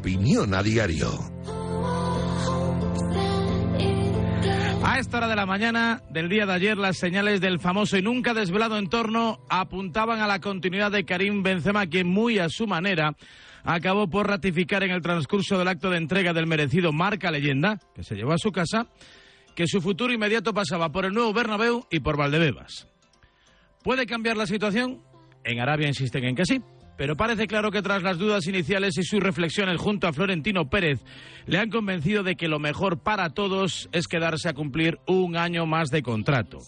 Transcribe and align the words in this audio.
Opinión 0.00 0.54
a 0.54 0.62
diario. 0.62 1.10
A 4.82 4.98
esta 4.98 5.18
hora 5.18 5.28
de 5.28 5.36
la 5.36 5.44
mañana 5.44 6.02
del 6.08 6.30
día 6.30 6.46
de 6.46 6.54
ayer, 6.54 6.78
las 6.78 6.96
señales 6.96 7.42
del 7.42 7.60
famoso 7.60 7.98
y 7.98 8.02
nunca 8.02 8.32
desvelado 8.32 8.78
entorno 8.78 9.40
apuntaban 9.50 10.20
a 10.20 10.26
la 10.26 10.40
continuidad 10.40 10.90
de 10.90 11.04
Karim 11.04 11.42
Benzema, 11.42 11.86
quien 11.86 12.08
muy 12.08 12.38
a 12.38 12.48
su 12.48 12.66
manera 12.66 13.14
acabó 13.62 14.08
por 14.08 14.26
ratificar 14.26 14.84
en 14.84 14.92
el 14.92 15.02
transcurso 15.02 15.58
del 15.58 15.68
acto 15.68 15.90
de 15.90 15.98
entrega 15.98 16.32
del 16.32 16.46
merecido 16.46 16.94
marca 16.94 17.30
leyenda, 17.30 17.78
que 17.94 18.02
se 18.02 18.14
llevó 18.14 18.32
a 18.32 18.38
su 18.38 18.52
casa, 18.52 18.86
que 19.54 19.66
su 19.66 19.82
futuro 19.82 20.14
inmediato 20.14 20.54
pasaba 20.54 20.90
por 20.90 21.04
el 21.04 21.12
nuevo 21.12 21.34
Bernabéu 21.34 21.84
y 21.90 22.00
por 22.00 22.16
Valdebebas. 22.16 22.88
¿Puede 23.84 24.06
cambiar 24.06 24.38
la 24.38 24.46
situación? 24.46 25.02
En 25.44 25.60
Arabia 25.60 25.88
insisten 25.88 26.24
en 26.24 26.36
que 26.36 26.46
sí. 26.46 26.62
Pero 27.00 27.16
parece 27.16 27.46
claro 27.46 27.70
que 27.70 27.80
tras 27.80 28.02
las 28.02 28.18
dudas 28.18 28.46
iniciales 28.46 28.98
y 28.98 29.04
sus 29.04 29.20
reflexiones 29.20 29.80
junto 29.80 30.06
a 30.06 30.12
Florentino 30.12 30.68
Pérez 30.68 31.02
le 31.46 31.56
han 31.56 31.70
convencido 31.70 32.22
de 32.22 32.36
que 32.36 32.46
lo 32.46 32.58
mejor 32.58 33.02
para 33.02 33.30
todos 33.30 33.88
es 33.92 34.06
quedarse 34.06 34.50
a 34.50 34.52
cumplir 34.52 34.98
un 35.06 35.34
año 35.34 35.64
más 35.64 35.88
de 35.88 36.02
contrato. 36.02 36.58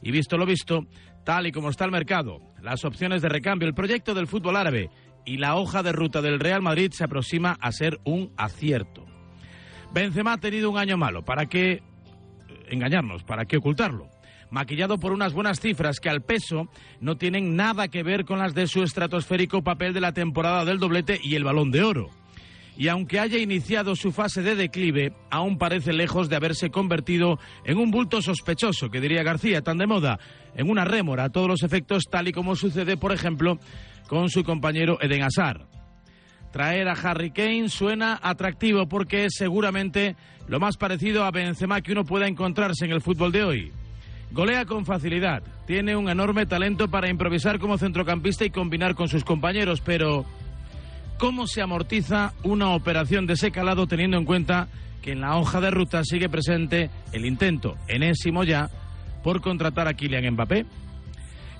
Y 0.00 0.10
visto 0.10 0.38
lo 0.38 0.46
visto, 0.46 0.86
tal 1.26 1.46
y 1.46 1.52
como 1.52 1.68
está 1.68 1.84
el 1.84 1.90
mercado, 1.90 2.38
las 2.62 2.86
opciones 2.86 3.20
de 3.20 3.28
recambio, 3.28 3.68
el 3.68 3.74
proyecto 3.74 4.14
del 4.14 4.28
fútbol 4.28 4.56
árabe 4.56 4.88
y 5.26 5.36
la 5.36 5.56
hoja 5.56 5.82
de 5.82 5.92
ruta 5.92 6.22
del 6.22 6.40
Real 6.40 6.62
Madrid 6.62 6.90
se 6.92 7.04
aproxima 7.04 7.58
a 7.60 7.70
ser 7.70 8.00
un 8.04 8.32
acierto. 8.38 9.04
Benzema 9.92 10.32
ha 10.32 10.38
tenido 10.38 10.70
un 10.70 10.78
año 10.78 10.96
malo, 10.96 11.22
¿para 11.22 11.44
qué 11.44 11.82
engañarnos? 12.70 13.24
¿Para 13.24 13.44
qué 13.44 13.58
ocultarlo? 13.58 14.08
Maquillado 14.52 14.98
por 14.98 15.12
unas 15.12 15.32
buenas 15.32 15.60
cifras 15.60 15.98
que 15.98 16.10
al 16.10 16.22
peso 16.22 16.68
no 17.00 17.16
tienen 17.16 17.56
nada 17.56 17.88
que 17.88 18.02
ver 18.02 18.24
con 18.24 18.38
las 18.38 18.54
de 18.54 18.66
su 18.66 18.82
estratosférico 18.82 19.64
papel 19.64 19.94
de 19.94 20.00
la 20.00 20.12
temporada 20.12 20.64
del 20.64 20.78
doblete 20.78 21.18
y 21.20 21.34
el 21.34 21.42
balón 21.42 21.70
de 21.70 21.82
oro. 21.82 22.10
Y 22.76 22.88
aunque 22.88 23.18
haya 23.18 23.38
iniciado 23.38 23.96
su 23.96 24.12
fase 24.12 24.42
de 24.42 24.54
declive, 24.54 25.14
aún 25.30 25.58
parece 25.58 25.92
lejos 25.92 26.28
de 26.28 26.36
haberse 26.36 26.70
convertido 26.70 27.38
en 27.64 27.78
un 27.78 27.90
bulto 27.90 28.22
sospechoso, 28.22 28.90
que 28.90 29.00
diría 29.00 29.22
García, 29.22 29.62
tan 29.62 29.78
de 29.78 29.86
moda, 29.86 30.18
en 30.54 30.70
una 30.70 30.84
rémora 30.84 31.24
a 31.24 31.30
todos 31.30 31.48
los 31.48 31.62
efectos, 31.62 32.04
tal 32.10 32.28
y 32.28 32.32
como 32.32 32.54
sucede, 32.54 32.96
por 32.96 33.12
ejemplo, 33.12 33.58
con 34.06 34.28
su 34.28 34.44
compañero 34.44 34.98
Eden 35.00 35.22
Hazard. 35.22 35.66
Traer 36.50 36.88
a 36.88 36.92
Harry 36.92 37.30
Kane 37.30 37.70
suena 37.70 38.20
atractivo 38.22 38.86
porque 38.86 39.24
es 39.24 39.34
seguramente 39.34 40.16
lo 40.46 40.60
más 40.60 40.76
parecido 40.76 41.24
a 41.24 41.30
Benzema 41.30 41.80
que 41.80 41.92
uno 41.92 42.04
pueda 42.04 42.26
encontrarse 42.26 42.84
en 42.84 42.92
el 42.92 43.00
fútbol 43.00 43.32
de 43.32 43.44
hoy. 43.44 43.72
Golea 44.32 44.64
con 44.64 44.86
facilidad, 44.86 45.42
tiene 45.66 45.94
un 45.94 46.08
enorme 46.08 46.46
talento 46.46 46.88
para 46.88 47.10
improvisar 47.10 47.58
como 47.58 47.76
centrocampista 47.76 48.46
y 48.46 48.50
combinar 48.50 48.94
con 48.94 49.08
sus 49.08 49.24
compañeros, 49.24 49.82
pero 49.82 50.24
¿cómo 51.18 51.46
se 51.46 51.60
amortiza 51.60 52.32
una 52.42 52.70
operación 52.70 53.26
de 53.26 53.34
ese 53.34 53.50
calado 53.50 53.86
teniendo 53.86 54.16
en 54.16 54.24
cuenta 54.24 54.68
que 55.02 55.12
en 55.12 55.20
la 55.20 55.36
hoja 55.36 55.60
de 55.60 55.70
ruta 55.70 56.02
sigue 56.02 56.30
presente 56.30 56.88
el 57.12 57.26
intento, 57.26 57.76
enésimo 57.88 58.42
ya, 58.42 58.70
por 59.22 59.42
contratar 59.42 59.86
a 59.86 59.92
Kylian 59.92 60.32
Mbappé? 60.32 60.64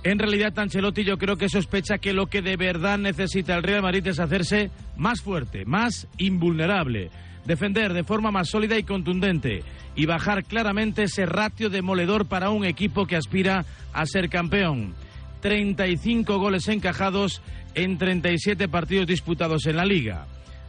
En 0.05 0.19
realidad, 0.19 0.59
Ancelotti 0.59 1.05
yo 1.05 1.19
creo 1.19 1.37
que 1.37 1.50
sospecha 1.50 1.99
que 1.99 2.15
lo 2.15 2.28
que 2.28 2.41
de 2.41 2.56
verdad 2.56 2.97
necesita 2.97 3.55
el 3.55 3.62
Real 3.62 3.82
Madrid 3.82 4.06
es 4.06 4.19
hacerse 4.19 4.71
más 4.97 5.21
fuerte, 5.21 5.66
más 5.66 6.09
invulnerable, 6.16 7.11
defender 7.44 7.92
de 7.92 8.04
forma 8.04 8.30
más 8.30 8.48
sólida 8.48 8.78
y 8.78 8.82
contundente 8.82 9.62
y 9.94 10.06
bajar 10.06 10.44
claramente 10.44 11.04
ese 11.04 11.26
ratio 11.26 11.70
demoledor 11.70 12.26
para 12.26 12.50
un 12.50 12.64
equipo 12.64 13.06
que 13.06 13.16
aspira 13.16 13.64
a 13.92 14.06
ser 14.06 14.28
campeón. 14.28 14.94
35 15.41 16.38
goles 16.38 16.69
encajados 16.69 17.42
en 17.75 17.98
37 17.98 18.69
partidos 18.69 19.06
disputados 19.06 19.66
en 19.66 19.76
la 19.76 19.84
liga. 19.84 20.26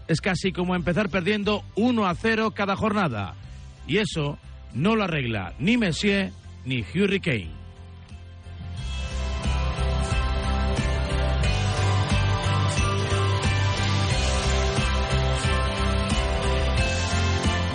Es 0.08 0.20
casi 0.20 0.52
como 0.52 0.76
empezar 0.76 1.10
perdiendo 1.10 1.64
1 1.76 2.06
a 2.06 2.16
0 2.16 2.52
cada 2.52 2.76
jornada. 2.76 3.36
Y 3.88 3.98
eso 3.98 4.38
no 4.74 4.96
lo 4.96 5.04
arregla 5.04 5.54
ni 5.60 5.78
Messier 5.78 6.32
ni 6.66 6.84
Harry 6.94 7.63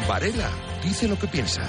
Varela 0.09 0.51
dice 0.83 1.07
lo 1.07 1.19
que 1.19 1.27
piensa. 1.27 1.63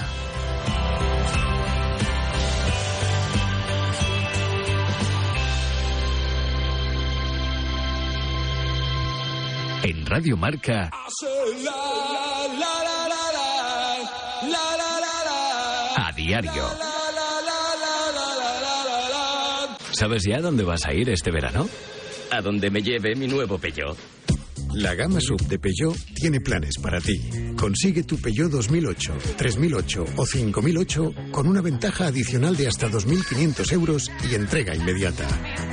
En 9.82 10.06
Radio 10.06 10.38
Marca. 10.38 10.90
A 15.96 16.12
diario. 16.16 16.50
¿Sabes 19.92 20.22
ya 20.26 20.40
dónde 20.40 20.64
vas 20.64 20.86
a 20.86 20.94
ir 20.94 21.10
este 21.10 21.30
verano? 21.30 21.68
A 22.30 22.40
donde 22.40 22.70
me 22.70 22.80
lleve 22.80 23.14
mi 23.16 23.26
nuevo 23.26 23.58
Peugeot. 23.58 23.98
La 24.74 24.94
gama 24.94 25.20
sub 25.20 25.40
de 25.48 25.58
Peugeot 25.58 25.96
tiene 26.14 26.40
planes 26.40 26.78
para 26.78 27.00
ti. 27.00 27.20
Consigue 27.56 28.04
tu 28.04 28.18
Peugeot 28.18 28.50
2008, 28.50 29.12
3008 29.36 30.04
o 30.16 30.26
5008 30.26 31.14
con 31.32 31.48
una 31.48 31.60
ventaja 31.60 32.06
adicional 32.06 32.56
de 32.56 32.68
hasta 32.68 32.88
2.500 32.88 33.72
euros 33.72 34.10
y 34.30 34.34
entrega 34.34 34.74
inmediata. 34.74 35.26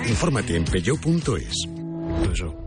Infórmate 0.08 0.56
en 0.56 0.66
peugeot.es. 0.66 2.67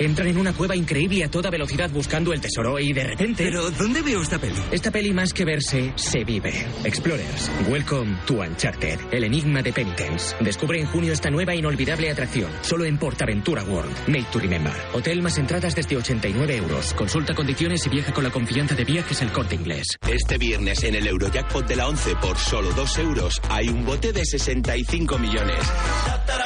Entran 0.00 0.28
en 0.28 0.38
una 0.38 0.54
cueva 0.54 0.74
increíble 0.74 1.22
a 1.24 1.30
toda 1.30 1.50
velocidad 1.50 1.90
buscando 1.90 2.32
el 2.32 2.40
tesoro 2.40 2.78
y 2.78 2.94
de 2.94 3.04
repente... 3.04 3.44
¿Pero 3.44 3.70
dónde 3.70 4.00
veo 4.00 4.22
esta 4.22 4.38
peli? 4.38 4.58
Esta 4.70 4.90
peli 4.90 5.12
más 5.12 5.34
que 5.34 5.44
verse, 5.44 5.92
se 5.94 6.24
vive. 6.24 6.54
Explorers, 6.84 7.50
welcome 7.68 8.16
to 8.26 8.40
Uncharted, 8.40 8.98
el 9.10 9.24
enigma 9.24 9.60
de 9.60 9.74
Penitence. 9.74 10.34
Descubre 10.40 10.80
en 10.80 10.86
junio 10.86 11.12
esta 11.12 11.28
nueva 11.28 11.52
e 11.52 11.56
inolvidable 11.56 12.10
atracción, 12.10 12.50
solo 12.62 12.86
en 12.86 12.96
Portaventura 12.96 13.62
World. 13.62 13.94
Made 14.08 14.24
to 14.32 14.38
remember. 14.38 14.72
Hotel 14.94 15.20
más 15.20 15.36
entradas 15.36 15.74
desde 15.74 15.98
89 15.98 16.56
euros. 16.56 16.94
Consulta 16.94 17.34
condiciones 17.34 17.86
y 17.86 17.90
viaja 17.90 18.14
con 18.14 18.24
la 18.24 18.30
confianza 18.30 18.74
de 18.74 18.86
viajes 18.86 19.20
El 19.20 19.30
Corte 19.32 19.56
Inglés. 19.56 19.86
Este 20.08 20.38
viernes 20.38 20.82
en 20.82 20.94
el 20.94 21.06
Eurojackpot 21.08 21.68
de 21.68 21.76
la 21.76 21.86
11 21.88 22.16
por 22.22 22.38
solo 22.38 22.72
2 22.72 22.98
euros 23.00 23.38
hay 23.50 23.68
un 23.68 23.84
bote 23.84 24.14
de 24.14 24.24
65 24.24 25.18
millones. 25.18 25.58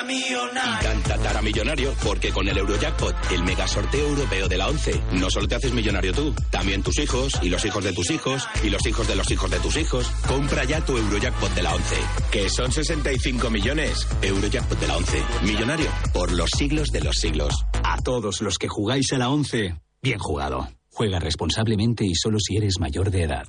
Y 0.06 0.82
tan 0.82 1.02
tatara 1.02 1.40
millonario 1.40 1.94
porque 2.02 2.30
con 2.30 2.48
el 2.48 2.58
Eurojackpot, 2.58 3.14
el 3.32 3.43
mega 3.44 3.66
sorteo 3.66 4.08
europeo 4.08 4.48
de 4.48 4.58
la 4.58 4.68
11, 4.68 5.02
no 5.12 5.30
solo 5.30 5.46
te 5.46 5.54
haces 5.54 5.72
millonario 5.72 6.12
tú, 6.12 6.34
también 6.50 6.82
tus 6.82 6.98
hijos 6.98 7.32
y 7.42 7.48
los 7.48 7.64
hijos 7.64 7.84
de 7.84 7.92
tus 7.92 8.10
hijos 8.10 8.48
y 8.62 8.70
los 8.70 8.84
hijos 8.86 9.06
de 9.06 9.16
los 9.16 9.30
hijos 9.30 9.50
de 9.50 9.60
tus 9.60 9.76
hijos. 9.76 10.10
Compra 10.26 10.64
ya 10.64 10.84
tu 10.84 10.96
Eurojackpot 10.96 11.54
de 11.54 11.62
la 11.62 11.74
11, 11.74 11.96
que 12.30 12.48
son 12.48 12.72
65 12.72 13.50
millones. 13.50 14.06
Eurojackpot 14.22 14.80
de 14.80 14.86
la 14.88 14.96
11, 14.96 15.22
millonario 15.42 15.90
por 16.12 16.32
los 16.32 16.50
siglos 16.56 16.88
de 16.90 17.00
los 17.02 17.16
siglos. 17.16 17.64
A 17.84 18.00
todos 18.02 18.40
los 18.40 18.58
que 18.58 18.68
jugáis 18.68 19.12
a 19.12 19.18
la 19.18 19.30
11, 19.30 19.76
bien 20.02 20.18
jugado. 20.18 20.68
Juega 20.90 21.18
responsablemente 21.18 22.04
y 22.04 22.14
solo 22.14 22.38
si 22.38 22.56
eres 22.56 22.78
mayor 22.78 23.10
de 23.10 23.24
edad. 23.24 23.46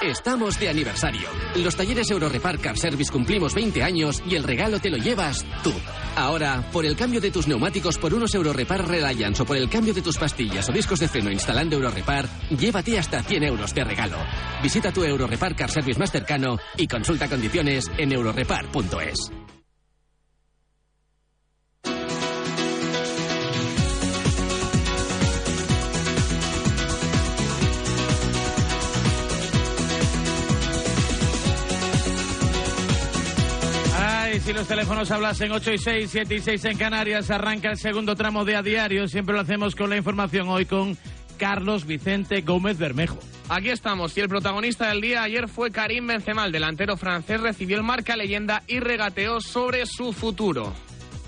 Estamos 0.00 0.58
de 0.60 0.68
aniversario. 0.68 1.28
Los 1.56 1.76
talleres 1.76 2.10
Eurorepar 2.10 2.58
Car 2.58 2.76
Service 2.76 3.10
cumplimos 3.10 3.54
20 3.54 3.82
años 3.82 4.22
y 4.28 4.34
el 4.34 4.44
regalo 4.44 4.78
te 4.78 4.90
lo 4.90 4.96
llevas 4.96 5.44
tú. 5.62 5.72
Ahora, 6.16 6.64
por 6.72 6.84
el 6.84 6.96
cambio 6.96 7.20
de 7.20 7.30
tus 7.30 7.48
neumáticos 7.48 7.98
por 7.98 8.14
unos 8.14 8.34
Eurorepar 8.34 8.86
Reliance 8.86 9.42
o 9.42 9.46
por 9.46 9.56
el 9.56 9.68
cambio 9.68 9.94
de 9.94 10.02
tus 10.02 10.18
pastillas 10.18 10.68
o 10.68 10.72
discos 10.72 11.00
de 11.00 11.08
freno 11.08 11.30
instalando 11.30 11.76
Eurorepar, 11.76 12.28
llévate 12.50 12.98
hasta 12.98 13.22
100 13.22 13.44
euros 13.44 13.74
de 13.74 13.84
regalo. 13.84 14.18
Visita 14.62 14.92
tu 14.92 15.04
Eurorepar 15.04 15.56
Car 15.56 15.70
Service 15.70 15.98
más 15.98 16.12
cercano 16.12 16.58
y 16.76 16.86
consulta 16.86 17.28
condiciones 17.28 17.90
en 17.96 18.12
eurorepar.es. 18.12 19.43
Ay, 34.34 34.40
si 34.40 34.52
los 34.52 34.66
teléfonos 34.66 35.12
hablasen 35.12 35.52
8 35.52 35.74
y 35.74 35.78
6, 35.78 36.10
7 36.10 36.34
y 36.34 36.40
6 36.40 36.64
en 36.64 36.76
Canarias, 36.76 37.30
arranca 37.30 37.70
el 37.70 37.78
segundo 37.78 38.16
tramo 38.16 38.44
de 38.44 38.56
A 38.56 38.62
Diario. 38.62 39.06
Siempre 39.06 39.32
lo 39.32 39.40
hacemos 39.40 39.76
con 39.76 39.90
la 39.90 39.96
información 39.96 40.48
hoy 40.48 40.66
con 40.66 40.98
Carlos 41.38 41.86
Vicente 41.86 42.40
Gómez 42.40 42.76
Bermejo. 42.76 43.16
Aquí 43.48 43.70
estamos, 43.70 44.16
y 44.18 44.22
el 44.22 44.28
protagonista 44.28 44.88
del 44.88 45.02
día 45.02 45.22
ayer 45.22 45.46
fue 45.46 45.70
Karim 45.70 46.08
Benzema, 46.08 46.46
el 46.46 46.50
delantero 46.50 46.96
francés, 46.96 47.40
recibió 47.40 47.76
el 47.76 47.84
marca 47.84 48.16
leyenda 48.16 48.64
y 48.66 48.80
regateó 48.80 49.40
sobre 49.40 49.86
su 49.86 50.12
futuro. 50.12 50.74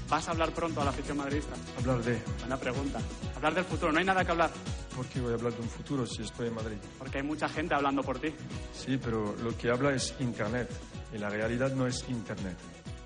¿Vas 0.08 0.26
a 0.26 0.32
hablar 0.32 0.50
pronto 0.50 0.80
a 0.80 0.86
la 0.86 0.90
afición 0.90 1.18
madridista? 1.18 1.54
Hablar 1.78 2.02
de. 2.02 2.20
Buena 2.40 2.56
pregunta. 2.56 2.98
Hablar 3.36 3.54
del 3.54 3.64
futuro, 3.66 3.92
no 3.92 4.00
hay 4.00 4.04
nada 4.04 4.24
que 4.24 4.32
hablar. 4.32 4.50
¿Por 4.96 5.06
qué 5.06 5.20
voy 5.20 5.30
a 5.30 5.34
hablar 5.36 5.52
de 5.52 5.60
un 5.60 5.68
futuro 5.68 6.04
si 6.06 6.22
estoy 6.22 6.48
en 6.48 6.54
Madrid? 6.54 6.76
Porque 6.98 7.18
hay 7.18 7.24
mucha 7.24 7.48
gente 7.48 7.72
hablando 7.72 8.02
por 8.02 8.18
ti. 8.18 8.34
Sí, 8.72 8.98
pero 9.00 9.36
lo 9.44 9.56
que 9.56 9.70
habla 9.70 9.92
es 9.92 10.12
Internet. 10.18 10.68
Y 11.14 11.18
la 11.18 11.28
realidad 11.28 11.72
no 11.72 11.86
es 11.86 12.04
Internet. 12.08 12.56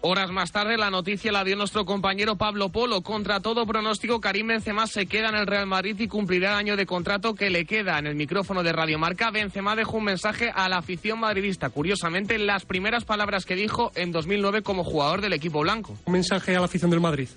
Horas 0.03 0.31
más 0.31 0.51
tarde, 0.51 0.79
la 0.79 0.89
noticia 0.89 1.31
la 1.31 1.45
dio 1.45 1.57
nuestro 1.57 1.85
compañero 1.85 2.37
Pablo 2.37 2.71
Polo. 2.71 3.03
Contra 3.03 3.41
todo 3.41 3.67
pronóstico, 3.67 4.19
Karim 4.19 4.47
Benzema 4.47 4.87
se 4.87 5.05
queda 5.05 5.29
en 5.29 5.35
el 5.35 5.47
Real 5.47 5.67
Madrid 5.67 5.95
y 5.99 6.09
cumplirá 6.09 6.53
el 6.53 6.57
año 6.57 6.77
de 6.77 6.87
contrato 6.87 7.35
que 7.35 7.51
le 7.51 7.67
queda. 7.67 7.99
En 7.99 8.07
el 8.07 8.15
micrófono 8.15 8.63
de 8.63 8.73
Radio 8.73 8.99
Marca, 8.99 9.31
Benzema 9.31 9.77
dejó 9.77 9.99
un 9.99 10.05
mensaje 10.05 10.51
a 10.55 10.71
la 10.71 10.79
afición 10.79 11.21
madridista. 11.21 11.69
Curiosamente, 11.69 12.39
las 12.39 12.65
primeras 12.65 13.05
palabras 13.05 13.45
que 13.45 13.57
dijo 13.57 13.93
en 13.95 14.11
2009 14.11 14.63
como 14.63 14.85
jugador 14.85 15.21
del 15.21 15.35
equipo 15.35 15.61
blanco. 15.61 15.99
Un 16.07 16.15
mensaje 16.15 16.57
a 16.57 16.61
la 16.61 16.65
afición 16.65 16.91
del 16.91 17.01
Madrid. 17.01 17.29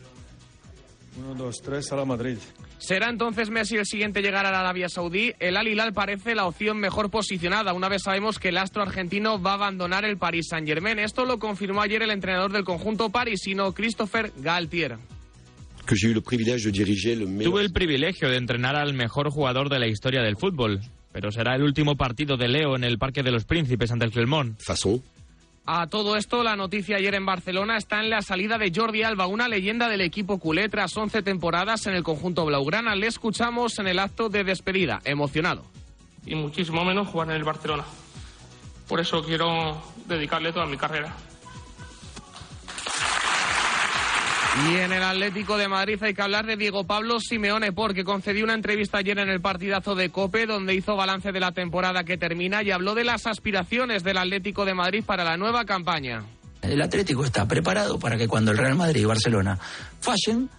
Uno, 1.17 1.35
dos, 1.35 1.61
tres, 1.61 1.91
a 1.91 1.95
la 1.95 2.05
Madrid. 2.05 2.37
¿Será 2.79 3.09
entonces 3.09 3.49
Messi 3.49 3.77
el 3.77 3.85
siguiente 3.85 4.19
a 4.19 4.21
llegar 4.21 4.45
a 4.45 4.51
la 4.51 4.59
Arabia 4.59 4.89
Saudí? 4.89 5.33
El 5.39 5.57
Al 5.57 5.67
Hilal 5.67 5.93
parece 5.93 6.35
la 6.35 6.45
opción 6.45 6.77
mejor 6.77 7.09
posicionada. 7.11 7.73
Una 7.73 7.87
vez 7.87 8.01
sabemos 8.03 8.39
que 8.39 8.49
el 8.49 8.57
astro 8.57 8.81
argentino 8.81 9.41
va 9.41 9.51
a 9.51 9.55
abandonar 9.55 10.05
el 10.05 10.17
Paris 10.17 10.47
Saint-Germain. 10.49 10.99
Esto 10.99 11.25
lo 11.25 11.39
confirmó 11.39 11.81
ayer 11.81 12.01
el 12.01 12.11
entrenador 12.11 12.51
del 12.51 12.63
conjunto 12.63 13.09
parisino, 13.09 13.73
Christopher 13.73 14.31
Galtier. 14.37 14.97
Tuve 17.43 17.61
el 17.61 17.71
privilegio 17.71 18.29
de 18.29 18.37
entrenar 18.37 18.75
al 18.75 18.93
mejor 18.93 19.29
jugador 19.29 19.69
de 19.69 19.79
la 19.79 19.87
historia 19.87 20.21
del 20.21 20.37
fútbol, 20.37 20.79
pero 21.11 21.31
será 21.31 21.55
el 21.55 21.63
último 21.63 21.95
partido 21.95 22.37
de 22.37 22.47
Leo 22.47 22.75
en 22.75 22.83
el 22.83 22.97
Parque 22.97 23.21
de 23.21 23.31
los 23.31 23.43
Príncipes 23.45 23.91
ante 23.91 24.05
el 24.05 24.11
Clermont. 24.11 24.57
A 25.65 25.87
todo 25.87 26.17
esto, 26.17 26.43
la 26.43 26.57
noticia 26.57 26.97
ayer 26.97 27.15
en 27.15 27.25
Barcelona 27.25 27.77
está 27.77 28.01
en 28.01 28.09
la 28.09 28.21
salida 28.21 28.57
de 28.57 28.71
Jordi 28.75 29.03
Alba, 29.03 29.27
una 29.27 29.47
leyenda 29.47 29.87
del 29.87 30.01
equipo 30.01 30.37
culé 30.37 30.67
tras 30.67 30.95
11 30.97 31.23
temporadas 31.23 31.87
en 31.87 31.93
el 31.93 32.03
conjunto 32.03 32.45
blaugrana. 32.45 32.95
Le 32.95 33.07
escuchamos 33.07 33.79
en 33.79 33.87
el 33.87 33.99
acto 33.99 34.27
de 34.27 34.43
despedida, 34.43 34.99
emocionado. 35.05 35.63
Y 36.25 36.35
muchísimo 36.35 36.83
menos 36.83 37.07
jugar 37.07 37.29
en 37.29 37.37
el 37.37 37.45
Barcelona. 37.45 37.85
Por 38.89 38.99
eso 38.99 39.23
quiero 39.23 39.81
dedicarle 40.05 40.51
toda 40.51 40.65
mi 40.65 40.75
carrera. 40.75 41.15
Y 44.55 44.75
en 44.75 44.93
el 44.93 45.01
Atlético 45.01 45.57
de 45.57 45.67
Madrid 45.67 45.97
hay 46.03 46.13
que 46.13 46.21
hablar 46.21 46.45
de 46.45 46.55
Diego 46.55 46.83
Pablo 46.83 47.19
Simeone 47.19 47.71
porque 47.71 48.03
concedió 48.03 48.43
una 48.43 48.53
entrevista 48.53 48.99
ayer 48.99 49.17
en 49.17 49.29
el 49.29 49.41
partidazo 49.41 49.95
de 49.95 50.09
Cope 50.09 50.45
donde 50.45 50.75
hizo 50.75 50.95
balance 50.95 51.31
de 51.31 51.39
la 51.39 51.53
temporada 51.53 52.03
que 52.03 52.17
termina 52.17 52.61
y 52.61 52.69
habló 52.69 52.93
de 52.93 53.03
las 53.03 53.25
aspiraciones 53.25 54.03
del 54.03 54.17
Atlético 54.17 54.63
de 54.63 54.75
Madrid 54.75 55.03
para 55.03 55.23
la 55.23 55.37
nueva 55.37 55.65
campaña. 55.65 56.23
El 56.61 56.81
Atlético 56.81 57.25
está 57.25 57.47
preparado 57.47 57.97
para 57.97 58.15
que 58.15 58.27
cuando 58.27 58.51
el 58.51 58.57
Real 58.57 58.75
Madrid 58.75 59.01
y 59.01 59.05
Barcelona 59.05 59.57
fallen, 59.99 60.49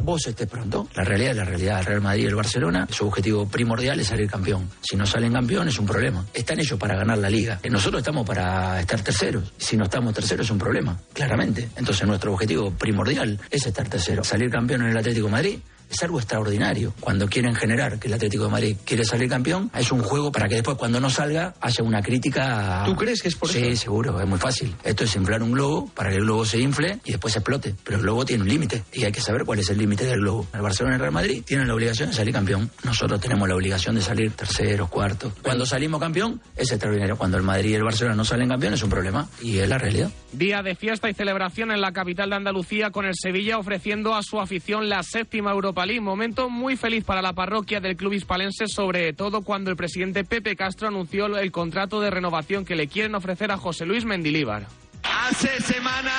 vos 0.00 0.26
estés 0.26 0.48
pronto. 0.48 0.88
La 0.94 1.04
realidad 1.04 1.32
es 1.32 1.36
la 1.36 1.44
realidad. 1.44 1.80
El 1.80 1.86
Real 1.86 2.00
Madrid 2.00 2.24
y 2.24 2.26
el 2.26 2.34
Barcelona, 2.34 2.86
su 2.90 3.06
objetivo 3.06 3.46
primordial 3.46 4.00
es 4.00 4.08
salir 4.08 4.28
campeón. 4.28 4.68
Si 4.80 4.96
no 4.96 5.06
salen 5.06 5.32
campeón 5.32 5.68
es 5.68 5.78
un 5.78 5.86
problema. 5.86 6.24
Están 6.32 6.60
ellos 6.60 6.78
para 6.78 6.96
ganar 6.96 7.18
la 7.18 7.30
liga. 7.30 7.60
Nosotros 7.70 8.00
estamos 8.00 8.26
para 8.26 8.80
estar 8.80 9.00
terceros. 9.02 9.52
Si 9.56 9.76
no 9.76 9.84
estamos 9.84 10.14
terceros 10.14 10.46
es 10.46 10.50
un 10.50 10.58
problema, 10.58 10.98
claramente. 11.12 11.68
Entonces 11.76 12.06
nuestro 12.06 12.32
objetivo 12.32 12.70
primordial 12.72 13.38
es 13.50 13.66
estar 13.66 13.88
tercero. 13.88 14.24
Salir 14.24 14.50
campeón 14.50 14.82
en 14.82 14.88
el 14.88 14.96
Atlético 14.96 15.26
de 15.26 15.32
Madrid 15.32 15.58
es 15.92 16.02
algo 16.02 16.18
extraordinario. 16.18 16.94
Cuando 17.00 17.28
quieren 17.28 17.54
generar 17.54 17.98
que 17.98 18.08
el 18.08 18.14
Atlético 18.14 18.44
de 18.44 18.50
Madrid 18.50 18.76
quiere 18.84 19.04
salir 19.04 19.28
campeón, 19.28 19.70
es 19.78 19.92
un 19.92 20.02
juego 20.02 20.32
para 20.32 20.48
que 20.48 20.56
después 20.56 20.76
cuando 20.76 21.00
no 21.00 21.10
salga 21.10 21.54
haya 21.60 21.84
una 21.84 22.02
crítica. 22.02 22.82
¿Tú 22.86 22.96
crees 22.96 23.22
que 23.22 23.28
es 23.28 23.36
por 23.36 23.48
sí, 23.48 23.58
eso? 23.58 23.70
Sí, 23.70 23.76
seguro, 23.76 24.20
es 24.20 24.26
muy 24.26 24.38
fácil. 24.38 24.74
Esto 24.82 25.04
es 25.04 25.14
inflar 25.16 25.42
un 25.42 25.52
globo 25.52 25.90
para 25.94 26.10
que 26.10 26.16
el 26.16 26.22
globo 26.22 26.44
se 26.44 26.58
infle 26.58 26.98
y 27.04 27.12
después 27.12 27.36
explote. 27.36 27.74
Pero 27.84 27.98
el 27.98 28.02
globo 28.02 28.24
tiene 28.24 28.42
un 28.42 28.48
límite 28.48 28.84
y 28.92 29.04
hay 29.04 29.12
que 29.12 29.20
saber 29.20 29.44
cuál 29.44 29.58
es 29.58 29.68
el 29.70 29.78
límite 29.78 30.04
del 30.04 30.20
globo. 30.20 30.46
El 30.54 30.62
Barcelona 30.62 30.94
y 30.94 30.96
el 30.96 31.00
Real 31.00 31.12
Madrid 31.12 31.42
tienen 31.46 31.68
la 31.68 31.74
obligación 31.74 32.08
de 32.10 32.14
salir 32.14 32.32
campeón. 32.32 32.70
Nosotros 32.84 33.20
tenemos 33.20 33.48
la 33.48 33.54
obligación 33.54 33.94
de 33.94 34.02
salir 34.02 34.32
terceros, 34.32 34.88
cuartos. 34.88 35.32
Cuando 35.42 35.66
salimos 35.66 36.00
campeón 36.00 36.40
es 36.56 36.70
extraordinario. 36.70 37.16
Cuando 37.16 37.36
el 37.36 37.42
Madrid 37.42 37.70
y 37.70 37.74
el 37.74 37.84
Barcelona 37.84 38.16
no 38.16 38.24
salen 38.24 38.48
campeón 38.48 38.74
es 38.74 38.82
un 38.82 38.90
problema 38.90 39.28
y 39.42 39.58
es 39.58 39.68
la 39.68 39.78
realidad. 39.78 40.10
Día 40.32 40.62
de 40.62 40.74
fiesta 40.74 41.10
y 41.10 41.14
celebración 41.14 41.70
en 41.70 41.80
la 41.80 41.92
capital 41.92 42.30
de 42.30 42.36
Andalucía 42.36 42.90
con 42.90 43.04
el 43.04 43.14
Sevilla 43.14 43.58
ofreciendo 43.58 44.14
a 44.14 44.22
su 44.22 44.40
afición 44.40 44.88
la 44.88 45.02
séptima 45.02 45.52
Europa 45.52 45.81
League. 45.86 46.00
Momento 46.00 46.48
muy 46.48 46.76
feliz 46.76 47.04
para 47.04 47.22
la 47.22 47.32
parroquia 47.32 47.80
del 47.80 47.96
club 47.96 48.12
hispalense, 48.12 48.66
sobre 48.68 49.12
todo 49.12 49.42
cuando 49.42 49.70
el 49.70 49.76
presidente 49.76 50.24
Pepe 50.24 50.56
Castro 50.56 50.88
anunció 50.88 51.38
el 51.38 51.52
contrato 51.52 52.00
de 52.00 52.10
renovación 52.10 52.64
que 52.64 52.76
le 52.76 52.88
quieren 52.88 53.14
ofrecer 53.14 53.50
a 53.50 53.56
José 53.56 53.86
Luis 53.86 54.04
Mendilíbar. 54.04 54.66
Hace 55.02 55.60
semana, 55.60 56.12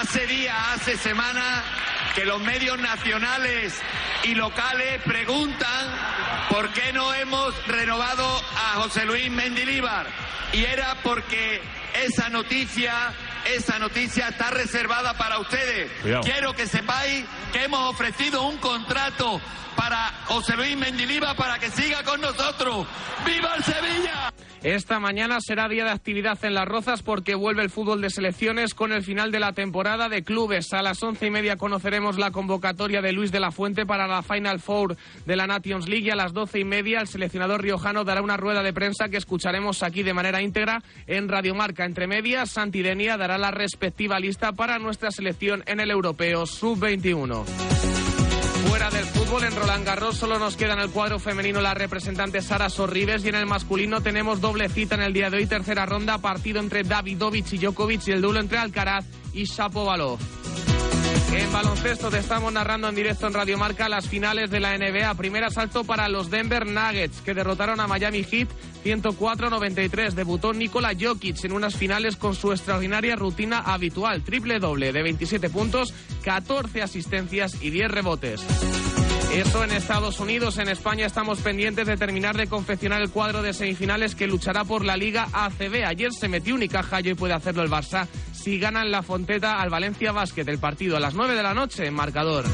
hace 0.00 0.26
días, 0.26 0.56
hace 0.74 0.96
semanas, 0.96 1.64
que 2.14 2.24
los 2.24 2.40
medios 2.42 2.78
nacionales 2.78 3.74
y 4.24 4.34
locales 4.34 5.02
preguntan 5.02 5.86
por 6.48 6.70
qué 6.70 6.92
no 6.92 7.12
hemos 7.14 7.54
renovado 7.66 8.24
a 8.24 8.80
José 8.80 9.04
Luis 9.04 9.30
Mendilíbar. 9.30 10.06
Y 10.52 10.64
era 10.64 10.96
porque 11.02 11.60
esa 12.04 12.28
noticia, 12.28 13.12
esa 13.54 13.78
noticia 13.78 14.28
está 14.28 14.50
reservada 14.50 15.16
para 15.16 15.38
ustedes. 15.38 15.90
Cuidado. 16.02 16.22
Quiero 16.24 16.52
que 16.54 16.66
sepáis 16.66 17.24
que 17.52 17.64
hemos 17.64 17.90
ofrecido 17.90 18.46
un 18.46 18.58
contrato 18.58 19.40
para 19.76 20.12
José 20.24 20.56
Luis 20.56 20.76
Mendilíbar 20.76 21.36
para 21.36 21.58
que 21.58 21.70
siga 21.70 22.02
con 22.02 22.20
nosotros. 22.20 22.86
¡Viva 23.24 23.54
el 23.56 23.64
Sevilla! 23.64 24.32
Esta 24.62 24.98
mañana 24.98 25.38
será 25.40 25.68
día 25.68 25.84
de 25.84 25.90
actividad 25.90 26.44
en 26.44 26.54
Las 26.54 26.66
Rozas 26.66 27.02
porque 27.02 27.36
vuelve 27.36 27.62
el 27.62 27.70
fútbol 27.70 28.00
de 28.00 28.10
selecciones 28.10 28.74
con 28.74 28.90
el 28.90 29.04
final 29.04 29.30
de 29.30 29.38
la 29.38 29.52
temporada 29.52 30.08
de 30.08 30.24
clubes. 30.24 30.72
A 30.72 30.82
las 30.82 31.00
once 31.04 31.26
y 31.26 31.30
media 31.30 31.56
conoceremos 31.56 32.18
la 32.18 32.32
convocatoria 32.32 33.00
de 33.00 33.12
Luis 33.12 33.30
de 33.30 33.38
la 33.38 33.52
Fuente 33.52 33.86
para 33.86 34.08
la 34.08 34.22
Final 34.22 34.58
Four 34.58 34.96
de 35.24 35.36
la 35.36 35.46
Nations 35.46 35.88
League 35.88 36.06
y 36.06 36.10
a 36.10 36.16
las 36.16 36.32
doce 36.32 36.58
y 36.58 36.64
media 36.64 37.00
el 37.00 37.06
seleccionador 37.06 37.62
riojano 37.62 38.02
dará 38.02 38.22
una 38.22 38.36
rueda 38.36 38.64
de 38.64 38.72
prensa 38.72 39.08
que 39.08 39.18
escucharemos 39.18 39.84
aquí 39.84 40.02
de 40.02 40.14
manera 40.14 40.42
íntegra 40.42 40.82
en 41.06 41.28
Radiomarca. 41.28 41.84
Entre 41.84 42.08
medias, 42.08 42.50
Santidenia 42.50 43.16
dará 43.16 43.35
la 43.38 43.50
respectiva 43.50 44.18
lista 44.18 44.52
para 44.52 44.78
nuestra 44.78 45.10
selección 45.10 45.62
en 45.66 45.80
el 45.80 45.90
Europeo 45.90 46.46
Sub-21. 46.46 47.44
Fuera 48.68 48.90
del 48.90 49.04
fútbol, 49.04 49.44
en 49.44 49.54
Roland 49.54 49.86
Garros 49.86 50.16
solo 50.16 50.38
nos 50.38 50.56
queda 50.56 50.74
en 50.74 50.80
el 50.80 50.90
cuadro 50.90 51.18
femenino 51.18 51.60
la 51.60 51.74
representante 51.74 52.42
Sara 52.42 52.68
Sorribes 52.68 53.24
y 53.24 53.28
en 53.28 53.36
el 53.36 53.46
masculino 53.46 54.00
tenemos 54.00 54.40
doble 54.40 54.68
cita 54.68 54.96
en 54.96 55.02
el 55.02 55.12
día 55.12 55.30
de 55.30 55.38
hoy, 55.38 55.46
tercera 55.46 55.86
ronda, 55.86 56.18
partido 56.18 56.60
entre 56.60 56.82
Davidovich 56.82 57.52
y 57.52 57.58
Djokovic 57.58 58.08
y 58.08 58.12
el 58.12 58.22
duelo 58.22 58.40
entre 58.40 58.58
Alcaraz 58.58 59.04
y 59.32 59.44
Shapovalov. 59.44 60.18
En 61.32 61.52
baloncesto 61.52 62.10
te 62.10 62.18
estamos 62.18 62.52
narrando 62.52 62.88
en 62.88 62.94
directo 62.94 63.26
en 63.26 63.34
Radio 63.34 63.58
Marca 63.58 63.88
las 63.88 64.08
finales 64.08 64.50
de 64.50 64.60
la 64.60 64.76
NBA. 64.76 65.14
Primer 65.14 65.44
asalto 65.44 65.84
para 65.84 66.08
los 66.08 66.30
Denver 66.30 66.66
Nuggets 66.66 67.20
que 67.20 67.34
derrotaron 67.34 67.80
a 67.80 67.86
Miami 67.86 68.24
Heat 68.24 68.48
104-93. 68.84 70.12
Debutó 70.12 70.52
Nikola 70.52 70.92
Jokic 70.98 71.44
en 71.44 71.52
unas 71.52 71.76
finales 71.76 72.16
con 72.16 72.34
su 72.34 72.52
extraordinaria 72.52 73.16
rutina 73.16 73.58
habitual. 73.58 74.22
Triple 74.22 74.58
doble 74.58 74.92
de 74.92 75.02
27 75.02 75.50
puntos, 75.50 75.92
14 76.22 76.82
asistencias 76.82 77.60
y 77.60 77.70
10 77.70 77.90
rebotes. 77.90 79.05
Eso 79.32 79.64
en 79.64 79.72
Estados 79.72 80.18
Unidos. 80.20 80.58
En 80.58 80.68
España 80.68 81.06
estamos 81.06 81.40
pendientes 81.40 81.86
de 81.86 81.96
terminar 81.96 82.36
de 82.36 82.46
confeccionar 82.46 83.02
el 83.02 83.10
cuadro 83.10 83.42
de 83.42 83.52
semifinales 83.52 84.14
que 84.14 84.26
luchará 84.26 84.64
por 84.64 84.84
la 84.84 84.96
Liga 84.96 85.28
ACB. 85.32 85.84
Ayer 85.86 86.12
se 86.12 86.28
metió 86.28 86.54
Unicaja 86.54 87.00
y 87.00 87.14
puede 87.14 87.34
hacerlo 87.34 87.62
el 87.62 87.70
Barça 87.70 88.06
si 88.32 88.58
ganan 88.58 88.90
la 88.90 89.02
Fonteta 89.02 89.60
al 89.60 89.68
Valencia 89.68 90.12
Basket. 90.12 90.48
El 90.48 90.58
partido 90.58 90.96
a 90.96 91.00
las 91.00 91.14
9 91.14 91.34
de 91.34 91.42
la 91.42 91.52
noche 91.52 91.86
en 91.86 91.94
marcador. 91.94 92.44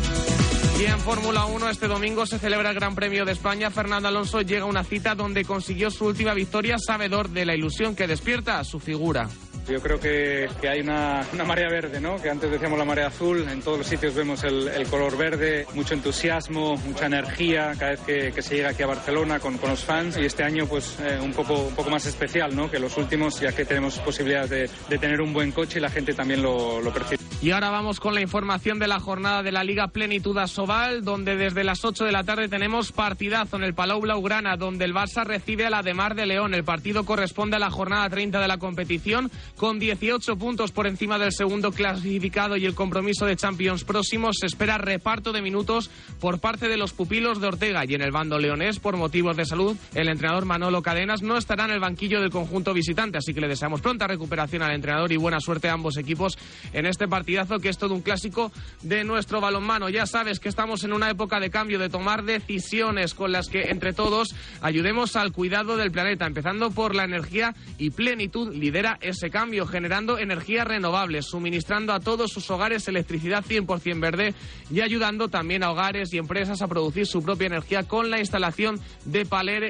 Y 0.81 0.87
en 0.87 0.99
Fórmula 0.99 1.45
1 1.45 1.69
este 1.69 1.87
domingo 1.87 2.26
se 2.26 2.38
celebra 2.38 2.71
el 2.71 2.75
Gran 2.75 2.95
Premio 2.95 3.25
de 3.25 3.33
España. 3.33 3.71
Fernando 3.71 4.09
Alonso 4.09 4.41
llega 4.41 4.62
a 4.62 4.67
una 4.67 4.83
cita 4.83 5.14
donde 5.14 5.45
consiguió 5.45 5.91
su 5.91 6.07
última 6.07 6.35
victoria, 6.35 6.76
sabedor 6.79 7.29
de 7.29 7.47
la 7.47 7.55
ilusión 7.55 7.95
que 7.95 8.09
despierta 8.09 8.64
su 8.64 8.81
figura. 8.81 9.29
Yo 9.69 9.81
creo 9.81 10.00
que, 10.00 10.49
que 10.61 10.69
hay 10.69 10.81
una, 10.81 11.25
una, 11.33 11.45
marea 11.45 11.69
verde, 11.69 12.00
¿no? 12.00 12.21
Que 12.21 12.31
antes 12.31 12.50
decíamos 12.50 12.78
la 12.78 12.85
marea 12.85 13.07
azul, 13.07 13.47
en 13.49 13.62
todos 13.62 13.78
los 13.78 13.87
sitios 13.87 14.14
vemos 14.14 14.42
el, 14.45 14.87
color 14.90 15.16
verde, 15.16 15.66
mucho 15.75 15.95
entusiasmo, 15.95 16.76
mucha 16.78 17.07
energía 17.07 17.73
cada 17.78 17.92
vez 17.92 18.00
que, 18.00 18.33
que 18.33 18.42
se 18.42 18.57
llega 18.57 18.71
aquí 18.71 18.83
a 18.83 18.87
Barcelona 18.87 19.38
con, 19.38 19.59
con, 19.59 19.71
los 19.71 19.85
fans 19.85 20.19
y 20.19 20.25
este 20.25 20.42
año 20.42 20.66
pues 20.66 20.99
eh, 21.00 21.19
un, 21.23 21.33
poco, 21.33 21.54
un 21.54 21.75
poco 21.75 21.90
más 21.90 22.04
especial, 22.07 22.54
¿no? 22.54 22.71
Que 22.71 22.78
los 22.78 22.97
últimos, 22.97 23.40
ya 23.40 23.52
que 23.52 23.64
tenemos 23.64 23.99
posibilidades 24.00 24.50
de, 24.50 24.71
de 24.88 24.99
tener 24.99 25.21
un 25.21 25.33
buen 25.33 25.52
coche 25.52 25.78
y 25.78 25.83
la 25.83 25.90
gente 25.90 26.12
también 26.12 26.42
lo, 26.42 26.81
lo 26.81 26.92
percibe. 26.92 27.23
Y 27.42 27.50
ahora 27.50 27.71
vamos 27.71 27.99
con 27.99 28.14
la 28.14 28.21
información 28.21 28.78
de 28.78 28.87
la 28.87 29.00
jornada 29.00 29.42
de 29.42 29.50
la 29.50 29.64
Liga 29.64 29.88
Plenitud 29.88 30.38
Asobal, 30.38 31.02
donde 31.02 31.37
desde 31.37 31.64
las 31.64 31.85
8 31.85 32.04
de 32.04 32.12
la 32.12 32.23
tarde 32.23 32.49
tenemos 32.49 32.92
partidazo 32.92 33.57
en 33.57 33.64
el 33.64 33.75
Palau 33.75 34.00
Blaugrana, 34.00 34.57
donde 34.57 34.85
el 34.85 34.95
Barça 34.95 35.25
recibe 35.25 35.66
a 35.66 35.71
la 35.71 35.83
de 35.83 35.92
Mar 35.92 36.14
de 36.14 36.26
León. 36.26 36.54
El 36.54 36.62
partido 36.62 37.04
corresponde 37.04 37.57
a 37.57 37.59
la 37.59 37.73
jornada 37.73 38.09
30 38.09 38.38
de 38.38 38.47
la 38.47 38.59
competición, 38.59 39.28
con 39.56 39.78
18 39.78 40.37
puntos 40.37 40.73
por 40.73 40.87
encima 40.87 41.18
del 41.18 41.32
segundo 41.32 41.73
clasificado 41.73 42.56
y 42.56 42.66
el 42.66 42.75
compromiso 42.75 43.26
de 43.26 43.37
Champions 43.37 43.85
próximos. 43.85 44.37
Se 44.40 44.47
espera 44.47 44.78
reparto 44.78 45.32
de 45.32 45.42
minutos 45.42 45.90
por 46.21 46.40
parte 46.40 46.68
de 46.68 46.76
los 46.76 46.92
pupilos 46.92 47.40
de 47.40 47.49
Ortega 47.49 47.85
y 47.87 47.94
en 47.94 48.02
el 48.02 48.11
bando 48.11 48.38
leonés, 48.38 48.78
por 48.78 48.97
motivos 48.97 49.37
de 49.37 49.44
salud, 49.44 49.76
el 49.94 50.09
entrenador 50.09 50.44
Manolo 50.44 50.82
Cadenas 50.82 51.23
no 51.23 51.37
estará 51.37 51.64
en 51.64 51.73
el 51.73 51.80
banquillo 51.80 52.21
del 52.21 52.30
conjunto 52.30 52.75
visitante, 52.75 53.18
así 53.18 53.35
que 53.35 53.40
le 53.40 53.49
deseamos 53.49 53.80
pronta 53.80 54.06
recuperación 54.06 54.62
al 54.62 54.75
entrenador 54.75 55.12
y 55.12 55.16
buena 55.16 55.40
suerte 55.40 55.68
a 55.68 55.75
ambos 55.75 55.97
equipos 55.97 56.37
en 56.73 56.87
este 56.87 57.09
partidazo 57.09 57.59
que 57.59 57.68
es 57.68 57.78
todo 57.78 57.94
un 57.94 58.02
clásico 58.02 58.52
de 58.82 59.04
nuestro 59.04 59.40
balonmano. 59.40 59.88
Ya 59.88 60.06
sabes 60.06 60.40
que 60.40 60.49
estamos 60.49 60.85
en 60.85 60.92
una 60.92 61.11
época 61.11 61.40
de 61.40 61.50
cambio, 61.50 61.78
de 61.78 61.88
tomar 61.88 62.25
decisiones 62.25 63.14
con 63.14 63.32
las 63.32 63.49
que 63.49 63.71
entre 63.71 63.92
todos 63.92 64.35
ayudemos 64.61 65.16
al 65.16 65.32
cuidado 65.32 65.76
del 65.76 65.92
planeta, 65.92 66.26
empezando 66.26 66.71
por 66.71 66.94
la 66.94 67.04
energía 67.04 67.54
y 67.78 67.90
plenitud 67.90 68.54
lidera 68.54 68.99
ese 69.00 69.30
cambio, 69.30 69.41
generando 69.66 70.18
energías 70.18 70.66
renovables, 70.66 71.26
suministrando 71.26 71.92
a 71.92 72.00
todos 72.00 72.30
sus 72.30 72.50
hogares 72.50 72.87
electricidad 72.88 73.44
100% 73.44 74.00
verde 74.00 74.34
y 74.70 74.80
ayudando 74.80 75.28
también 75.28 75.62
a 75.62 75.70
hogares 75.70 76.12
y 76.12 76.18
empresas 76.18 76.62
a 76.62 76.68
producir 76.68 77.06
su 77.06 77.22
propia 77.22 77.46
energía 77.46 77.82
con 77.82 78.11
la 78.11 78.18
instalación 78.18 78.80
de, 79.04 79.26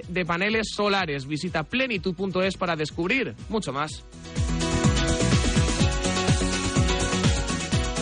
de 0.09 0.25
paneles 0.25 0.69
solares. 0.75 1.27
Visita 1.27 1.63
plenitud.es 1.63 2.57
para 2.57 2.77
descubrir 2.77 3.35
mucho 3.49 3.73
más. 3.73 4.05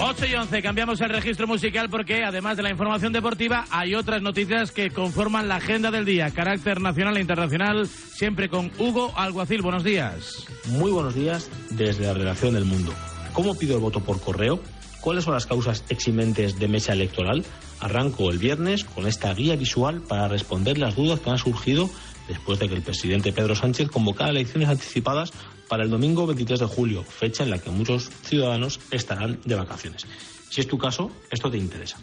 8 0.03 0.27
y 0.27 0.35
11, 0.35 0.63
cambiamos 0.63 0.99
el 1.03 1.11
registro 1.11 1.47
musical 1.47 1.91
porque 1.91 2.25
además 2.25 2.57
de 2.57 2.63
la 2.63 2.71
información 2.71 3.13
deportiva 3.13 3.67
hay 3.71 3.95
otras 3.95 4.23
noticias 4.23 4.73
que 4.73 4.91
conforman 4.91 5.47
la 5.47 5.57
agenda 5.57 5.91
del 5.91 6.07
día, 6.07 6.31
carácter 6.31 6.81
nacional 6.81 7.19
e 7.19 7.21
internacional, 7.21 7.87
siempre 7.87 8.49
con 8.49 8.73
Hugo 8.79 9.13
Alguacil. 9.15 9.61
Buenos 9.61 9.85
días. 9.85 10.47
Muy 10.69 10.91
buenos 10.91 11.15
días 11.15 11.51
desde 11.69 12.07
la 12.07 12.15
redacción 12.15 12.55
del 12.55 12.65
mundo. 12.65 12.95
¿Cómo 13.35 13.55
pido 13.59 13.75
el 13.75 13.83
voto 13.83 14.01
por 14.01 14.23
correo? 14.23 14.61
¿Cuáles 15.03 15.25
son 15.25 15.35
las 15.35 15.45
causas 15.45 15.85
eximentes 15.91 16.59
de 16.59 16.69
mesa 16.69 16.95
electoral? 16.95 17.45
Arranco 17.81 18.31
el 18.31 18.39
viernes 18.39 18.85
con 18.85 19.07
esta 19.07 19.35
guía 19.35 19.55
visual 19.55 20.01
para 20.01 20.29
responder 20.29 20.79
las 20.79 20.97
dudas 20.97 21.21
que 21.21 21.29
han 21.29 21.39
surgido 21.39 21.91
después 22.27 22.59
de 22.59 22.69
que 22.69 22.75
el 22.75 22.83
presidente 22.83 23.33
Pedro 23.33 23.55
Sánchez 23.55 23.91
convocara 23.91 24.31
elecciones 24.31 24.71
anticipadas 24.71 25.33
para 25.71 25.85
el 25.85 25.91
domingo 25.91 26.27
23 26.27 26.59
de 26.59 26.67
julio, 26.67 27.05
fecha 27.05 27.45
en 27.45 27.51
la 27.51 27.59
que 27.59 27.71
muchos 27.71 28.11
ciudadanos 28.25 28.81
estarán 28.91 29.39
de 29.45 29.55
vacaciones. 29.55 30.05
Si 30.51 30.61
es 30.61 30.67
tu 30.67 30.77
caso, 30.79 31.13
esto 31.31 31.49
te 31.49 31.59
interesa. 31.59 31.97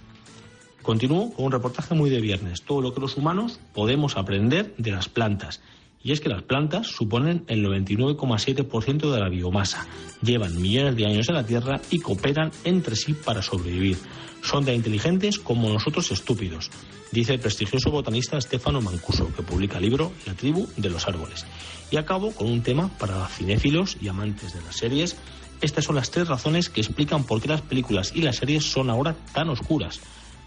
Continúo 0.82 1.34
con 1.34 1.48
un 1.48 1.52
reportaje 1.52 1.94
muy 1.94 2.10
de 2.10 2.22
viernes, 2.22 2.62
todo 2.62 2.82
lo 2.82 2.94
que 2.94 3.02
los 3.02 3.18
humanos 3.18 3.60
podemos 3.74 4.16
aprender 4.16 4.74
de 4.78 4.92
las 4.92 5.10
plantas. 5.10 5.62
Y 6.02 6.14
es 6.14 6.22
que 6.22 6.30
las 6.30 6.44
plantas 6.44 6.88
suponen 6.88 7.44
el 7.48 7.66
99,7% 7.66 9.12
de 9.12 9.20
la 9.20 9.28
biomasa, 9.28 9.86
llevan 10.22 10.62
millones 10.62 10.96
de 10.96 11.06
años 11.06 11.28
en 11.28 11.36
la 11.36 11.46
Tierra 11.46 11.82
y 11.92 12.00
cooperan 12.00 12.52
entre 12.64 12.96
sí 12.96 13.12
para 13.12 13.42
sobrevivir. 13.42 13.98
Son 14.44 14.66
tan 14.66 14.76
inteligentes 14.76 15.40
como 15.40 15.70
nosotros 15.70 16.12
estúpidos, 16.12 16.70
dice 17.12 17.34
el 17.34 17.40
prestigioso 17.40 17.92
botanista 17.92 18.40
Stefano 18.40 18.82
Mancuso, 18.82 19.34
que 19.36 19.44
publica 19.44 19.78
el 19.78 19.84
libro 19.84 20.12
La 20.26 20.34
tribu 20.34 20.68
de 20.78 20.90
los 20.90 21.08
árboles. 21.08 21.46
Y 21.92 21.98
acabo 21.98 22.32
con 22.32 22.50
un 22.50 22.62
tema 22.62 22.90
para 22.98 23.28
cinéfilos 23.28 23.98
y 24.02 24.08
amantes 24.08 24.54
de 24.54 24.62
las 24.62 24.76
series. 24.76 25.18
Estas 25.62 25.86
son 25.86 25.96
las 25.96 26.12
tres 26.12 26.28
razones 26.28 26.70
que 26.70 26.82
explican 26.82 27.24
por 27.24 27.42
qué 27.42 27.48
las 27.48 27.62
películas 27.62 28.12
y 28.14 28.22
las 28.22 28.38
series 28.38 28.66
son 28.66 28.90
ahora 28.90 29.16
tan 29.34 29.50
oscuras. 29.50 30.00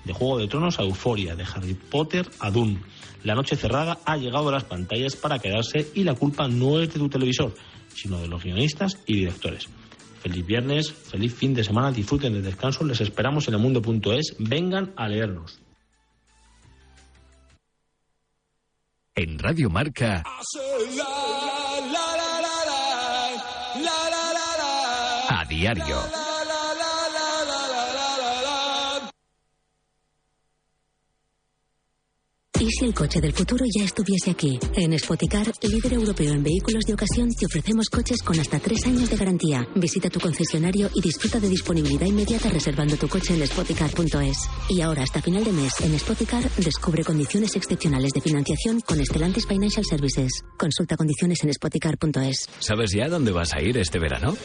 De 0.04 0.12
Juego 0.12 0.38
de 0.38 0.48
Tronos 0.48 0.78
a 0.78 0.82
Euforia, 0.82 1.36
de 1.36 1.44
Harry 1.44 1.74
Potter 1.74 2.28
a 2.38 2.50
Dune. 2.50 2.80
La 3.22 3.34
noche 3.34 3.56
cerrada 3.56 3.98
ha 4.06 4.16
llegado 4.16 4.48
a 4.48 4.52
las 4.52 4.64
pantallas 4.64 5.16
para 5.16 5.38
quedarse 5.38 5.90
y 5.94 6.04
la 6.04 6.14
culpa 6.14 6.48
no 6.48 6.80
es 6.80 6.92
de 6.92 6.98
tu 6.98 7.08
televisor, 7.08 7.54
sino 7.94 8.18
de 8.18 8.28
los 8.28 8.42
guionistas 8.42 8.98
y 9.06 9.16
directores. 9.16 9.68
Feliz 10.20 10.46
viernes, 10.46 10.92
feliz 10.92 11.34
fin 11.34 11.54
de 11.54 11.64
semana, 11.64 11.90
disfruten 11.92 12.34
de 12.34 12.42
descanso, 12.42 12.84
les 12.84 13.00
esperamos 13.00 13.48
en 13.48 13.54
el 13.54 13.60
mundo.es, 13.60 14.36
vengan 14.38 14.92
a 14.96 15.08
leernos. 15.08 15.58
En 19.14 19.38
Radio 19.38 19.70
Marca. 19.70 20.22
A 25.28 25.44
diario. 25.48 26.29
¿Y 32.60 32.70
si 32.72 32.84
el 32.84 32.92
coche 32.92 33.22
del 33.22 33.32
futuro 33.32 33.64
ya 33.74 33.84
estuviese 33.84 34.30
aquí? 34.30 34.58
En 34.76 34.96
Spoticar, 34.98 35.50
líder 35.62 35.94
europeo 35.94 36.30
en 36.30 36.42
vehículos 36.42 36.84
de 36.84 36.92
ocasión, 36.92 37.30
te 37.30 37.46
ofrecemos 37.46 37.88
coches 37.88 38.22
con 38.22 38.38
hasta 38.38 38.60
tres 38.60 38.84
años 38.84 39.08
de 39.08 39.16
garantía. 39.16 39.66
Visita 39.74 40.10
tu 40.10 40.20
concesionario 40.20 40.90
y 40.94 41.00
disfruta 41.00 41.40
de 41.40 41.48
disponibilidad 41.48 42.04
inmediata 42.04 42.50
reservando 42.50 42.96
tu 42.96 43.08
coche 43.08 43.32
en 43.32 43.46
spoticar.es. 43.46 44.36
Y 44.68 44.82
ahora, 44.82 45.04
hasta 45.04 45.22
final 45.22 45.42
de 45.42 45.52
mes, 45.52 45.72
en 45.80 45.98
Spoticar, 45.98 46.50
descubre 46.58 47.02
condiciones 47.02 47.56
excepcionales 47.56 48.12
de 48.12 48.20
financiación 48.20 48.82
con 48.82 49.00
Estelantis 49.00 49.46
Financial 49.46 49.84
Services. 49.88 50.44
Consulta 50.58 50.98
condiciones 50.98 51.42
en 51.42 51.54
spoticar.es. 51.54 52.46
¿Sabes 52.58 52.90
ya 52.92 53.08
dónde 53.08 53.32
vas 53.32 53.54
a 53.54 53.62
ir 53.62 53.78
este 53.78 53.98
verano? 53.98 54.36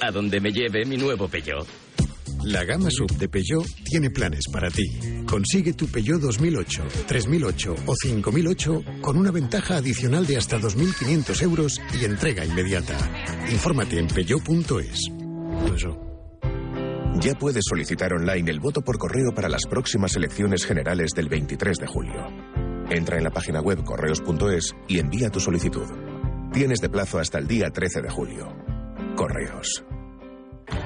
A 0.00 0.10
donde 0.10 0.40
me 0.40 0.50
lleve 0.50 0.84
mi 0.84 0.96
nuevo 0.96 1.28
Peugeot. 1.28 1.68
La 2.44 2.64
gama 2.64 2.90
sub 2.90 3.10
de 3.18 3.28
Peugeot 3.28 3.64
tiene 3.84 4.10
planes 4.10 4.44
para 4.52 4.68
ti. 4.68 4.84
Consigue 5.26 5.74
tu 5.74 5.86
Peugeot 5.86 6.20
2008, 6.20 6.82
3008 7.06 7.74
o 7.86 7.94
5008 7.94 8.84
con 9.00 9.16
una 9.16 9.30
ventaja 9.30 9.76
adicional 9.76 10.26
de 10.26 10.38
hasta 10.38 10.58
2.500 10.58 11.42
euros 11.42 11.80
y 12.00 12.04
entrega 12.04 12.44
inmediata. 12.44 12.96
Infórmate 13.50 13.98
en 13.98 14.08
peugeot.es. 14.08 15.00
Ya 17.20 17.34
puedes 17.38 17.64
solicitar 17.68 18.12
online 18.12 18.50
el 18.50 18.58
voto 18.58 18.82
por 18.82 18.98
correo 18.98 19.32
para 19.32 19.48
las 19.48 19.66
próximas 19.66 20.16
elecciones 20.16 20.64
generales 20.64 21.12
del 21.14 21.28
23 21.28 21.78
de 21.78 21.86
julio. 21.86 22.26
Entra 22.90 23.18
en 23.18 23.24
la 23.24 23.30
página 23.30 23.60
web 23.60 23.84
correos.es 23.84 24.74
y 24.88 24.98
envía 24.98 25.30
tu 25.30 25.38
solicitud. 25.38 25.86
Tienes 26.52 26.80
de 26.80 26.88
plazo 26.88 27.20
hasta 27.20 27.38
el 27.38 27.46
día 27.46 27.70
13 27.70 28.02
de 28.02 28.10
julio. 28.10 28.48
Correos. 29.14 29.84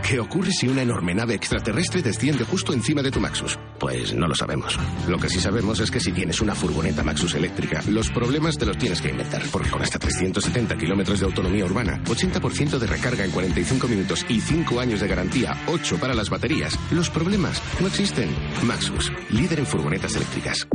¿Qué 0.09 0.21
ocurre 0.21 0.53
si 0.53 0.69
una 0.69 0.83
enorme 0.83 1.15
nave 1.15 1.35
extraterrestre 1.35 2.03
desciende 2.03 2.45
justo 2.45 2.73
encima 2.73 3.03
de 3.03 3.11
tu 3.11 3.21
Maxus? 3.21 3.59
Pues 3.79 4.15
no 4.15 4.29
lo 4.29 4.35
sabemos. 4.35 4.79
Lo 5.09 5.19
que 5.19 5.29
sí 5.29 5.41
sabemos 5.41 5.81
es 5.81 5.91
que 5.91 6.01
si 6.01 6.13
tienes 6.13 6.41
una 6.41 6.55
furgoneta 6.55 7.03
Maxus 7.03 7.35
eléctrica, 7.35 7.83
los 7.89 8.11
problemas 8.11 8.57
te 8.57 8.67
los 8.67 8.79
tienes 8.79 9.01
que 9.01 9.11
inventar. 9.11 9.43
Porque 9.51 9.71
con 9.71 9.83
hasta 9.83 9.99
370 9.99 10.77
kilómetros 10.77 11.21
de 11.21 11.27
autonomía 11.27 11.65
urbana, 11.65 12.01
80% 12.05 12.79
de 12.79 12.87
recarga 12.87 13.25
en 13.25 13.31
45 13.31 13.89
minutos 13.89 14.25
y 14.29 14.41
5 14.41 14.81
años 14.81 15.01
de 15.01 15.09
garantía, 15.09 15.57
8 15.67 15.99
para 15.99 16.15
las 16.15 16.31
baterías, 16.31 16.79
los 16.91 17.11
problemas 17.11 17.61
no 17.81 17.87
existen. 17.89 18.31
Maxus, 18.65 19.13
líder 19.31 19.61
en 19.61 19.67
furgonetas 19.67 20.15
eléctricas. 20.15 20.67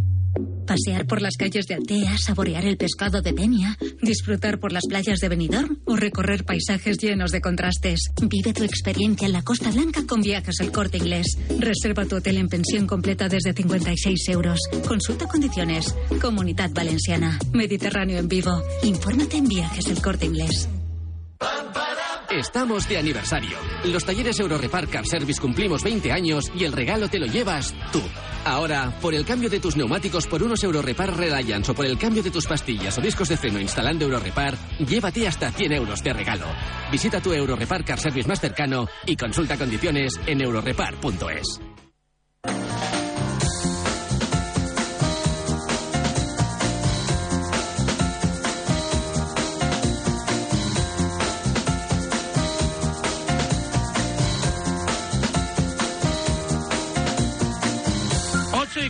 Pasear 0.65 1.06
por 1.06 1.22
las 1.22 1.36
calles 1.38 1.65
de 1.68 1.75
Altea, 1.75 2.18
saborear 2.18 2.65
el 2.65 2.77
pescado 2.77 3.22
de 3.22 3.32
Denia, 3.32 3.77
disfrutar 4.01 4.60
por 4.60 4.72
las 4.72 4.86
playas 4.88 5.20
de 5.20 5.30
Benidorm 5.30 5.80
o 5.86 5.96
recorrer 5.96 6.46
paisajes 6.46 6.98
llenos 6.98 7.32
de 7.32 7.41
contrastes. 7.41 8.12
Vive 8.22 8.53
tu 8.53 8.63
experiencia 8.63 9.25
en 9.25 9.34
la 9.34 9.44
Costa 9.44 9.72
Blanca 9.72 10.01
con 10.08 10.22
Viajes 10.22 10.60
El 10.60 10.72
Corte 10.72 10.98
Inglés. 10.98 11.38
Reserva 11.60 12.06
tu 12.06 12.18
hotel 12.18 12.38
en 12.38 12.48
pensión 12.48 12.88
completa 12.88 13.27
desde 13.27 13.53
56 13.53 14.30
euros. 14.30 14.60
Consulta 14.88 15.27
condiciones. 15.27 15.96
Comunidad 16.22 16.72
Valenciana. 16.72 17.39
Mediterráneo 17.53 18.20
en 18.20 18.27
vivo. 18.27 18.63
Infórmate 18.84 19.38
en 19.38 19.48
Viajes 19.48 19.88
El 19.88 20.01
Corte 20.01 20.25
Inglés. 20.25 20.70
Estamos 22.32 22.88
de 22.88 22.98
aniversario. 22.98 23.58
Los 23.84 24.06
talleres 24.06 24.39
Eurorepar 24.39 24.88
Car 24.88 25.06
Service 25.06 25.41
cumplimos 25.41 25.84
20 25.84 26.13
años 26.13 26.50
y 26.58 26.63
el 26.63 26.72
regalo 26.72 27.10
te 27.10 27.20
lo 27.20 27.25
llevas 27.25 27.74
tú. 27.91 28.01
Ahora, 28.44 28.92
por 29.02 29.14
el 29.14 29.26
cambio 29.26 29.50
de 29.50 29.60
tus 29.60 29.76
neumáticos 29.76 30.26
por 30.26 30.42
unos 30.42 30.64
Eurorepar 30.64 31.16
Reliance 31.16 31.72
o 31.72 31.76
por 31.76 31.86
el 31.86 31.98
cambio 31.98 32.24
de 32.24 32.32
tus 32.32 32.48
pastillas 32.48 32.98
o 32.98 33.02
discos 33.02 33.30
de 33.30 33.38
freno 33.38 33.60
instalando 33.60 34.06
Eurorepar, 34.06 34.58
llévate 34.80 35.28
hasta 35.28 35.52
100 35.52 35.74
euros 35.74 36.04
de 36.04 36.14
regalo. 36.14 36.48
Visita 36.92 37.22
tu 37.22 37.34
Eurorepar 37.34 37.86
Car 37.86 38.00
Service 38.00 38.28
más 38.28 38.40
cercano 38.40 38.88
y 39.06 39.16
consulta 39.16 39.58
condiciones 39.58 40.20
en 40.26 40.42
eurorepar.es. 40.42 41.81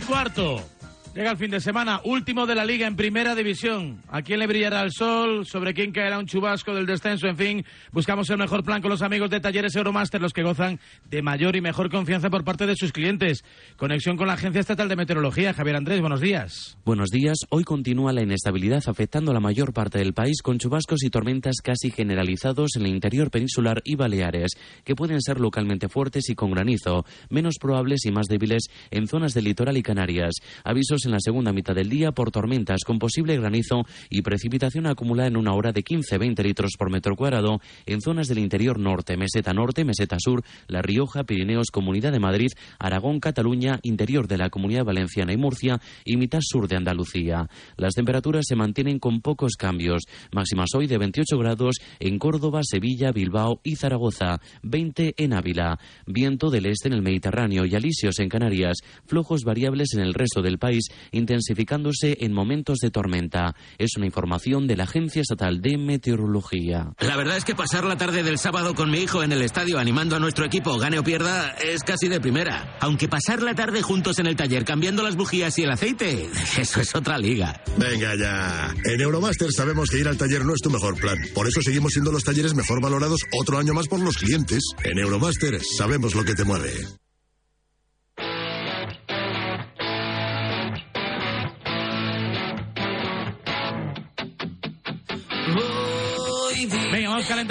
cuarto. 0.02 0.64
Llega 1.14 1.30
el 1.30 1.36
fin 1.36 1.50
de 1.50 1.60
semana, 1.60 2.00
último 2.04 2.46
de 2.46 2.54
la 2.54 2.64
liga 2.64 2.86
en 2.86 2.96
primera 2.96 3.34
división. 3.34 4.00
¿A 4.08 4.22
quién 4.22 4.38
le 4.38 4.46
brillará 4.46 4.80
el 4.80 4.92
sol? 4.92 5.44
¿Sobre 5.44 5.74
quién 5.74 5.92
caerá 5.92 6.18
un 6.18 6.24
chubasco 6.24 6.74
del 6.74 6.86
descenso? 6.86 7.26
En 7.26 7.36
fin, 7.36 7.66
buscamos 7.90 8.30
el 8.30 8.38
mejor 8.38 8.64
plan 8.64 8.80
con 8.80 8.90
los 8.90 9.02
amigos 9.02 9.28
de 9.28 9.38
Talleres 9.38 9.76
Euromaster, 9.76 10.22
los 10.22 10.32
que 10.32 10.42
gozan 10.42 10.80
de 11.10 11.20
mayor 11.20 11.54
y 11.54 11.60
mejor 11.60 11.90
confianza 11.90 12.30
por 12.30 12.44
parte 12.44 12.66
de 12.66 12.76
sus 12.76 12.92
clientes. 12.92 13.44
Conexión 13.76 14.16
con 14.16 14.26
la 14.26 14.32
Agencia 14.32 14.60
Estatal 14.62 14.88
de 14.88 14.96
Meteorología. 14.96 15.52
Javier 15.52 15.76
Andrés, 15.76 16.00
buenos 16.00 16.22
días. 16.22 16.78
Buenos 16.86 17.10
días. 17.10 17.36
Hoy 17.50 17.64
continúa 17.64 18.14
la 18.14 18.22
inestabilidad 18.22 18.82
afectando 18.86 19.32
a 19.32 19.34
la 19.34 19.40
mayor 19.40 19.74
parte 19.74 19.98
del 19.98 20.14
país 20.14 20.40
con 20.40 20.58
chubascos 20.58 21.04
y 21.04 21.10
tormentas 21.10 21.56
casi 21.62 21.90
generalizados 21.90 22.70
en 22.76 22.86
el 22.86 22.94
interior 22.94 23.30
peninsular 23.30 23.82
y 23.84 23.96
Baleares, 23.96 24.52
que 24.82 24.96
pueden 24.96 25.20
ser 25.20 25.40
localmente 25.40 25.90
fuertes 25.90 26.30
y 26.30 26.34
con 26.34 26.52
granizo, 26.52 27.04
menos 27.28 27.56
probables 27.60 28.06
y 28.06 28.12
más 28.12 28.28
débiles 28.28 28.62
en 28.90 29.08
zonas 29.08 29.34
del 29.34 29.44
litoral 29.44 29.76
y 29.76 29.82
Canarias. 29.82 30.36
Avisos 30.64 31.01
en 31.06 31.12
la 31.12 31.20
segunda 31.20 31.52
mitad 31.52 31.74
del 31.74 31.88
día 31.88 32.12
por 32.12 32.30
tormentas 32.30 32.80
con 32.84 32.98
posible 32.98 33.36
granizo 33.36 33.84
y 34.10 34.22
precipitación 34.22 34.86
acumulada 34.86 35.28
en 35.28 35.36
una 35.36 35.54
hora 35.54 35.72
de 35.72 35.84
15-20 35.84 36.42
litros 36.42 36.72
por 36.78 36.90
metro 36.90 37.16
cuadrado 37.16 37.60
en 37.86 38.00
zonas 38.00 38.28
del 38.28 38.38
interior 38.38 38.78
norte, 38.78 39.16
meseta 39.16 39.52
norte, 39.52 39.84
meseta 39.84 40.16
sur, 40.18 40.42
La 40.68 40.82
Rioja, 40.82 41.24
Pirineos, 41.24 41.70
Comunidad 41.70 42.12
de 42.12 42.20
Madrid, 42.20 42.48
Aragón, 42.78 43.20
Cataluña, 43.20 43.78
interior 43.82 44.28
de 44.28 44.38
la 44.38 44.50
Comunidad 44.50 44.84
Valenciana 44.84 45.32
y 45.32 45.36
Murcia 45.36 45.80
y 46.04 46.16
mitad 46.16 46.40
sur 46.42 46.68
de 46.68 46.76
Andalucía. 46.76 47.48
Las 47.76 47.94
temperaturas 47.94 48.44
se 48.46 48.56
mantienen 48.56 48.98
con 48.98 49.20
pocos 49.20 49.54
cambios, 49.56 50.02
máximas 50.32 50.70
hoy 50.74 50.86
de 50.86 50.98
28 50.98 51.38
grados 51.38 51.76
en 52.00 52.18
Córdoba, 52.18 52.60
Sevilla, 52.62 53.12
Bilbao 53.12 53.60
y 53.62 53.76
Zaragoza, 53.76 54.40
20 54.62 55.14
en 55.16 55.32
Ávila, 55.32 55.78
viento 56.06 56.50
del 56.50 56.66
este 56.66 56.88
en 56.88 56.94
el 56.94 57.02
Mediterráneo 57.02 57.64
y 57.64 57.74
alisios 57.74 58.18
en 58.18 58.28
Canarias, 58.28 58.78
flojos 59.06 59.44
variables 59.44 59.94
en 59.94 60.00
el 60.00 60.14
resto 60.14 60.42
del 60.42 60.58
país 60.58 60.84
intensificándose 61.10 62.18
en 62.20 62.32
momentos 62.32 62.78
de 62.78 62.90
tormenta. 62.90 63.54
Es 63.78 63.96
una 63.96 64.06
información 64.06 64.66
de 64.66 64.76
la 64.76 64.84
Agencia 64.84 65.22
Estatal 65.22 65.60
de 65.60 65.78
Meteorología. 65.78 66.92
La 67.00 67.16
verdad 67.16 67.36
es 67.36 67.44
que 67.44 67.54
pasar 67.54 67.84
la 67.84 67.96
tarde 67.96 68.22
del 68.22 68.38
sábado 68.38 68.74
con 68.74 68.90
mi 68.90 68.98
hijo 68.98 69.22
en 69.22 69.32
el 69.32 69.42
estadio 69.42 69.78
animando 69.78 70.16
a 70.16 70.18
nuestro 70.18 70.44
equipo, 70.44 70.78
gane 70.78 70.98
o 70.98 71.04
pierda, 71.04 71.50
es 71.50 71.82
casi 71.82 72.08
de 72.08 72.20
primera. 72.20 72.76
Aunque 72.80 73.08
pasar 73.08 73.42
la 73.42 73.54
tarde 73.54 73.82
juntos 73.82 74.18
en 74.18 74.26
el 74.26 74.36
taller 74.36 74.64
cambiando 74.64 75.02
las 75.02 75.16
bujías 75.16 75.58
y 75.58 75.62
el 75.62 75.70
aceite, 75.70 76.28
eso 76.58 76.80
es 76.80 76.94
otra 76.94 77.18
liga. 77.18 77.62
Venga 77.76 78.14
ya. 78.16 78.74
En 78.84 79.00
Euromaster 79.00 79.52
sabemos 79.52 79.90
que 79.90 79.98
ir 79.98 80.08
al 80.08 80.16
taller 80.16 80.44
no 80.44 80.54
es 80.54 80.60
tu 80.60 80.70
mejor 80.70 80.98
plan. 80.98 81.18
Por 81.34 81.48
eso 81.48 81.60
seguimos 81.62 81.92
siendo 81.92 82.12
los 82.12 82.24
talleres 82.24 82.54
mejor 82.54 82.80
valorados 82.80 83.20
otro 83.40 83.58
año 83.58 83.74
más 83.74 83.88
por 83.88 84.00
los 84.00 84.16
clientes. 84.16 84.62
En 84.84 84.98
Euromaster 84.98 85.60
sabemos 85.62 86.14
lo 86.14 86.24
que 86.24 86.34
te 86.34 86.44
mueve. 86.44 86.72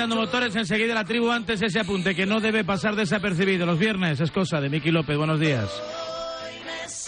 Calentando 0.02 0.16
motores. 0.16 0.56
Enseguida 0.56 0.96
la 0.96 1.06
tribu 1.06 1.30
antes 1.30 1.62
ese 1.62 1.80
apunte 1.80 2.16
que 2.16 2.26
no 2.26 2.40
debe 2.40 2.64
pasar 2.64 2.96
desapercibido. 2.96 3.66
Los 3.66 3.78
viernes 3.78 4.20
es 4.20 4.32
cosa 4.32 4.60
de 4.60 4.70
Miki 4.70 4.90
López. 4.90 5.16
Buenos 5.16 5.40
días. 5.40 5.70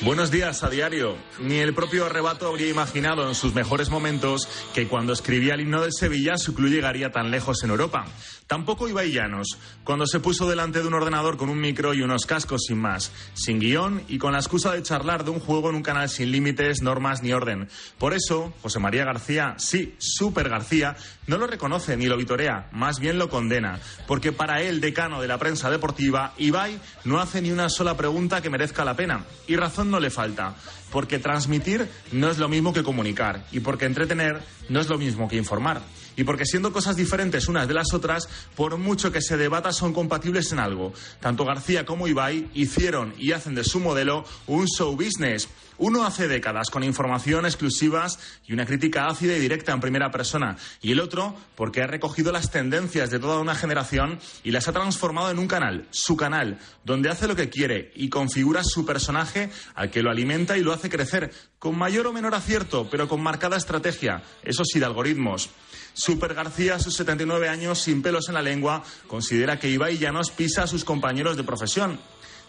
Buenos 0.01 0.31
días 0.31 0.63
a 0.63 0.69
diario. 0.69 1.15
Ni 1.39 1.59
el 1.59 1.75
propio 1.75 2.05
Arrebato 2.05 2.47
habría 2.47 2.67
imaginado 2.67 3.27
en 3.27 3.35
sus 3.35 3.53
mejores 3.53 3.89
momentos 3.89 4.49
que 4.73 4.87
cuando 4.87 5.13
escribía 5.13 5.53
el 5.53 5.61
himno 5.61 5.81
del 5.81 5.93
Sevilla 5.93 6.37
su 6.37 6.55
club 6.55 6.71
llegaría 6.71 7.11
tan 7.11 7.29
lejos 7.29 7.63
en 7.63 7.69
Europa. 7.69 8.05
Tampoco 8.47 8.89
Ibai 8.89 9.11
Llanos, 9.11 9.57
cuando 9.83 10.05
se 10.05 10.19
puso 10.19 10.49
delante 10.49 10.81
de 10.81 10.87
un 10.87 10.93
ordenador 10.95 11.37
con 11.37 11.49
un 11.49 11.61
micro 11.61 11.93
y 11.93 12.01
unos 12.01 12.25
cascos 12.25 12.63
sin 12.67 12.79
más, 12.79 13.11
sin 13.33 13.59
guion 13.59 14.03
y 14.07 14.17
con 14.17 14.33
la 14.33 14.39
excusa 14.39 14.71
de 14.73 14.83
charlar 14.83 15.23
de 15.23 15.31
un 15.31 15.39
juego 15.39 15.69
en 15.69 15.75
un 15.75 15.83
canal 15.83 16.09
sin 16.09 16.31
límites, 16.31 16.81
normas 16.81 17.23
ni 17.23 17.31
orden. 17.31 17.69
Por 17.97 18.13
eso, 18.13 18.53
José 18.61 18.79
María 18.79 19.05
García, 19.05 19.55
sí, 19.57 19.95
Super 19.99 20.49
García, 20.49 20.97
no 21.27 21.37
lo 21.37 21.47
reconoce 21.47 21.95
ni 21.95 22.07
lo 22.07 22.17
vitorea, 22.17 22.67
más 22.73 22.99
bien 22.99 23.17
lo 23.17 23.29
condena, 23.29 23.79
porque 24.07 24.31
para 24.31 24.61
él, 24.61 24.81
decano 24.81 25.21
de 25.21 25.27
la 25.27 25.37
prensa 25.37 25.69
deportiva, 25.69 26.33
Ibai 26.37 26.79
no 27.05 27.21
hace 27.21 27.41
ni 27.41 27.51
una 27.51 27.69
sola 27.69 27.95
pregunta 27.95 28.41
que 28.41 28.49
merezca 28.49 28.83
la 28.83 28.95
pena. 28.95 29.25
Y 29.47 29.55
razón 29.55 29.82
no 29.85 29.99
le 29.99 30.09
falta 30.09 30.55
porque 30.91 31.19
transmitir 31.19 31.89
no 32.11 32.29
es 32.29 32.37
lo 32.37 32.47
mismo 32.47 32.71
que 32.71 32.83
comunicar 32.83 33.45
y 33.51 33.59
porque 33.61 33.85
entretener 33.85 34.41
no 34.69 34.79
es 34.79 34.89
lo 34.89 34.97
mismo 34.97 35.27
que 35.27 35.37
informar. 35.37 35.81
Y 36.15 36.23
porque 36.23 36.45
siendo 36.45 36.71
cosas 36.71 36.95
diferentes 36.95 37.47
unas 37.47 37.67
de 37.67 37.73
las 37.73 37.93
otras, 37.93 38.29
por 38.55 38.77
mucho 38.77 39.11
que 39.11 39.21
se 39.21 39.37
debata 39.37 39.71
son 39.73 39.93
compatibles 39.93 40.51
en 40.51 40.59
algo. 40.59 40.93
Tanto 41.19 41.45
García 41.45 41.85
como 41.85 42.07
Ibai 42.07 42.49
hicieron 42.53 43.15
y 43.17 43.31
hacen 43.31 43.55
de 43.55 43.63
su 43.63 43.79
modelo 43.79 44.23
un 44.45 44.67
show 44.67 44.95
business. 44.95 45.49
Uno 45.85 46.05
hace 46.05 46.29
décadas 46.29 46.69
con 46.69 46.81
información 46.81 47.45
exclusivas 47.45 48.17
y 48.47 48.53
una 48.53 48.65
crítica 48.65 49.07
ácida 49.07 49.35
y 49.35 49.41
directa 49.41 49.73
en 49.73 49.81
primera 49.81 50.11
persona. 50.11 50.55
Y 50.81 50.93
el 50.93 51.01
otro 51.01 51.35
porque 51.57 51.81
ha 51.81 51.87
recogido 51.87 52.31
las 52.31 52.51
tendencias 52.51 53.09
de 53.09 53.19
toda 53.19 53.41
una 53.41 53.53
generación 53.53 54.17
y 54.45 54.51
las 54.51 54.69
ha 54.69 54.71
transformado 54.71 55.29
en 55.29 55.39
un 55.39 55.47
canal, 55.49 55.85
su 55.91 56.15
canal, 56.15 56.57
donde 56.85 57.09
hace 57.09 57.27
lo 57.27 57.35
que 57.35 57.49
quiere 57.49 57.91
y 57.95 58.07
configura 58.07 58.63
su 58.63 58.85
personaje 58.85 59.49
al 59.75 59.91
que 59.91 60.01
lo 60.01 60.09
alimenta 60.09 60.57
y 60.57 60.61
lo 60.61 60.71
hace 60.71 60.89
crecer, 60.89 61.33
con 61.59 61.77
mayor 61.77 62.07
o 62.07 62.13
menor 62.13 62.33
acierto, 62.33 62.87
pero 62.89 63.09
con 63.09 63.21
marcada 63.21 63.57
estrategia, 63.57 64.23
eso 64.41 64.63
sí, 64.63 64.79
de 64.79 64.85
algoritmos. 64.85 65.49
Super 65.91 66.33
García, 66.33 66.75
a 66.75 66.79
sus 66.79 66.95
79 66.95 67.49
años, 67.49 67.79
sin 67.79 68.01
pelos 68.01 68.29
en 68.29 68.35
la 68.35 68.41
lengua, 68.41 68.83
considera 69.07 69.59
que 69.59 69.69
Ibai 69.69 69.97
Llanos 69.97 70.31
pisa 70.31 70.63
a 70.63 70.67
sus 70.67 70.85
compañeros 70.85 71.35
de 71.35 71.43
profesión. 71.43 71.99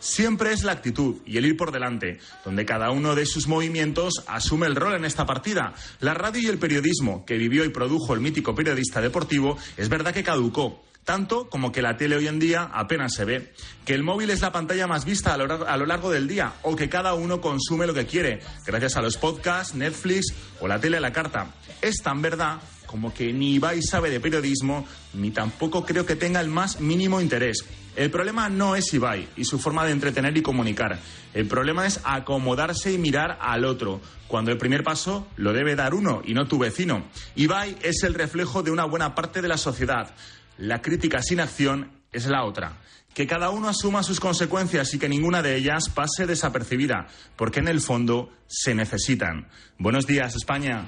Siempre 0.00 0.52
es 0.52 0.64
la 0.64 0.72
actitud 0.72 1.16
y 1.24 1.38
el 1.38 1.46
ir 1.46 1.56
por 1.56 1.72
delante, 1.72 2.18
donde 2.44 2.66
cada 2.66 2.90
uno 2.90 3.14
de 3.14 3.26
sus 3.26 3.48
movimientos 3.48 4.22
asume 4.26 4.66
el 4.66 4.76
rol 4.76 4.94
en 4.94 5.04
esta 5.04 5.26
partida. 5.26 5.74
La 6.00 6.14
radio 6.14 6.42
y 6.42 6.46
el 6.46 6.58
periodismo 6.58 7.24
que 7.24 7.38
vivió 7.38 7.64
y 7.64 7.70
produjo 7.70 8.14
el 8.14 8.20
mítico 8.20 8.54
periodista 8.54 9.00
deportivo 9.00 9.56
es 9.76 9.88
verdad 9.88 10.12
que 10.12 10.22
caducó, 10.22 10.82
tanto 11.04 11.48
como 11.48 11.72
que 11.72 11.82
la 11.82 11.96
tele 11.96 12.16
hoy 12.16 12.28
en 12.28 12.38
día 12.38 12.70
apenas 12.72 13.14
se 13.14 13.24
ve, 13.24 13.52
que 13.84 13.94
el 13.94 14.02
móvil 14.02 14.30
es 14.30 14.40
la 14.40 14.52
pantalla 14.52 14.86
más 14.86 15.04
vista 15.04 15.34
a 15.34 15.76
lo, 15.76 15.86
largo 15.86 16.10
del 16.10 16.26
día 16.26 16.54
o 16.62 16.76
que 16.76 16.88
cada 16.88 17.14
uno 17.14 17.40
consume 17.40 17.86
lo 17.86 17.94
que 17.94 18.06
quiere, 18.06 18.40
gracias 18.66 18.96
a 18.96 19.02
los 19.02 19.16
podcasts, 19.16 19.74
Netflix 19.74 20.34
o 20.60 20.68
la 20.68 20.80
tele 20.80 20.96
a 20.96 21.00
la 21.00 21.12
carta. 21.12 21.54
Es 21.82 21.96
tan 22.02 22.22
verdad 22.22 22.60
como 22.86 23.12
que 23.12 23.32
ni 23.32 23.54
Ibai 23.54 23.82
sabe 23.82 24.10
de 24.10 24.20
periodismo, 24.20 24.86
ni 25.14 25.30
tampoco 25.30 25.84
creo 25.84 26.06
que 26.06 26.16
tenga 26.16 26.40
el 26.40 26.48
más 26.48 26.80
mínimo 26.80 27.20
interés. 27.20 27.64
El 27.96 28.10
problema 28.10 28.48
no 28.48 28.74
es 28.74 28.92
Ibai 28.92 29.28
y 29.36 29.44
su 29.44 29.60
forma 29.60 29.84
de 29.84 29.92
entretener 29.92 30.36
y 30.36 30.42
comunicar. 30.42 30.98
El 31.32 31.46
problema 31.46 31.86
es 31.86 32.00
acomodarse 32.02 32.92
y 32.92 32.98
mirar 32.98 33.38
al 33.40 33.64
otro, 33.64 34.00
cuando 34.26 34.50
el 34.50 34.58
primer 34.58 34.82
paso 34.82 35.28
lo 35.36 35.52
debe 35.52 35.76
dar 35.76 35.94
uno 35.94 36.20
y 36.24 36.34
no 36.34 36.48
tu 36.48 36.58
vecino. 36.58 37.04
Ibai 37.36 37.76
es 37.82 38.02
el 38.02 38.14
reflejo 38.14 38.64
de 38.64 38.72
una 38.72 38.84
buena 38.84 39.14
parte 39.14 39.42
de 39.42 39.48
la 39.48 39.58
sociedad. 39.58 40.12
La 40.58 40.82
crítica 40.82 41.22
sin 41.22 41.38
acción 41.38 41.92
es 42.12 42.26
la 42.26 42.44
otra. 42.44 42.78
Que 43.14 43.28
cada 43.28 43.50
uno 43.50 43.68
asuma 43.68 44.02
sus 44.02 44.18
consecuencias 44.18 44.92
y 44.92 44.98
que 44.98 45.08
ninguna 45.08 45.40
de 45.40 45.54
ellas 45.54 45.88
pase 45.88 46.26
desapercibida, 46.26 47.06
porque 47.36 47.60
en 47.60 47.68
el 47.68 47.80
fondo 47.80 48.32
se 48.48 48.74
necesitan. 48.74 49.46
Buenos 49.78 50.08
días, 50.08 50.34
España. 50.34 50.86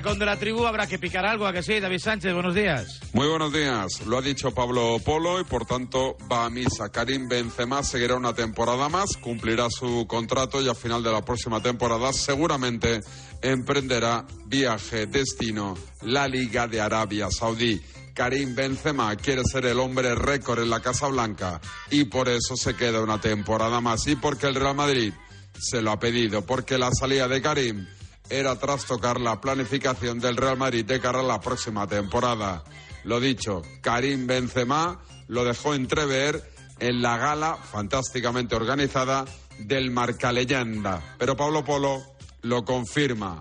Atracón 0.00 0.18
de 0.18 0.24
la 0.24 0.38
tribu 0.38 0.66
habrá 0.66 0.86
que 0.86 0.98
picar 0.98 1.26
algo, 1.26 1.46
¿a 1.46 1.52
que 1.52 1.62
sí? 1.62 1.78
David 1.78 1.98
Sánchez, 1.98 2.32
buenos 2.32 2.54
días. 2.54 3.00
Muy 3.12 3.28
buenos 3.28 3.52
días. 3.52 4.06
Lo 4.06 4.16
ha 4.16 4.22
dicho 4.22 4.50
Pablo 4.52 4.98
Polo 5.04 5.38
y 5.38 5.44
por 5.44 5.66
tanto 5.66 6.16
va 6.30 6.46
a 6.46 6.50
misa. 6.50 6.88
Karim 6.88 7.28
Benzema 7.28 7.82
seguirá 7.82 8.14
una 8.14 8.32
temporada 8.32 8.88
más, 8.88 9.18
cumplirá 9.18 9.68
su 9.68 10.06
contrato 10.06 10.62
y 10.62 10.68
al 10.68 10.76
final 10.76 11.02
de 11.02 11.12
la 11.12 11.22
próxima 11.22 11.60
temporada 11.60 12.14
seguramente 12.14 13.00
emprenderá 13.42 14.24
viaje, 14.46 15.06
destino, 15.06 15.76
la 16.00 16.26
Liga 16.26 16.66
de 16.66 16.80
Arabia 16.80 17.30
Saudí. 17.30 17.78
Karim 18.14 18.54
Benzema 18.54 19.14
quiere 19.16 19.42
ser 19.44 19.66
el 19.66 19.78
hombre 19.78 20.14
récord 20.14 20.62
en 20.62 20.70
la 20.70 20.80
Casa 20.80 21.08
Blanca 21.08 21.60
y 21.90 22.04
por 22.04 22.30
eso 22.30 22.56
se 22.56 22.74
queda 22.74 23.02
una 23.02 23.20
temporada 23.20 23.82
más 23.82 24.06
y 24.06 24.16
porque 24.16 24.46
el 24.46 24.54
Real 24.54 24.74
Madrid 24.74 25.12
se 25.58 25.82
lo 25.82 25.90
ha 25.90 26.00
pedido, 26.00 26.40
porque 26.46 26.78
la 26.78 26.90
salida 26.90 27.28
de 27.28 27.42
Karim 27.42 27.86
era 28.30 28.56
trastocar 28.56 29.20
la 29.20 29.40
planificación 29.40 30.20
del 30.20 30.36
Real 30.36 30.56
Madrid 30.56 30.84
de 30.84 31.00
cara 31.00 31.20
a 31.20 31.24
la 31.24 31.40
próxima 31.40 31.86
temporada. 31.86 32.62
Lo 33.04 33.18
dicho, 33.18 33.62
Karim 33.82 34.26
Benzema 34.26 35.00
lo 35.26 35.44
dejó 35.44 35.74
entrever 35.74 36.42
en 36.78 37.02
la 37.02 37.18
gala 37.18 37.56
fantásticamente 37.56 38.54
organizada 38.54 39.24
del 39.58 39.90
Marca 39.90 40.32
Leyenda. 40.32 41.16
Pero 41.18 41.36
Pablo 41.36 41.64
Polo 41.64 42.02
lo 42.42 42.64
confirma. 42.64 43.40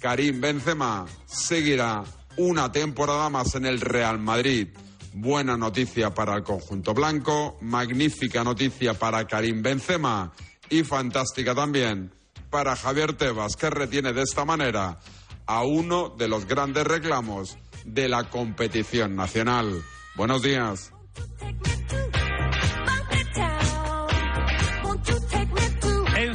Karim 0.00 0.40
Benzema 0.40 1.06
seguirá 1.26 2.02
una 2.36 2.72
temporada 2.72 3.28
más 3.28 3.54
en 3.54 3.66
el 3.66 3.80
Real 3.80 4.18
Madrid. 4.18 4.68
Buena 5.12 5.56
noticia 5.56 6.12
para 6.12 6.34
el 6.34 6.42
conjunto 6.42 6.94
blanco, 6.94 7.56
magnífica 7.60 8.42
noticia 8.42 8.94
para 8.94 9.26
Karim 9.26 9.62
Benzema 9.62 10.32
y 10.70 10.82
fantástica 10.82 11.54
también 11.54 12.23
para 12.54 12.76
Javier 12.76 13.14
Tebas, 13.14 13.56
que 13.56 13.68
retiene 13.68 14.12
de 14.12 14.22
esta 14.22 14.44
manera 14.44 15.00
a 15.44 15.64
uno 15.64 16.08
de 16.10 16.28
los 16.28 16.46
grandes 16.46 16.84
reclamos 16.84 17.58
de 17.84 18.08
la 18.08 18.30
competición 18.30 19.16
nacional. 19.16 19.82
Buenos 20.14 20.40
días. 20.42 20.92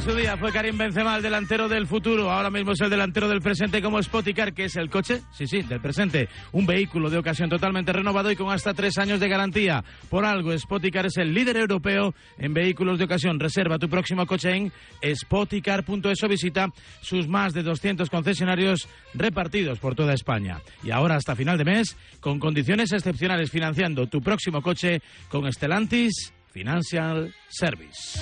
Su 0.02 0.14
día 0.14 0.36
fue 0.36 0.52
Karim 0.52 0.78
Benzema, 0.78 1.16
el 1.16 1.22
delantero 1.22 1.68
del 1.68 1.86
futuro. 1.86 2.30
Ahora 2.30 2.50
mismo 2.50 2.72
es 2.72 2.80
el 2.80 2.88
delantero 2.88 3.28
del 3.28 3.40
presente 3.40 3.82
como 3.82 4.02
Spoticar, 4.02 4.54
que 4.54 4.64
es 4.64 4.76
el 4.76 4.88
coche, 4.88 5.20
sí, 5.32 5.46
sí, 5.46 5.62
del 5.62 5.80
presente. 5.80 6.28
Un 6.52 6.64
vehículo 6.64 7.10
de 7.10 7.18
ocasión 7.18 7.50
totalmente 7.50 7.92
renovado 7.92 8.30
y 8.30 8.36
con 8.36 8.50
hasta 8.50 8.72
tres 8.72 8.96
años 8.98 9.20
de 9.20 9.28
garantía. 9.28 9.84
Por 10.08 10.24
algo, 10.24 10.56
Spoticar 10.56 11.06
es 11.06 11.18
el 11.18 11.34
líder 11.34 11.58
europeo 11.58 12.14
en 12.38 12.54
vehículos 12.54 12.98
de 12.98 13.04
ocasión. 13.04 13.38
Reserva 13.38 13.78
tu 13.78 13.88
próximo 13.88 14.26
coche 14.26 14.54
en 14.54 14.72
spoticar.es 15.14 16.22
o 16.22 16.28
visita 16.28 16.68
sus 17.02 17.28
más 17.28 17.52
de 17.52 17.62
200 17.62 18.08
concesionarios 18.08 18.88
repartidos 19.12 19.78
por 19.78 19.94
toda 19.94 20.14
España. 20.14 20.60
Y 20.82 20.92
ahora 20.92 21.16
hasta 21.16 21.36
final 21.36 21.58
de 21.58 21.64
mes, 21.64 21.96
con 22.20 22.38
condiciones 22.38 22.92
excepcionales 22.92 23.50
financiando 23.50 24.06
tu 24.06 24.22
próximo 24.22 24.62
coche 24.62 25.02
con 25.28 25.50
Stellantis 25.52 26.32
Financial 26.52 27.34
Service. 27.48 28.20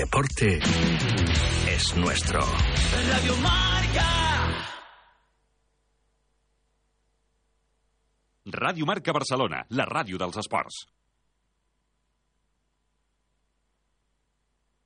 Deporte 0.00 0.58
es 1.68 1.94
nuestro. 1.94 2.40
Radio 2.40 3.36
Marca. 3.36 4.08
Radio 8.46 8.86
Marca 8.86 9.12
Barcelona, 9.12 9.66
la 9.68 9.84
ràdio 9.84 10.16
dels 10.16 10.40
esports. 10.40 10.86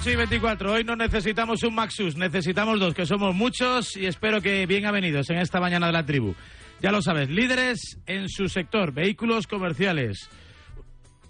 8 0.00 0.10
y 0.12 0.16
24. 0.16 0.72
Hoy 0.72 0.82
no 0.82 0.96
necesitamos 0.96 1.62
un 1.62 1.74
Maxus, 1.74 2.16
necesitamos 2.16 2.80
dos, 2.80 2.94
que 2.94 3.04
somos 3.04 3.34
muchos 3.34 3.98
y 3.98 4.06
espero 4.06 4.40
que 4.40 4.64
bien 4.64 4.86
avenidos 4.86 5.28
en 5.28 5.36
esta 5.36 5.60
mañana 5.60 5.88
de 5.88 5.92
la 5.92 6.06
tribu. 6.06 6.34
Ya 6.80 6.90
lo 6.90 7.02
sabes, 7.02 7.28
líderes 7.28 7.98
en 8.06 8.30
su 8.30 8.48
sector, 8.48 8.92
vehículos 8.92 9.46
comerciales. 9.46 10.30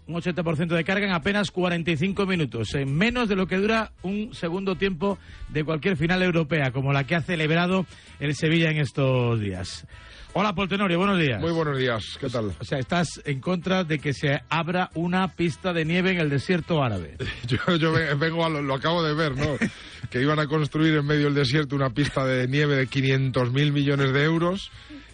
Un 0.07 0.15
80% 0.15 0.69
de 0.69 0.85
carga 0.85 1.05
en 1.05 1.13
apenas 1.13 1.51
45 1.51 2.27
minutos, 2.27 2.73
en 2.75 2.95
menos 2.95 3.29
de 3.29 3.35
lo 3.35 3.49
que 3.49 3.57
dura 3.57 3.91
un 4.03 4.35
segundo 4.35 4.77
tiempo 4.77 5.19
de 5.49 5.65
cualquier 5.65 5.97
final 5.97 6.23
europea, 6.23 6.71
como 6.71 6.93
la 6.93 7.03
que 7.03 7.17
ha 7.17 7.23
celebrado 7.23 7.87
el 8.21 8.37
Sevilla 8.37 8.71
en 8.71 8.79
estos 8.79 9.41
días. 9.41 9.85
Hola, 10.33 10.55
Paul 10.55 10.69
Tenorio, 10.69 10.97
buenos 10.97 11.19
días. 11.19 11.41
Muy 11.41 11.51
buenos 11.51 11.77
días, 11.77 12.05
¿qué 12.21 12.29
tal? 12.29 12.53
O 12.61 12.65
sea, 12.65 12.79
estás 12.79 13.21
en 13.25 13.41
contra 13.41 13.83
de 13.83 13.99
que 13.99 14.13
se 14.15 14.41
abra 14.49 14.89
una 14.95 15.27
pista 15.35 15.73
de 15.73 15.85
nieve 15.85 16.13
en 16.13 16.19
el 16.21 16.31
desierto 16.31 16.85
árabe. 16.85 17.17
Yo, 17.49 17.59
yo 17.77 17.93
ve- 17.93 18.15
vengo 18.15 18.45
a 18.45 18.49
lo, 18.49 18.63
lo 18.63 18.75
acabo 18.75 19.03
de 19.03 19.13
ver, 19.13 19.37
¿no? 19.37 19.57
que 20.11 20.21
iban 20.21 20.39
a 20.39 20.47
construir 20.47 20.95
en 20.95 21.05
medio 21.05 21.25
del 21.25 21.35
desierto 21.35 21.75
una 21.75 21.91
pista 21.91 22.25
de 22.25 22.47
nieve 22.47 22.77
de 22.77 22.87
500 22.87 23.53
mil 23.53 23.73
millones 23.73 24.13
de 24.13 24.23
euros. 24.25 24.71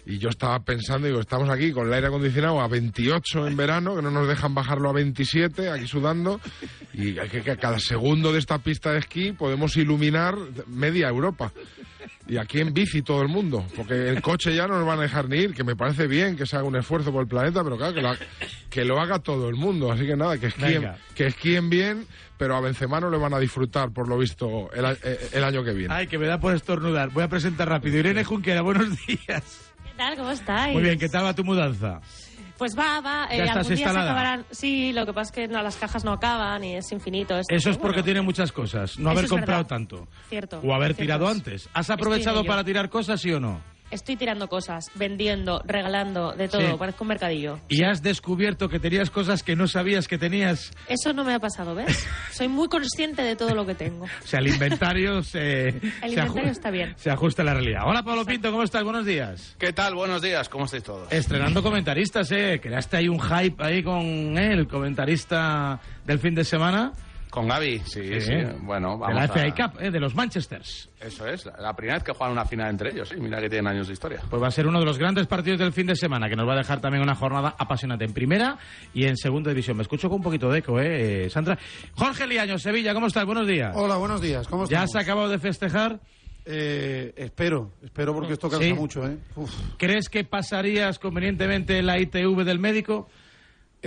Y 0.09 0.19
yo 0.19 0.29
estaba 0.29 0.59
pensando, 0.63 1.05
digo, 1.07 1.19
estamos 1.19 1.49
aquí 1.49 1.73
con 1.73 1.87
el 1.87 1.93
aire 1.93 2.07
acondicionado 2.07 2.61
a 2.61 2.67
28 2.69 3.45
en 3.47 3.57
verano, 3.57 3.93
que 3.95 4.01
no 4.01 4.09
nos 4.09 4.25
dejan 4.27 4.55
bajarlo 4.55 4.89
a 4.89 4.93
27, 4.93 5.69
aquí 5.69 5.85
sudando. 5.85 6.39
Y 6.93 7.19
hay 7.19 7.27
que, 7.27 7.41
que 7.43 7.51
a 7.51 7.57
cada 7.57 7.77
segundo 7.77 8.31
de 8.31 8.39
esta 8.39 8.57
pista 8.59 8.93
de 8.93 8.99
esquí 8.99 9.33
podemos 9.33 9.75
iluminar 9.75 10.35
media 10.67 11.09
Europa. 11.09 11.51
Y 12.25 12.37
aquí 12.37 12.59
en 12.61 12.73
bici 12.73 13.01
todo 13.01 13.21
el 13.21 13.27
mundo, 13.27 13.65
porque 13.75 14.09
el 14.09 14.21
coche 14.21 14.55
ya 14.55 14.65
no 14.67 14.77
nos 14.77 14.85
van 14.87 14.99
a 14.99 15.03
dejar 15.03 15.27
ni 15.27 15.37
ir, 15.39 15.53
que 15.53 15.63
me 15.65 15.75
parece 15.75 16.07
bien 16.07 16.35
que 16.37 16.45
se 16.45 16.55
haga 16.55 16.65
un 16.65 16.75
esfuerzo 16.77 17.11
por 17.11 17.21
el 17.23 17.27
planeta, 17.27 17.63
pero 17.63 17.75
claro, 17.77 17.93
que 17.93 18.01
lo, 18.01 18.09
ha- 18.09 18.17
que 18.69 18.85
lo 18.85 18.99
haga 19.01 19.19
todo 19.19 19.49
el 19.49 19.55
mundo. 19.55 19.91
Así 19.91 20.05
que 20.05 20.15
nada, 20.15 20.37
que 20.37 20.47
esquíen, 20.47 20.81
Venga. 20.83 20.97
que 21.15 21.27
esquíen 21.27 21.69
bien, 21.69 22.05
pero 22.37 22.55
a 22.55 22.61
Benzema 22.61 22.99
no 23.01 23.09
le 23.09 23.17
van 23.17 23.33
a 23.33 23.39
disfrutar, 23.39 23.91
por 23.91 24.07
lo 24.07 24.17
visto, 24.17 24.69
el, 24.73 24.85
a- 24.85 24.93
eh, 25.03 25.29
el 25.33 25.43
año 25.43 25.63
que 25.65 25.71
viene. 25.73 25.93
Ay, 25.93 26.07
que 26.07 26.17
me 26.17 26.27
da 26.27 26.39
por 26.39 26.53
estornudar. 26.55 27.09
Voy 27.11 27.23
a 27.23 27.29
presentar 27.29 27.67
rápido. 27.69 27.97
Irene 27.97 28.23
Junquera, 28.23 28.61
buenos 28.61 28.89
días. 29.05 29.66
¿Cómo 30.17 30.31
estáis? 30.31 30.73
Muy 30.73 30.83
bien, 30.83 30.97
¿qué 30.99 31.09
tal 31.09 31.25
va 31.25 31.33
tu 31.33 31.43
mudanza? 31.43 31.99
Pues 32.57 32.75
va, 32.77 33.01
va. 33.01 33.27
eh, 33.29 33.37
¿Ya 33.37 33.45
estás 33.45 33.57
algún 33.57 33.67
día 33.69 33.77
se 33.77 33.83
instalada? 33.83 34.11
acabarán. 34.11 34.45
Sí, 34.51 34.91
lo 34.93 35.05
que 35.05 35.13
pasa 35.13 35.29
es 35.29 35.31
que 35.31 35.47
no, 35.47 35.61
las 35.61 35.75
cajas 35.75 36.03
no 36.03 36.13
acaban 36.13 36.63
y 36.63 36.75
es 36.75 36.91
infinito. 36.91 37.37
esto, 37.37 37.53
Eso 37.53 37.69
es 37.69 37.75
pero 37.77 37.81
porque 37.83 37.97
bueno, 37.97 38.05
tiene 38.05 38.21
muchas 38.21 38.51
cosas. 38.51 38.97
No 38.97 39.09
Eso 39.09 39.11
haber 39.11 39.25
es 39.25 39.29
comprado 39.31 39.59
verdad. 39.59 39.69
tanto. 39.69 40.07
Cierto. 40.29 40.59
O 40.63 40.73
haber 40.73 40.89
cierto 40.95 41.01
tirado 41.03 41.25
es. 41.29 41.31
antes. 41.35 41.69
¿Has 41.73 41.81
Estoy 41.81 41.93
en 41.93 41.99
aprovechado 41.99 42.39
ello. 42.39 42.47
para 42.47 42.63
tirar 42.63 42.89
cosas, 42.89 43.21
sí 43.21 43.31
o 43.31 43.39
no? 43.39 43.61
Estoy 43.89 44.17
tirando 44.17 44.49
cosas, 44.49 44.91
vendiendo, 44.95 45.61
regalando, 45.65 46.33
de 46.33 46.49
todo. 46.49 46.61
Sí. 46.61 46.75
Parezco 46.77 47.03
un 47.05 47.07
mercadillo. 47.07 47.59
Y 47.69 47.83
has 47.83 48.03
descubierto 48.03 48.67
que 48.67 48.79
tenías 48.79 49.09
cosas 49.09 49.43
que 49.43 49.55
no 49.55 49.67
sabías 49.67 50.07
que 50.09 50.17
tenías. 50.17 50.71
Eso 50.89 51.13
no 51.13 51.23
me 51.23 51.33
ha 51.33 51.39
pasado, 51.39 51.73
¿ves? 51.73 52.05
Soy 52.31 52.49
muy 52.49 52.67
consciente 52.67 53.21
de 53.21 53.35
todo 53.37 53.55
lo 53.55 53.65
que 53.65 53.75
tengo. 53.75 54.05
O 54.23 54.27
sea, 54.27 54.39
el 54.39 54.47
inventario 54.47 55.23
se, 55.23 55.69
El 55.69 55.81
se, 55.81 56.07
inventario 56.09 56.43
aju- 56.43 56.51
está 56.51 56.69
bien. 56.69 56.93
se 56.97 57.09
ajusta 57.09 57.43
a 57.43 57.45
la 57.45 57.53
realidad. 57.53 57.81
Hola, 57.85 58.03
Pablo 58.03 58.25
Pinto, 58.25 58.51
¿cómo 58.51 58.63
estás? 58.63 58.83
Buenos 58.83 59.05
días. 59.05 59.55
¿Qué 59.57 59.71
tal? 59.71 59.95
Buenos 59.95 60.21
días, 60.21 60.49
¿cómo 60.49 60.65
estáis 60.65 60.83
todos? 60.83 61.09
Estrenando 61.11 61.63
comentaristas, 61.63 62.29
¿eh? 62.33 62.59
Creaste 62.61 62.97
ahí 62.97 63.07
un 63.07 63.21
hype 63.21 63.63
ahí 63.63 63.81
con 63.83 64.05
él, 64.37 64.67
comentarista 64.67 65.79
del 66.05 66.19
fin 66.19 66.35
de 66.35 66.43
semana. 66.43 66.91
Con 67.29 67.47
Gaby, 67.47 67.79
sí, 67.79 68.01
sí. 68.03 68.21
Sí. 68.21 68.33
Bueno, 68.61 68.93
de 68.93 68.97
vamos 68.99 69.15
la 69.15 69.23
a... 69.23 69.27
FA 69.27 69.53
Cup, 69.69 69.81
¿eh? 69.81 69.91
de 69.91 69.99
los 69.99 70.15
Manchesters. 70.15 70.89
Eso 70.99 71.27
es, 71.27 71.45
la, 71.45 71.57
la 71.59 71.73
primera 71.75 71.97
vez 71.97 72.03
que 72.03 72.13
juegan 72.13 72.31
una 72.31 72.45
final 72.45 72.69
entre 72.69 72.91
ellos, 72.91 73.09
sí. 73.09 73.15
Mira 73.19 73.39
que 73.41 73.49
tienen 73.49 73.67
años 73.67 73.87
de 73.87 73.93
historia. 73.93 74.21
Pues 74.29 74.41
va 74.41 74.47
a 74.47 74.51
ser 74.51 74.65
uno 74.65 74.79
de 74.79 74.85
los 74.85 74.97
grandes 74.97 75.27
partidos 75.27 75.59
del 75.59 75.73
fin 75.73 75.87
de 75.87 75.95
semana, 75.95 76.29
que 76.29 76.35
nos 76.35 76.47
va 76.47 76.53
a 76.53 76.57
dejar 76.57 76.79
también 76.79 77.03
una 77.03 77.15
jornada 77.15 77.55
apasionante 77.57 78.05
en 78.05 78.13
primera 78.13 78.57
y 78.93 79.05
en 79.05 79.17
segunda 79.17 79.49
división. 79.51 79.77
Me 79.77 79.83
escucho 79.83 80.09
con 80.09 80.17
un 80.17 80.23
poquito 80.23 80.49
de 80.49 80.59
eco, 80.59 80.79
¿eh, 80.79 81.29
Sandra? 81.29 81.57
Jorge 81.95 82.25
Liaño, 82.27 82.57
Sevilla, 82.57 82.93
¿cómo 82.93 83.07
estás? 83.07 83.25
Buenos 83.25 83.47
días. 83.47 83.71
Hola, 83.75 83.97
buenos 83.97 84.21
días. 84.21 84.47
¿Cómo 84.47 84.63
¿Ya 84.63 84.83
estamos? 84.83 84.95
has 84.95 85.03
acabado 85.03 85.29
de 85.29 85.39
festejar? 85.39 85.99
Eh, 86.45 87.13
espero, 87.17 87.73
espero 87.83 88.13
porque 88.13 88.33
esto 88.33 88.49
cansa 88.49 88.65
¿Sí? 88.65 88.73
mucho, 88.73 89.05
¿eh? 89.05 89.17
Uf. 89.35 89.51
¿Crees 89.77 90.07
que 90.07 90.23
pasarías 90.23 90.97
convenientemente 90.97 91.81
la 91.83 91.99
ITV 91.99 92.45
del 92.45 92.59
médico? 92.59 93.09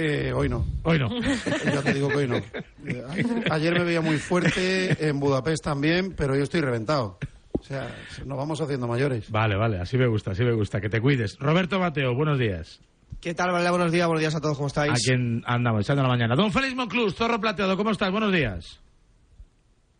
Eh, 0.02 0.32
hoy 0.32 0.48
no. 0.48 0.64
Hoy 0.82 0.98
no. 0.98 1.10
Ya 1.64 1.82
te 1.82 1.92
digo 1.92 2.08
que 2.08 2.16
hoy 2.16 2.26
no. 2.28 2.36
Eh, 2.36 3.04
Ayer 3.50 3.74
me 3.74 3.84
veía 3.84 4.00
muy 4.00 4.16
fuerte, 4.16 5.08
en 5.08 5.20
Budapest 5.20 5.62
también, 5.62 6.14
pero 6.16 6.34
yo 6.34 6.42
estoy 6.42 6.62
reventado. 6.62 7.18
O 7.58 7.62
sea, 7.62 7.94
nos 8.24 8.38
vamos 8.38 8.60
haciendo 8.60 8.88
mayores. 8.88 9.30
Vale, 9.30 9.56
vale, 9.56 9.78
así 9.78 9.98
me 9.98 10.06
gusta, 10.06 10.30
así 10.30 10.42
me 10.42 10.52
gusta, 10.52 10.80
que 10.80 10.88
te 10.88 11.00
cuides. 11.00 11.36
Roberto 11.38 11.78
Mateo, 11.78 12.14
buenos 12.14 12.38
días. 12.38 12.80
¿Qué 13.20 13.34
tal, 13.34 13.50
Vale? 13.52 13.68
Buenos 13.68 13.92
días, 13.92 14.06
buenos 14.06 14.20
días 14.20 14.34
a 14.34 14.40
todos, 14.40 14.56
¿cómo 14.56 14.68
estáis? 14.68 14.92
A 14.92 14.94
quien 14.94 15.42
andamos, 15.44 15.82
echando 15.84 16.02
la 16.02 16.08
mañana. 16.08 16.34
Don 16.34 16.50
Félix 16.50 16.74
Monclús, 16.74 17.14
Zorro 17.14 17.38
Plateado, 17.38 17.76
¿cómo 17.76 17.90
estás? 17.90 18.10
Buenos 18.10 18.32
días. 18.32 18.80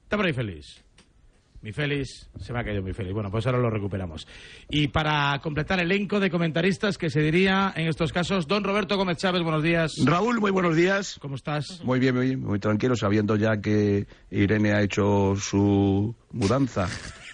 ¿Está 0.05 0.17
por 0.17 0.25
ahí 0.25 0.33
Félix? 0.33 0.83
Mi 1.63 1.73
Félix, 1.73 2.31
se 2.41 2.53
me 2.55 2.61
ha 2.61 2.65
caído 2.65 2.83
mi 2.83 2.95
Félix. 2.95 3.13
Bueno, 3.13 3.31
pues 3.31 3.47
ahora 3.47 3.59
lo 3.59 3.69
recuperamos. 3.69 4.27
Y 4.71 4.89
para 4.89 5.39
completar 5.43 5.79
el 5.79 5.93
elenco 5.93 6.19
de 6.19 6.31
comentaristas 6.31 6.97
que 6.97 7.11
se 7.11 7.21
diría 7.21 7.73
en 7.77 7.87
estos 7.87 8.13
casos, 8.13 8.47
don 8.47 8.65
Roberto 8.65 8.97
Gómez 8.97 9.19
Chávez, 9.19 9.43
buenos 9.43 9.63
días. 9.63 9.93
Raúl, 10.05 10.41
muy 10.41 10.51
buenos 10.51 10.75
días. 10.75 11.19
¿Cómo 11.21 11.35
estás? 11.35 11.83
Muy 11.85 12.01
bien, 12.01 12.15
muy 12.15 12.29
bien, 12.29 12.41
muy 12.41 12.59
tranquilo, 12.59 12.97
sabiendo 12.97 13.37
ya 13.37 13.61
que 13.61 14.07
Irene 14.31 14.73
ha 14.73 14.83
hecho 14.83 15.35
su 15.37 16.15
mudanza. 16.33 16.89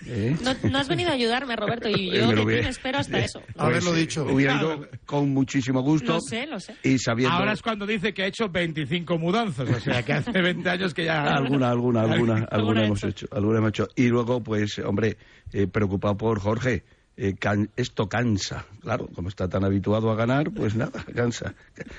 ¿Eh? 0.07 0.37
No, 0.43 0.55
no 0.71 0.79
has 0.79 0.89
venido 0.89 1.11
a 1.11 1.15
ayudarme, 1.15 1.57
Roberto, 1.57 1.89
y 1.89 2.11
yo 2.17 2.29
de 2.29 2.37
ti 2.37 2.45
me 2.45 2.69
espero 2.69 2.99
hasta 2.99 3.19
eso. 3.19 3.43
Pues, 3.57 4.17
eh, 4.17 4.21
Hubiera 4.21 4.57
ido 4.57 4.89
con 5.05 5.31
muchísimo 5.31 5.81
gusto. 5.83 6.15
Lo 6.15 6.21
sé, 6.21 6.47
lo 6.47 6.61
sé. 6.61 6.77
Y 6.83 6.99
sabiendo. 6.99 7.37
Ahora 7.37 7.53
es 7.53 7.63
cuando 7.63 7.87
dice 7.87 8.15
que 8.15 8.23
ha 8.23 8.27
hecho 8.27 8.49
25 8.49 9.19
mudanzas, 9.19 9.69
o 9.69 9.81
sea, 9.81 10.03
que 10.03 10.13
hace 10.13 10.31
20 10.31 10.69
años 10.69 10.95
que 10.95 11.05
ya... 11.05 11.23
Alguna, 11.37 11.71
alguna, 11.71 12.03
alguna, 12.03 12.35
alguna 12.35 12.47
Alguna 12.51 12.85
hemos 12.87 13.05
hecho, 13.05 13.27
alguna 13.31 13.59
hemos 13.59 13.71
hecho. 13.71 13.89
Y 13.97 14.09
luego, 14.09 14.43
pues, 14.43 14.79
hombre, 14.81 15.17
eh, 15.53 15.67
preocupado 15.67 16.17
por 16.17 16.41
Jorge. 16.41 16.85
Eh, 17.17 17.35
can- 17.39 17.71
esto 17.77 18.09
cansa, 18.09 18.67
claro, 18.83 19.09
como 19.15 19.29
está 19.29 19.49
tan 19.49 19.65
habituado 19.65 20.11
a 20.11 20.15
ganar, 20.15 20.51
pues 20.53 20.75
nada, 20.75 21.05
cansa. 21.15 21.55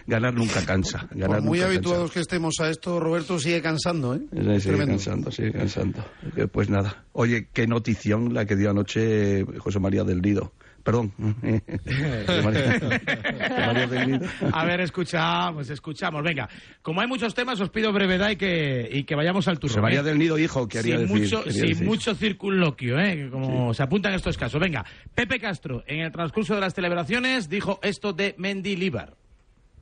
Ganar 0.06 0.34
nunca 0.34 0.64
cansa. 0.66 1.08
Ganar 1.12 1.38
Por 1.40 1.42
muy 1.42 1.58
nunca 1.60 1.70
habituados 1.72 2.12
que 2.12 2.20
estemos 2.20 2.56
a 2.60 2.70
esto, 2.70 3.00
Roberto 3.00 3.40
sigue 3.40 3.62
cansando, 3.62 4.14
¿eh? 4.16 4.22
Sí, 4.32 4.62
sigue 4.62 4.86
cansando, 4.86 5.32
sigue 5.32 5.52
cansando. 5.52 6.06
Eh, 6.36 6.48
Pues 6.48 6.70
nada. 6.70 7.04
Oye, 7.14 7.48
qué 7.52 7.66
notición 7.68 8.34
la 8.34 8.46
que 8.46 8.56
dio 8.56 8.70
anoche 8.70 9.44
José 9.58 9.80
María 9.80 10.04
del 10.04 10.22
Nido. 10.22 10.54
Perdón. 10.88 11.12
A 14.54 14.64
ver, 14.64 14.80
escuchamos, 14.80 15.70
escuchamos. 15.70 16.24
Venga, 16.24 16.48
como 16.82 17.02
hay 17.02 17.08
muchos 17.08 17.36
temas, 17.36 17.60
os 17.60 17.70
pido 17.70 17.92
brevedad 17.92 18.30
y 18.30 18.38
que, 18.38 18.88
y 18.90 19.04
que 19.04 19.14
vayamos 19.14 19.50
al 19.50 19.60
turno. 19.60 19.74
José 19.74 19.82
María 19.82 20.00
¿eh? 20.00 20.04
del 20.04 20.18
Nido, 20.18 20.40
hijo, 20.40 20.66
quería 20.70 20.98
sin 20.98 21.08
decir. 21.08 21.24
Mucho, 21.24 21.44
quería 21.44 21.60
sin 21.60 21.70
decir. 21.72 21.86
mucho 21.86 22.16
circunloquio, 22.16 22.98
¿eh? 23.00 23.18
que 23.18 23.30
como 23.30 23.74
se 23.74 23.84
apuntan 23.84 24.14
estos 24.14 24.38
casos. 24.38 24.62
Venga, 24.62 24.86
Pepe 25.14 25.42
Castro, 25.42 25.84
en 25.88 26.00
el 26.00 26.12
transcurso 26.14 26.56
de 26.56 26.62
las 26.62 26.74
celebraciones, 26.74 27.50
dijo 27.50 27.82
esto 27.84 28.14
de 28.14 28.36
Mendy 28.38 28.78
Líbar. 28.78 29.18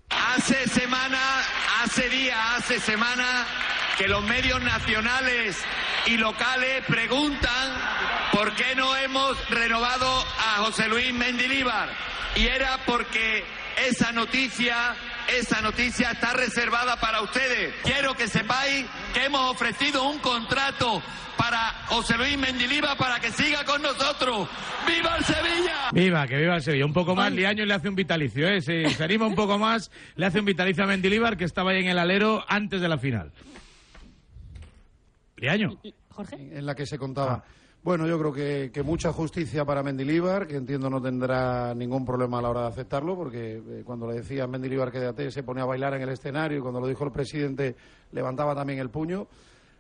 Hace 0.10 0.68
semana, 0.68 1.20
hace 1.84 2.10
día, 2.10 2.56
hace 2.56 2.80
semana 2.80 3.46
que 3.98 4.08
los 4.08 4.24
medios 4.24 4.62
nacionales 4.62 5.58
y 6.06 6.18
locales 6.18 6.84
preguntan 6.88 7.72
por 8.32 8.54
qué 8.56 8.76
no 8.76 8.96
hemos 8.98 9.50
renovado 9.50 10.08
a 10.08 10.58
José 10.64 10.88
Luis 10.88 11.14
Mendilíbar. 11.14 11.90
Y 12.36 12.48
era 12.48 12.80
porque 12.86 13.44
esa 13.88 14.12
noticia, 14.12 14.96
esa 15.28 15.62
noticia 15.62 16.12
está 16.12 16.34
reservada 16.34 17.00
para 17.00 17.22
ustedes. 17.22 17.74
Quiero 17.84 18.14
que 18.16 18.28
sepáis 18.28 18.86
que 19.14 19.26
hemos 19.26 19.52
ofrecido 19.52 20.04
un 20.04 20.20
contrato 20.20 21.02
para 21.38 21.60
José 21.88 22.18
Luis 22.18 22.38
Mendilíbar 22.38 22.98
para 22.98 23.20
que 23.20 23.32
siga 23.32 23.64
con 23.64 23.82
nosotros. 23.82 24.50
¡Viva 24.86 25.16
el 25.18 25.24
Sevilla! 25.24 25.90
Viva, 25.92 26.28
que 26.28 26.38
viva 26.38 26.56
el 26.56 26.62
Sevilla. 26.62 26.86
Un 26.86 26.94
poco 26.94 27.16
más, 27.16 27.32
Liaño 27.32 27.66
le 27.66 27.74
hace 27.74 27.90
un 27.90 27.96
vitalicio, 27.96 28.48
¿eh? 28.48 28.62
Si 28.62 28.86
se 28.94 29.04
anima 29.04 29.26
un 29.26 29.36
poco 29.36 29.58
más, 29.58 29.92
le 30.16 30.26
hace 30.26 30.40
un 30.40 30.46
vitalicio 30.46 30.84
a 30.84 30.88
Mendilíbar, 30.88 31.38
que 31.38 31.46
estaba 31.46 31.72
ahí 31.72 31.80
en 31.80 31.88
el 31.88 32.00
alero 32.00 32.44
antes 32.48 32.82
de 32.82 32.90
la 32.90 32.98
final. 32.98 33.32
Jorge. 36.10 36.58
En 36.58 36.66
la 36.66 36.76
que 36.76 36.86
se 36.86 36.98
contaba. 36.98 37.44
Bueno, 37.84 38.08
yo 38.08 38.18
creo 38.18 38.34
que, 38.34 38.72
que 38.74 38.82
mucha 38.82 39.14
justicia 39.14 39.64
para 39.64 39.84
Mendilíbar, 39.84 40.48
que 40.48 40.56
entiendo 40.56 40.90
no 40.90 41.00
tendrá 41.02 41.76
ningún 41.76 42.04
problema 42.04 42.40
a 42.40 42.42
la 42.42 42.50
hora 42.50 42.62
de 42.62 42.68
aceptarlo, 42.70 43.16
porque 43.16 43.58
eh, 43.58 43.84
cuando 43.86 44.08
le 44.08 44.16
decía 44.16 44.46
a 44.46 44.48
Mendilíbar 44.48 44.92
que 44.92 45.00
de 45.00 45.30
se 45.32 45.44
ponía 45.44 45.64
a 45.64 45.68
bailar 45.68 45.94
en 45.94 46.02
el 46.02 46.10
escenario 46.10 46.58
y 46.58 46.62
cuando 46.62 46.80
lo 46.80 46.88
dijo 46.88 47.04
el 47.04 47.12
presidente 47.12 47.76
levantaba 48.12 48.56
también 48.56 48.80
el 48.80 48.90
puño. 48.90 49.28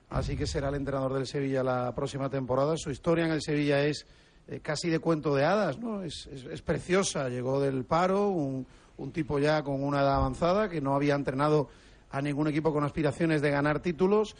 Así 0.09 0.37
que 0.37 0.45
será 0.45 0.69
el 0.69 0.75
entrenador 0.75 1.13
del 1.13 1.25
Sevilla 1.25 1.63
la 1.63 1.95
próxima 1.95 2.29
temporada. 2.29 2.77
Su 2.77 2.91
historia 2.91 3.25
en 3.25 3.31
el 3.31 3.41
Sevilla 3.41 3.83
es 3.83 4.05
eh, 4.47 4.59
casi 4.59 4.89
de 4.89 4.99
cuento 4.99 5.33
de 5.33 5.45
hadas, 5.45 5.79
¿no? 5.79 6.03
Es, 6.03 6.27
es- 6.27 6.43
es 6.45 6.61
preciosa. 6.61 7.27
Llegó 7.29 7.59
del 7.59 7.85
paro, 7.85 8.29
un, 8.29 8.67
un 8.97 9.11
tipo 9.11 9.39
ya 9.39 9.63
con 9.63 9.81
una 9.83 10.01
edad 10.01 10.17
avanzada 10.17 10.69
que 10.69 10.79
no 10.79 10.93
había 10.95 11.15
entrenado 11.15 11.69
a 12.11 12.21
ningún 12.21 12.47
equipo 12.49 12.71
con 12.71 12.83
aspiraciones 12.83 13.41
de 13.41 13.49
ganar 13.49 13.79
títulos. 13.79 14.35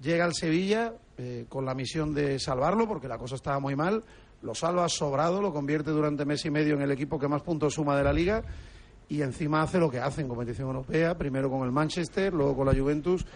Llega 0.00 0.24
al 0.24 0.34
Sevilla 0.34 0.94
eh, 1.18 1.46
con 1.48 1.64
la 1.64 1.74
misión 1.74 2.14
de 2.14 2.38
salvarlo, 2.38 2.88
porque 2.88 3.08
la 3.08 3.18
cosa 3.18 3.34
estaba 3.34 3.58
muy 3.60 3.76
mal. 3.76 4.02
Lo 4.42 4.54
salva 4.54 4.88
sobrado, 4.88 5.40
lo 5.40 5.52
convierte 5.52 5.90
durante 5.90 6.24
mes 6.24 6.44
y 6.44 6.50
medio 6.50 6.74
en 6.74 6.82
el 6.82 6.90
equipo 6.90 7.18
que 7.18 7.28
más 7.28 7.42
puntos 7.42 7.74
suma 7.74 7.96
de 7.96 8.04
la 8.04 8.12
liga 8.12 8.42
y 9.12 9.20
encima 9.20 9.60
hace 9.60 9.78
lo 9.78 9.90
que 9.90 9.98
hace 9.98 10.22
en 10.22 10.28
competición 10.28 10.68
europea, 10.68 11.16
primero 11.18 11.50
con 11.50 11.64
el 11.64 11.70
Manchester, 11.70 12.32
luego 12.32 12.56
con 12.56 12.66
la 12.66 12.74
Juventus 12.74 13.26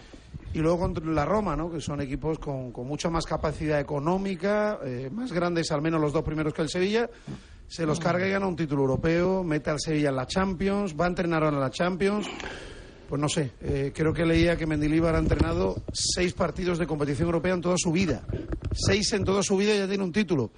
y 0.51 0.57
luego 0.57 0.79
con 0.79 1.15
la 1.15 1.23
Roma, 1.23 1.55
¿no? 1.55 1.69
que 1.69 1.79
son 1.79 2.01
equipos 2.01 2.39
con, 2.39 2.71
con 2.71 2.87
mucha 2.87 3.11
más 3.11 3.25
capacidad 3.25 3.79
económica, 3.79 4.79
eh, 4.83 5.09
más 5.11 5.31
grandes 5.31 5.71
al 5.71 5.83
menos 5.83 6.01
los 6.01 6.13
dos 6.13 6.23
primeros 6.23 6.53
que 6.53 6.63
el 6.63 6.69
Sevilla. 6.69 7.07
Se 7.67 7.85
los 7.85 7.99
carga 7.99 8.25
y 8.25 8.31
gana 8.31 8.47
un 8.47 8.55
título 8.55 8.81
europeo, 8.81 9.43
mete 9.43 9.69
al 9.69 9.79
Sevilla 9.79 10.09
en 10.09 10.15
la 10.15 10.25
Champions, 10.25 10.95
va 10.99 11.05
a 11.05 11.09
entrenar 11.09 11.43
ahora 11.43 11.57
en 11.57 11.61
la 11.61 11.69
Champions. 11.69 12.27
Pues 13.07 13.21
no 13.21 13.29
sé, 13.29 13.51
eh, 13.61 13.91
creo 13.95 14.13
que 14.13 14.25
leía 14.25 14.57
que 14.57 14.65
Mendilibar 14.65 15.15
ha 15.15 15.19
entrenado 15.19 15.81
seis 15.93 16.33
partidos 16.33 16.77
de 16.77 16.85
competición 16.87 17.27
europea 17.27 17.53
en 17.53 17.61
toda 17.61 17.75
su 17.77 17.91
vida. 17.91 18.21
Seis 18.73 19.11
en 19.13 19.23
toda 19.23 19.41
su 19.43 19.55
vida 19.55 19.73
y 19.73 19.77
ya 19.79 19.87
tiene 19.87 20.03
un 20.03 20.11
título. 20.11 20.51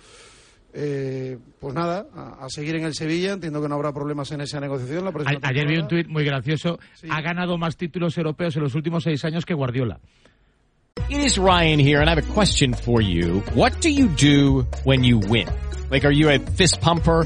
Eh, 0.74 1.38
pues 1.60 1.74
nada, 1.74 2.08
a, 2.16 2.46
a 2.46 2.50
seguir 2.50 2.76
en 2.76 2.86
el 2.86 2.94
Sevilla. 2.96 3.34
Entiendo 3.34 3.62
que 3.62 3.68
no 3.70 3.76
habrá 3.76 3.92
problemas 3.94 4.32
en 4.32 4.42
esa 4.42 4.60
negociación. 4.60 5.06
La 5.06 5.12
próxima 5.12 5.40
A- 5.44 5.50
ayer 5.50 5.68
vi 5.68 5.78
un 5.78 5.88
tuit 5.88 6.08
muy 6.08 6.24
gracioso. 6.24 6.80
Ha 7.10 7.22
ganado 7.22 7.58
más 7.58 7.78
títulos 7.78 8.18
europeos 8.18 8.56
en 8.56 8.64
los 8.64 8.76
últimos 8.76 9.04
seis 9.04 9.24
años 9.26 9.46
que 9.46 9.54
Guardiola. 9.54 10.00
It 11.10 11.20
is 11.26 11.38
Ryan 11.38 11.80
here, 11.80 12.00
and 12.02 12.08
I 12.10 12.12
have 12.12 12.20
a 12.24 12.34
question 12.34 12.74
for 12.74 13.02
you. 13.02 13.42
What 13.56 13.74
do 13.82 13.90
you 13.90 14.08
do 14.10 14.66
when 14.86 15.04
you 15.04 15.18
win? 15.20 15.48
Like, 15.90 16.06
are 16.06 16.14
you 16.14 16.30
a 16.30 16.40
fist 16.56 16.80
pumper? 16.82 17.26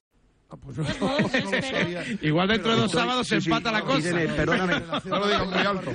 Igual 2.21 2.47
dentro 2.47 2.71
de 2.71 2.77
dos 2.77 2.85
Estoy- 2.87 3.01
sábados 3.01 3.27
se 3.27 3.35
sí, 3.35 3.41
sí. 3.41 3.49
empata 3.49 3.71
la 3.71 3.81
cosa. 3.81 3.99
Irene, 4.09 4.33
perdóname. 4.33 4.73
No 5.05 5.19
lo 5.19 5.27
digas 5.27 5.47
muy 5.47 5.57
alto. 5.59 5.91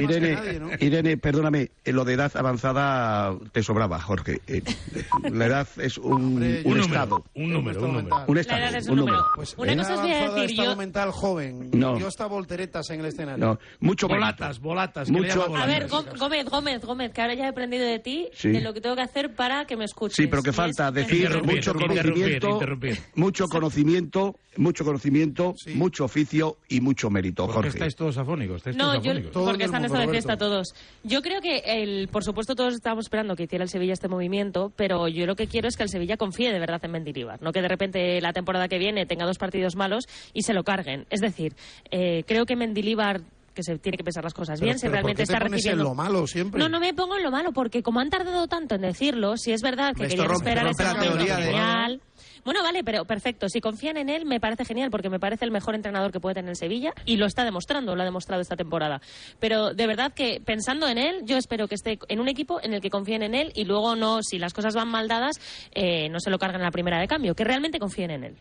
Irene, 0.00 0.38
Irene, 0.80 1.16
perdóname, 1.16 1.70
eh, 1.84 1.92
lo 1.92 2.04
de 2.04 2.14
edad 2.14 2.32
avanzada 2.36 3.34
te 3.52 3.62
sobraba, 3.62 4.00
Jorge. 4.00 4.40
Eh, 4.46 4.62
la 5.30 5.46
edad 5.46 5.68
es 5.78 5.98
un, 5.98 6.12
Hombre, 6.12 6.62
un 6.64 6.76
yo- 6.76 6.82
estado. 6.82 7.24
Un 7.34 7.52
número, 7.52 7.80
un 7.84 7.92
número. 7.94 8.24
Un 8.26 8.34
La 8.34 8.40
estado, 8.40 8.60
edad 8.62 8.74
es 8.74 8.84
un 8.86 8.90
un 8.92 8.98
número. 9.00 9.16
número. 9.18 9.32
Pues 9.36 9.54
Una 9.58 9.72
era 9.72 9.82
cosa 9.82 9.94
os 9.94 10.00
voy 10.00 10.10
a 10.10 10.14
avanzada, 10.16 10.40
decir, 10.40 10.50
estado 10.58 10.70
yo... 10.72 10.76
mental 10.78 11.10
joven. 11.12 11.70
No. 11.72 11.96
Dio 11.96 12.06
hasta 12.08 12.26
volteretas 12.26 12.90
en 12.90 13.00
el 13.00 13.06
escenario. 13.06 13.44
No, 13.44 13.58
mucho 13.80 14.08
Volatas, 14.08 14.60
volatas. 14.60 15.06
que 15.08 15.12
le 15.12 15.20
Mucho- 15.20 15.46
llaman 15.46 15.62
A 15.62 15.66
ver, 15.66 15.88
Gómez, 15.88 16.44
Gómez, 16.48 16.80
Gómez, 16.80 17.12
que 17.12 17.20
ahora 17.22 17.34
ya 17.34 17.44
he 17.44 17.48
aprendido 17.48 17.84
de 17.86 17.98
ti, 17.98 18.28
Sí. 18.34 18.48
de 18.50 18.60
lo 18.60 18.72
que 18.72 18.80
tengo 18.80 18.96
que 18.96 19.02
hacer 19.02 19.34
para 19.34 19.64
que 19.66 19.76
me 19.76 19.84
escuches. 19.84 20.16
Sí, 20.16 20.26
pero 20.26 20.42
que 20.42 20.52
falta 20.52 20.88
es- 20.88 20.94
decir 20.94 21.30
mucho 21.42 21.74
conocimiento, 21.74 22.60
mucho 23.14 23.46
conocimiento, 23.48 23.73
mucho 24.56 24.84
conocimiento, 24.84 25.54
mucho 25.74 26.04
oficio 26.04 26.56
y 26.68 26.80
mucho 26.80 27.10
mérito, 27.10 27.42
¿Por 27.44 27.50
qué 27.50 27.54
Jorge. 27.56 27.68
estáis 27.70 27.96
todos 27.96 28.16
afónicos? 28.18 28.58
¿Estáis 28.58 28.76
No, 28.76 28.92
todos 28.92 29.04
yo, 29.04 29.10
afónicos? 29.12 29.44
porque 29.44 29.64
están 29.64 29.84
estado 29.84 30.02
de 30.04 30.10
fiesta 30.10 30.36
todos. 30.36 30.74
Yo 31.02 31.22
creo 31.22 31.40
que, 31.40 31.58
el, 31.66 32.08
por 32.08 32.22
supuesto, 32.24 32.54
todos 32.54 32.74
estábamos 32.74 33.06
esperando 33.06 33.34
que 33.36 33.44
hiciera 33.44 33.64
el 33.64 33.68
Sevilla 33.70 33.92
este 33.94 34.08
movimiento, 34.08 34.72
pero 34.76 35.08
yo 35.08 35.26
lo 35.26 35.34
que 35.36 35.46
quiero 35.46 35.68
es 35.68 35.76
que 35.76 35.82
el 35.82 35.88
Sevilla 35.88 36.16
confíe 36.16 36.52
de 36.52 36.58
verdad 36.58 36.80
en 36.84 36.92
Mendilibar, 36.92 37.42
no 37.42 37.52
que 37.52 37.62
de 37.62 37.68
repente 37.68 38.20
la 38.20 38.32
temporada 38.32 38.68
que 38.68 38.78
viene 38.78 39.06
tenga 39.06 39.26
dos 39.26 39.38
partidos 39.38 39.76
malos 39.76 40.04
y 40.32 40.42
se 40.42 40.52
lo 40.54 40.62
carguen. 40.64 41.06
Es 41.10 41.20
decir, 41.20 41.54
eh, 41.90 42.24
creo 42.26 42.46
que 42.46 42.56
Mendilibar 42.56 43.22
que 43.54 43.62
se 43.62 43.78
tiene 43.78 43.96
que 43.96 44.02
pensar 44.02 44.24
las 44.24 44.34
cosas 44.34 44.58
Pero- 44.58 44.66
bien, 44.66 44.78
si 44.80 44.82
pero 44.82 44.90
¿por 44.90 44.94
realmente 44.96 45.22
qué 45.22 45.26
te 45.28 45.32
está 45.32 45.38
pones 45.38 45.52
en 45.52 45.54
recibiendo... 45.58 45.84
lo 45.84 45.94
malo 45.94 46.26
siempre? 46.26 46.58
No, 46.58 46.68
no 46.68 46.80
me 46.80 46.92
pongo 46.92 47.16
en 47.16 47.22
lo 47.22 47.30
malo, 47.30 47.52
porque 47.52 47.84
como 47.84 48.00
han 48.00 48.10
tardado 48.10 48.48
tanto 48.48 48.74
en 48.74 48.80
decirlo, 48.80 49.36
si 49.36 49.52
es 49.52 49.62
verdad 49.62 49.94
que 49.94 50.08
querían 50.08 50.26
rompe- 50.26 50.34
esperar 50.38 50.64
rompe 50.64 50.82
ese 50.82 50.92
la 50.92 50.94
momento, 50.98 51.16
teoría 51.18 51.36
de- 51.36 51.42
genial. 51.44 52.00
Bueno, 52.44 52.62
vale, 52.62 52.84
pero 52.84 53.04
perfecto. 53.04 53.48
Si 53.48 53.60
confían 53.60 53.96
en 53.96 54.08
él, 54.08 54.26
me 54.26 54.40
parece 54.40 54.64
genial, 54.64 54.90
porque 54.90 55.08
me 55.08 55.18
parece 55.18 55.44
el 55.44 55.50
mejor 55.50 55.74
entrenador 55.74 56.12
que 56.12 56.20
puede 56.20 56.34
tener 56.34 56.56
Sevilla 56.56 56.92
y 57.04 57.16
lo 57.16 57.26
está 57.26 57.44
demostrando, 57.44 57.96
lo 57.96 58.02
ha 58.02 58.04
demostrado 58.04 58.42
esta 58.42 58.56
temporada. 58.56 59.00
Pero 59.40 59.72
de 59.72 59.86
verdad 59.86 60.12
que 60.12 60.40
pensando 60.44 60.86
en 60.88 60.98
él, 60.98 61.22
yo 61.24 61.36
espero 61.36 61.68
que 61.68 61.74
esté 61.74 61.98
en 62.08 62.20
un 62.20 62.28
equipo 62.28 62.60
en 62.62 62.74
el 62.74 62.80
que 62.80 62.90
confíen 62.90 63.22
en 63.22 63.34
él 63.34 63.52
y 63.54 63.64
luego 63.64 63.96
no, 63.96 64.22
si 64.22 64.38
las 64.38 64.52
cosas 64.52 64.74
van 64.74 64.88
mal 64.88 65.08
dadas, 65.08 65.40
eh, 65.72 66.08
no 66.10 66.20
se 66.20 66.30
lo 66.30 66.38
carguen 66.38 66.60
en 66.60 66.66
la 66.66 66.70
primera 66.70 67.00
de 67.00 67.08
cambio, 67.08 67.34
que 67.34 67.44
realmente 67.44 67.78
confíen 67.78 68.10
en 68.10 68.24
él. 68.24 68.36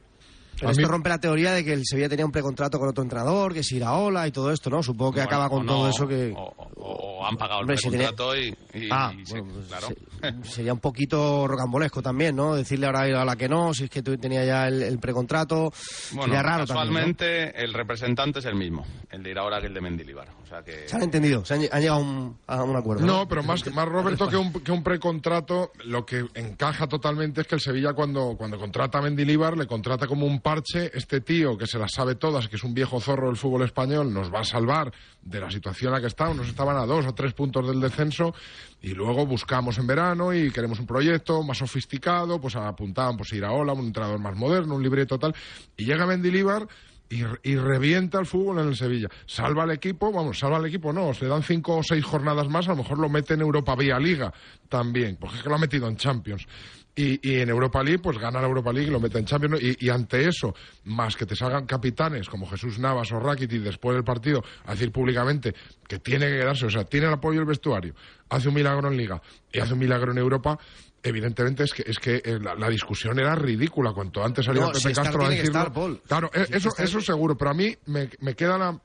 Pero 0.67 0.71
esto 0.71 0.87
rompe 0.87 1.09
la 1.09 1.19
teoría 1.19 1.51
de 1.53 1.63
que 1.63 1.73
el 1.73 1.81
Sevilla 1.85 2.09
tenía 2.09 2.25
un 2.25 2.31
precontrato 2.31 2.79
con 2.79 2.89
otro 2.89 3.03
entrenador, 3.03 3.53
que 3.53 3.63
si 3.63 3.75
Iraola 3.77 4.27
y 4.27 4.31
todo 4.31 4.51
esto, 4.51 4.69
¿no? 4.69 4.81
Supongo 4.83 5.11
que 5.11 5.19
Bueno, 5.21 5.27
acaba 5.29 5.49
con 5.49 5.65
todo 5.65 5.87
eso 5.89 6.07
que... 6.07 6.33
O, 6.35 6.53
o 6.77 7.25
han 7.25 7.37
pagado 7.37 7.61
Hombre, 7.61 7.75
el 7.75 7.79
si 7.79 7.89
tenía- 7.89 8.07
contrato 8.07 8.35
y, 8.35 8.47
y- 8.73 8.89
Ah, 8.91 9.13
y 9.17 9.23
pues 9.23 9.43
claro. 9.67 9.87
se- 9.87 10.51
sería 10.51 10.73
un 10.73 10.79
poquito 10.79 11.47
rocambolesco 11.47 12.01
también, 12.01 12.35
¿no? 12.35 12.55
Decirle 12.55 12.85
ahora 12.87 13.01
a 13.01 13.07
Iraola 13.09 13.35
que 13.35 13.47
no, 13.47 13.73
si 13.73 13.85
es 13.85 13.89
que 13.89 14.01
tú 14.01 14.17
tenía 14.17 14.43
ya 14.45 14.67
el, 14.67 14.81
el 14.83 14.99
precontrato. 14.99 15.71
Bueno, 16.11 16.23
sería 16.25 16.41
raro 16.43 16.65
también, 16.65 16.87
¿no? 16.87 16.93
casualmente 16.93 17.63
el 17.63 17.73
representante 17.73 18.39
es 18.39 18.45
el 18.45 18.55
mismo, 18.55 18.85
el 19.11 19.23
de 19.23 19.31
ir 19.31 19.37
ahora 19.39 19.61
que 19.61 19.67
el 19.67 19.73
de 19.73 19.81
Mendilibar. 19.81 20.27
O 20.53 20.55
sea 20.55 20.63
que... 20.63 20.87
Se 20.87 20.95
han 20.95 21.01
entendido, 21.01 21.43
se 21.43 21.55
han, 21.55 21.61
han 21.71 21.81
llegado 21.81 21.99
a 21.99 22.03
un, 22.03 22.37
a 22.45 22.63
un 22.63 22.75
acuerdo. 22.75 23.05
No, 23.05 23.27
pero 23.27 23.41
más, 23.41 23.65
más 23.73 23.87
Roberto 23.87 24.27
que 24.29 24.37
un, 24.37 24.53
que 24.53 24.71
un 24.71 24.83
precontrato, 24.83 25.71
lo 25.85 26.05
que 26.05 26.25
encaja 26.35 26.87
totalmente 26.87 27.41
es 27.41 27.47
que 27.47 27.55
el 27.55 27.61
Sevilla 27.61 27.93
cuando, 27.93 28.35
cuando 28.37 28.59
contrata 28.59 28.99
a 28.99 29.01
Mendilibar 29.01 29.57
le 29.57 29.65
contrata 29.65 30.05
como 30.05 30.27
un 30.27 30.41
parche, 30.41 30.91
este 30.93 31.21
tío 31.21 31.57
que 31.57 31.65
se 31.65 31.79
las 31.79 31.91
sabe 31.91 32.15
todas, 32.15 32.47
que 32.47 32.57
es 32.57 32.63
un 32.63 32.75
viejo 32.75 33.01
zorro 33.01 33.27
del 33.27 33.35
fútbol 33.37 33.63
español, 33.63 34.13
nos 34.13 34.31
va 34.31 34.41
a 34.41 34.43
salvar 34.43 34.93
de 35.23 35.39
la 35.39 35.49
situación 35.49 35.89
en 35.89 35.93
la 35.95 36.01
que 36.01 36.07
estamos, 36.07 36.37
nos 36.37 36.47
estaban 36.47 36.77
a 36.77 36.85
dos 36.85 37.07
o 37.07 37.15
tres 37.15 37.33
puntos 37.33 37.67
del 37.67 37.81
descenso 37.81 38.35
y 38.79 38.89
luego 38.89 39.25
buscamos 39.25 39.79
en 39.79 39.87
verano 39.87 40.35
y 40.35 40.51
queremos 40.51 40.79
un 40.79 40.85
proyecto 40.85 41.41
más 41.41 41.57
sofisticado, 41.57 42.39
pues 42.39 42.55
apuntaban 42.55 43.17
pues 43.17 43.33
ir 43.33 43.43
a 43.43 43.51
Ola, 43.51 43.73
un 43.73 43.87
entrenador 43.87 44.19
más 44.19 44.35
moderno, 44.35 44.75
un 44.75 44.83
libreto 44.83 45.17
tal, 45.17 45.33
y 45.75 45.85
llega 45.85 46.05
Mendilibar 46.05 46.67
y, 47.13 47.51
y 47.51 47.55
revienta 47.55 48.19
el 48.19 48.25
fútbol 48.25 48.59
en 48.59 48.69
el 48.69 48.75
Sevilla. 48.75 49.09
Salva 49.25 49.63
al 49.63 49.71
equipo, 49.71 50.11
vamos, 50.11 50.39
salva 50.39 50.57
al 50.57 50.65
equipo, 50.65 50.91
no, 50.91 51.13
se 51.13 51.27
dan 51.27 51.43
cinco 51.43 51.77
o 51.77 51.83
seis 51.83 52.03
jornadas 52.03 52.49
más, 52.49 52.67
a 52.67 52.71
lo 52.71 52.77
mejor 52.77 52.99
lo 52.99 53.09
mete 53.09 53.35
en 53.35 53.41
Europa 53.41 53.75
vía 53.75 53.99
Liga 53.99 54.33
también, 54.67 55.17
porque 55.19 55.37
es 55.37 55.43
que 55.43 55.49
lo 55.49 55.55
ha 55.55 55.59
metido 55.59 55.87
en 55.87 55.97
Champions. 55.97 56.47
Y, 56.95 57.39
en 57.39 57.49
Europa 57.49 57.81
League, 57.81 57.99
pues 57.99 58.19
gana 58.19 58.39
la 58.39 58.45
Europa 58.45 58.71
League 58.71 58.87
y 58.87 58.91
lo 58.91 58.99
mete 58.99 59.17
en 59.17 59.25
Champions. 59.25 59.59
y 59.61 59.89
ante 59.89 60.27
eso, 60.27 60.53
más 60.83 61.15
que 61.17 61.25
te 61.25 61.35
salgan 61.35 61.65
capitanes 61.65 62.29
como 62.29 62.47
Jesús 62.47 62.77
Navas 62.77 63.11
o 63.11 63.19
Rakitic 63.19 63.63
después 63.63 63.95
del 63.95 64.03
partido 64.03 64.43
a 64.65 64.73
decir 64.73 64.91
públicamente 64.91 65.55
que 65.87 65.97
tiene 65.97 66.27
que 66.27 66.39
quedarse, 66.39 66.67
o 66.67 66.69
sea, 66.69 66.83
tiene 66.85 67.07
el 67.07 67.13
apoyo 67.13 67.39
del 67.39 67.47
vestuario, 67.47 67.95
hace 68.29 68.47
un 68.47 68.53
milagro 68.53 68.89
en 68.89 68.97
Liga 68.97 69.19
y 69.51 69.59
hace 69.59 69.73
un 69.73 69.79
milagro 69.79 70.11
en 70.11 70.19
Europa, 70.19 70.59
evidentemente 71.03 71.63
es 71.63 71.73
que, 71.73 71.83
es 71.85 71.99
que 71.99 72.21
eh, 72.23 72.39
la, 72.41 72.55
la 72.55 72.69
discusión 72.69 73.19
era 73.19 73.35
ridícula. 73.35 73.91
Cuanto 73.93 74.23
antes 74.23 74.45
salía 74.45 74.61
No, 74.61 74.67
Pepe 74.71 74.79
si 74.79 74.93
Castro 74.93 75.25
a 75.25 75.29
decirlo. 75.29 75.59
estar, 75.59 75.73
Paul. 75.73 76.01
Claro, 76.07 76.31
eh, 76.33 76.47
eso, 76.49 76.69
eso 76.77 77.01
seguro, 77.01 77.37
pero 77.37 77.51
a 77.51 77.53
mí 77.53 77.75
me, 77.87 78.09
me 78.21 78.33
queda 78.35 78.57
la, 78.57 78.79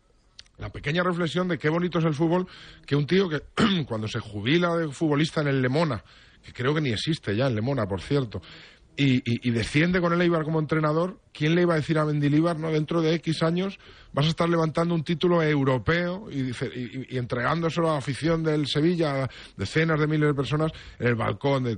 la 0.58 0.70
pequeña 0.70 1.02
reflexión 1.02 1.48
de 1.48 1.58
qué 1.58 1.68
bonito 1.68 1.98
es 2.00 2.04
el 2.04 2.14
fútbol 2.14 2.46
que 2.84 2.96
un 2.96 3.06
tío 3.06 3.28
que 3.28 3.42
cuando 3.86 4.08
se 4.08 4.18
jubila 4.20 4.76
de 4.76 4.88
futbolista 4.88 5.40
en 5.40 5.48
el 5.48 5.62
Lemona, 5.62 6.02
que 6.44 6.52
creo 6.52 6.74
que 6.74 6.80
ni 6.80 6.90
existe 6.90 7.36
ya 7.36 7.46
en 7.46 7.54
Lemona, 7.54 7.86
por 7.86 8.00
cierto, 8.00 8.42
y, 8.96 9.16
y- 9.18 9.48
y 9.48 9.50
desciende 9.52 10.00
con 10.00 10.12
el 10.12 10.20
Eibar 10.20 10.42
como 10.42 10.58
entrenador, 10.58 11.20
¿quién 11.38 11.54
le 11.54 11.62
iba 11.62 11.74
a 11.74 11.76
decir 11.76 11.96
a 11.98 12.04
Mendilíbar, 12.04 12.58
no? 12.58 12.68
Dentro 12.72 13.00
de 13.00 13.14
X 13.14 13.44
años 13.44 13.78
vas 14.12 14.26
a 14.26 14.30
estar 14.30 14.48
levantando 14.48 14.92
un 14.94 15.04
título 15.04 15.40
europeo 15.42 16.28
y, 16.32 16.42
dice- 16.42 16.68
y- 16.74 17.14
y 17.14 17.18
entregándoselo 17.18 17.88
a 17.88 17.92
la 17.92 17.98
afición 17.98 18.42
del 18.42 18.66
Sevilla, 18.66 19.24
a 19.24 19.30
decenas 19.56 20.00
de 20.00 20.06
miles 20.08 20.28
de 20.28 20.34
personas 20.34 20.72
en 20.98 21.06
el 21.06 21.14
balcón. 21.14 21.62
de. 21.64 21.76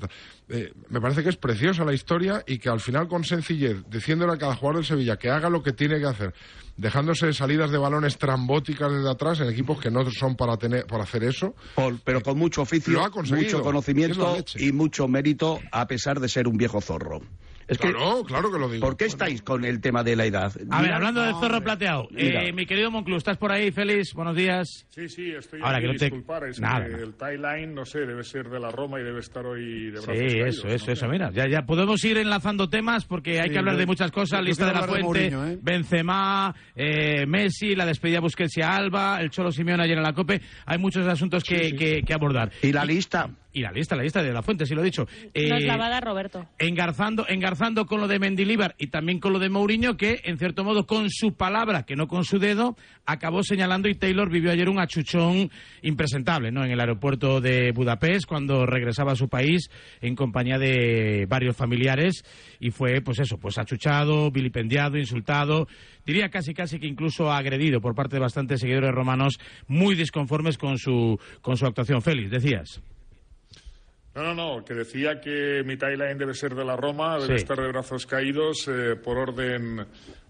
Eh, 0.48 0.72
me 0.88 1.00
parece 1.00 1.22
que 1.22 1.28
es 1.28 1.36
preciosa 1.36 1.84
la 1.84 1.92
historia 1.92 2.42
y 2.46 2.58
que 2.58 2.70
al 2.70 2.80
final 2.80 3.06
con 3.06 3.22
sencillez, 3.24 3.76
diciéndole 3.90 4.32
a 4.32 4.38
cada 4.38 4.54
jugador 4.56 4.76
del 4.76 4.86
Sevilla 4.86 5.16
que 5.18 5.28
haga 5.30 5.50
lo 5.50 5.62
que 5.62 5.72
tiene 5.72 5.98
que 6.00 6.06
hacer, 6.06 6.32
dejándose 6.76 7.32
salidas 7.34 7.70
de 7.70 7.76
balones 7.78 8.16
trambóticas 8.16 8.90
desde 8.90 9.10
atrás 9.10 9.40
en 9.40 9.48
equipos 9.50 9.78
que 9.80 9.90
no 9.90 10.08
son 10.10 10.34
para, 10.36 10.56
tener, 10.56 10.86
para 10.86 11.02
hacer 11.04 11.22
eso. 11.24 11.54
Por- 11.74 12.00
pero 12.00 12.22
con 12.22 12.38
mucho 12.38 12.62
oficio, 12.62 12.94
mucho 13.44 13.62
conocimiento 13.62 14.14
y 14.60 14.72
mucho 14.72 15.06
mérito, 15.08 15.60
a 15.70 15.86
pesar 15.86 16.18
de 16.20 16.28
ser 16.28 16.48
un 16.48 16.56
viejo 16.56 16.80
zorro. 16.80 17.20
Es 17.70 17.78
que, 17.78 17.92
Claro, 17.92 18.24
claro 18.24 18.50
que 18.50 18.58
lo 18.58 18.68
digo. 18.68 18.84
¿Por 18.84 18.96
qué 18.96 19.04
estáis 19.04 19.42
con 19.42 19.64
el 19.64 19.80
tema 19.80 20.02
de 20.02 20.16
la 20.16 20.24
edad? 20.26 20.52
A 20.70 20.82
ver, 20.82 20.92
hablando 20.92 21.22
del 21.22 21.34
zorro 21.36 21.60
plateado, 21.62 22.08
eh, 22.16 22.52
mi 22.52 22.66
querido 22.66 22.90
Monclu, 22.90 23.16
¿estás 23.16 23.36
por 23.36 23.52
ahí, 23.52 23.70
Félix? 23.70 24.12
Buenos 24.12 24.34
días. 24.34 24.86
Sí, 24.88 25.08
sí, 25.08 25.30
estoy 25.30 25.60
Ahora 25.62 25.76
aquí, 25.78 25.86
que 25.86 25.92
no 25.92 25.98
te- 25.98 26.04
disculpar, 26.06 26.44
es 26.48 26.60
Nada, 26.60 26.84
que 26.86 26.94
el 26.94 27.74
no 27.74 27.84
sé, 27.84 28.00
debe 28.00 28.24
ser 28.24 28.48
de 28.50 28.58
la 28.58 28.72
Roma 28.72 29.00
y 29.00 29.04
debe 29.04 29.20
estar 29.20 29.46
hoy 29.46 29.84
de 29.84 29.90
brazos 30.00 30.14
Sí, 30.18 30.26
caídos, 30.26 30.48
eso, 30.56 30.66
¿no? 30.66 30.72
eso, 30.74 30.90
eso. 30.92 31.08
Mira, 31.08 31.30
ya, 31.32 31.48
ya 31.48 31.62
podemos 31.62 32.04
ir 32.04 32.18
enlazando 32.18 32.68
temas 32.68 33.04
porque 33.04 33.38
hay 33.40 33.46
Sí, 33.46 33.52
que 33.52 33.58
hablar 33.60 33.76
de 33.76 33.86
muchas 33.86 34.10
cosas. 34.10 34.42
Lista 34.42 34.66
de 34.66 34.72
la 34.72 34.78
hablar 34.80 34.96
de 34.96 35.02
Fuente, 35.04 35.30
Mourinho, 35.30 35.52
¿eh? 35.54 35.58
Benzema, 35.62 36.52
eh, 36.74 37.24
Messi, 37.26 37.76
la 37.76 37.86
despedida 37.86 38.16
de 38.16 38.22
Busquets 38.22 38.56
y 38.58 38.62
Alba, 38.62 39.20
el 39.20 39.30
Cholo 39.30 39.52
Simeone 39.52 39.84
ayer 39.84 39.96
en 39.96 40.02
la 40.02 40.12
COPE. 40.12 40.40
Hay 40.66 40.78
muchos 40.78 41.06
asuntos 41.06 41.44
que, 41.44 41.72
que- 41.72 42.02
que 42.02 42.14
abordar. 42.14 42.50
¿Y 42.62 42.72
la 42.72 42.84
lista? 42.84 43.30
Y 43.52 43.62
la 43.62 43.72
lista, 43.72 43.96
la 43.96 44.02
lista 44.04 44.22
de 44.22 44.32
la 44.32 44.42
Fuente, 44.42 44.64
sí 44.64 44.74
lo 44.74 44.82
he 44.82 44.84
dicho. 44.84 45.06
Nos 45.06 45.30
Eh, 45.34 45.66
la 45.66 45.76
va 45.76 45.86
a 45.86 45.90
dar 45.90 46.04
Roberto. 46.04 46.46
engarzando, 46.58 47.26
engarzando 47.28 47.84
con 47.86 48.00
lo 48.00 48.06
de 48.06 48.18
Mendilíbar 48.20 48.76
y 48.78 48.88
también 48.88 49.18
con 49.18 49.32
lo 49.32 49.38
de 49.38 49.48
Mourinho, 49.48 49.96
que 49.96 50.20
en 50.24 50.38
cierto 50.38 50.62
modo 50.62 50.86
con 50.86 51.10
su 51.10 51.34
palabra, 51.34 51.82
que 51.84 51.96
no 51.96 52.06
con 52.06 52.24
su 52.24 52.38
dedo, 52.38 52.76
acabó 53.06 53.42
señalando 53.42 53.88
y 53.88 53.94
Taylor 53.96 54.30
vivió 54.30 54.52
ayer 54.52 54.68
un 54.68 54.78
achuchón 54.78 55.50
impresentable, 55.82 56.52
¿no? 56.52 56.64
En 56.64 56.70
el 56.70 56.80
aeropuerto 56.80 57.40
de 57.40 57.72
Budapest 57.72 58.26
cuando 58.26 58.66
regresaba 58.66 59.12
a 59.12 59.16
su 59.16 59.28
país 59.28 59.68
en 60.00 60.14
compañía 60.14 60.58
de 60.58 61.26
varios 61.28 61.56
familiares 61.56 62.22
y 62.60 62.70
fue, 62.70 63.00
pues 63.00 63.18
eso, 63.18 63.38
pues 63.38 63.58
achuchado, 63.58 64.30
vilipendiado, 64.30 64.96
insultado, 64.96 65.66
diría 66.06 66.28
casi 66.28 66.54
casi 66.54 66.78
que 66.78 66.86
incluso 66.86 67.32
agredido 67.32 67.80
por 67.80 67.94
parte 67.94 68.16
de 68.16 68.20
bastantes 68.20 68.60
seguidores 68.60 68.92
romanos 68.92 69.38
muy 69.66 69.94
disconformes 69.96 70.56
con 70.56 70.78
su 70.78 71.18
con 71.40 71.56
su 71.56 71.66
actuación. 71.66 72.00
Félix, 72.02 72.30
decías. 72.30 72.80
No, 74.14 74.22
no, 74.22 74.34
no, 74.34 74.64
que 74.64 74.74
decía 74.74 75.20
que 75.20 75.62
mi 75.64 75.76
tie 75.76 75.96
line 75.96 76.16
debe 76.16 76.34
ser 76.34 76.54
de 76.54 76.64
la 76.64 76.76
Roma, 76.76 77.14
debe 77.18 77.36
Sí. 77.38 77.42
estar 77.44 77.56
de 77.60 77.68
brazos 77.68 78.06
caídos 78.06 78.66
eh, 78.68 78.96
por 78.96 79.16
orden 79.18 79.86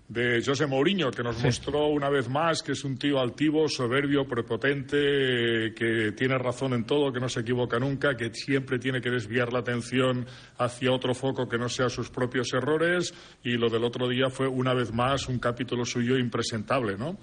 de 0.07 0.43
José 0.45 0.66
Mourinho, 0.66 1.11
que 1.12 1.22
nos 1.22 1.43
mostró 1.43 1.87
una 1.87 2.11
vez 2.11 2.28
más 2.28 2.62
que 2.62 2.72
es 2.72 2.83
un 2.85 2.99
tío 2.99 3.20
altivo, 3.20 3.68
soberbio, 3.68 4.26
prepotente, 4.26 5.72
que 5.72 6.12
tiene 6.16 6.37
razón 6.37 6.74
en 6.74 6.85
todo, 6.85 7.12
que 7.12 7.20
no 7.20 7.28
se 7.28 7.41
equivoca 7.41 7.78
nunca, 7.78 8.16
que 8.16 8.35
siempre 8.35 8.78
tiene 8.81 9.01
que 9.01 9.09
desviar 9.11 9.53
la 9.53 9.61
atención 9.61 10.26
hacia 10.59 10.93
otro 10.93 11.14
foco 11.14 11.49
que 11.49 11.59
no 11.59 11.68
sea 11.68 11.89
sus 11.89 12.11
propios 12.11 12.53
errores. 12.53 13.14
Y 13.45 13.53
lo 13.57 13.70
del 13.70 13.85
otro 13.85 14.09
día 14.09 14.28
fue 14.31 14.49
una 14.49 14.74
vez 14.74 14.93
más 14.93 15.28
un 15.28 15.39
capítulo 15.39 15.85
suyo 15.85 16.18
impresentable, 16.18 16.97
¿no? 16.99 17.16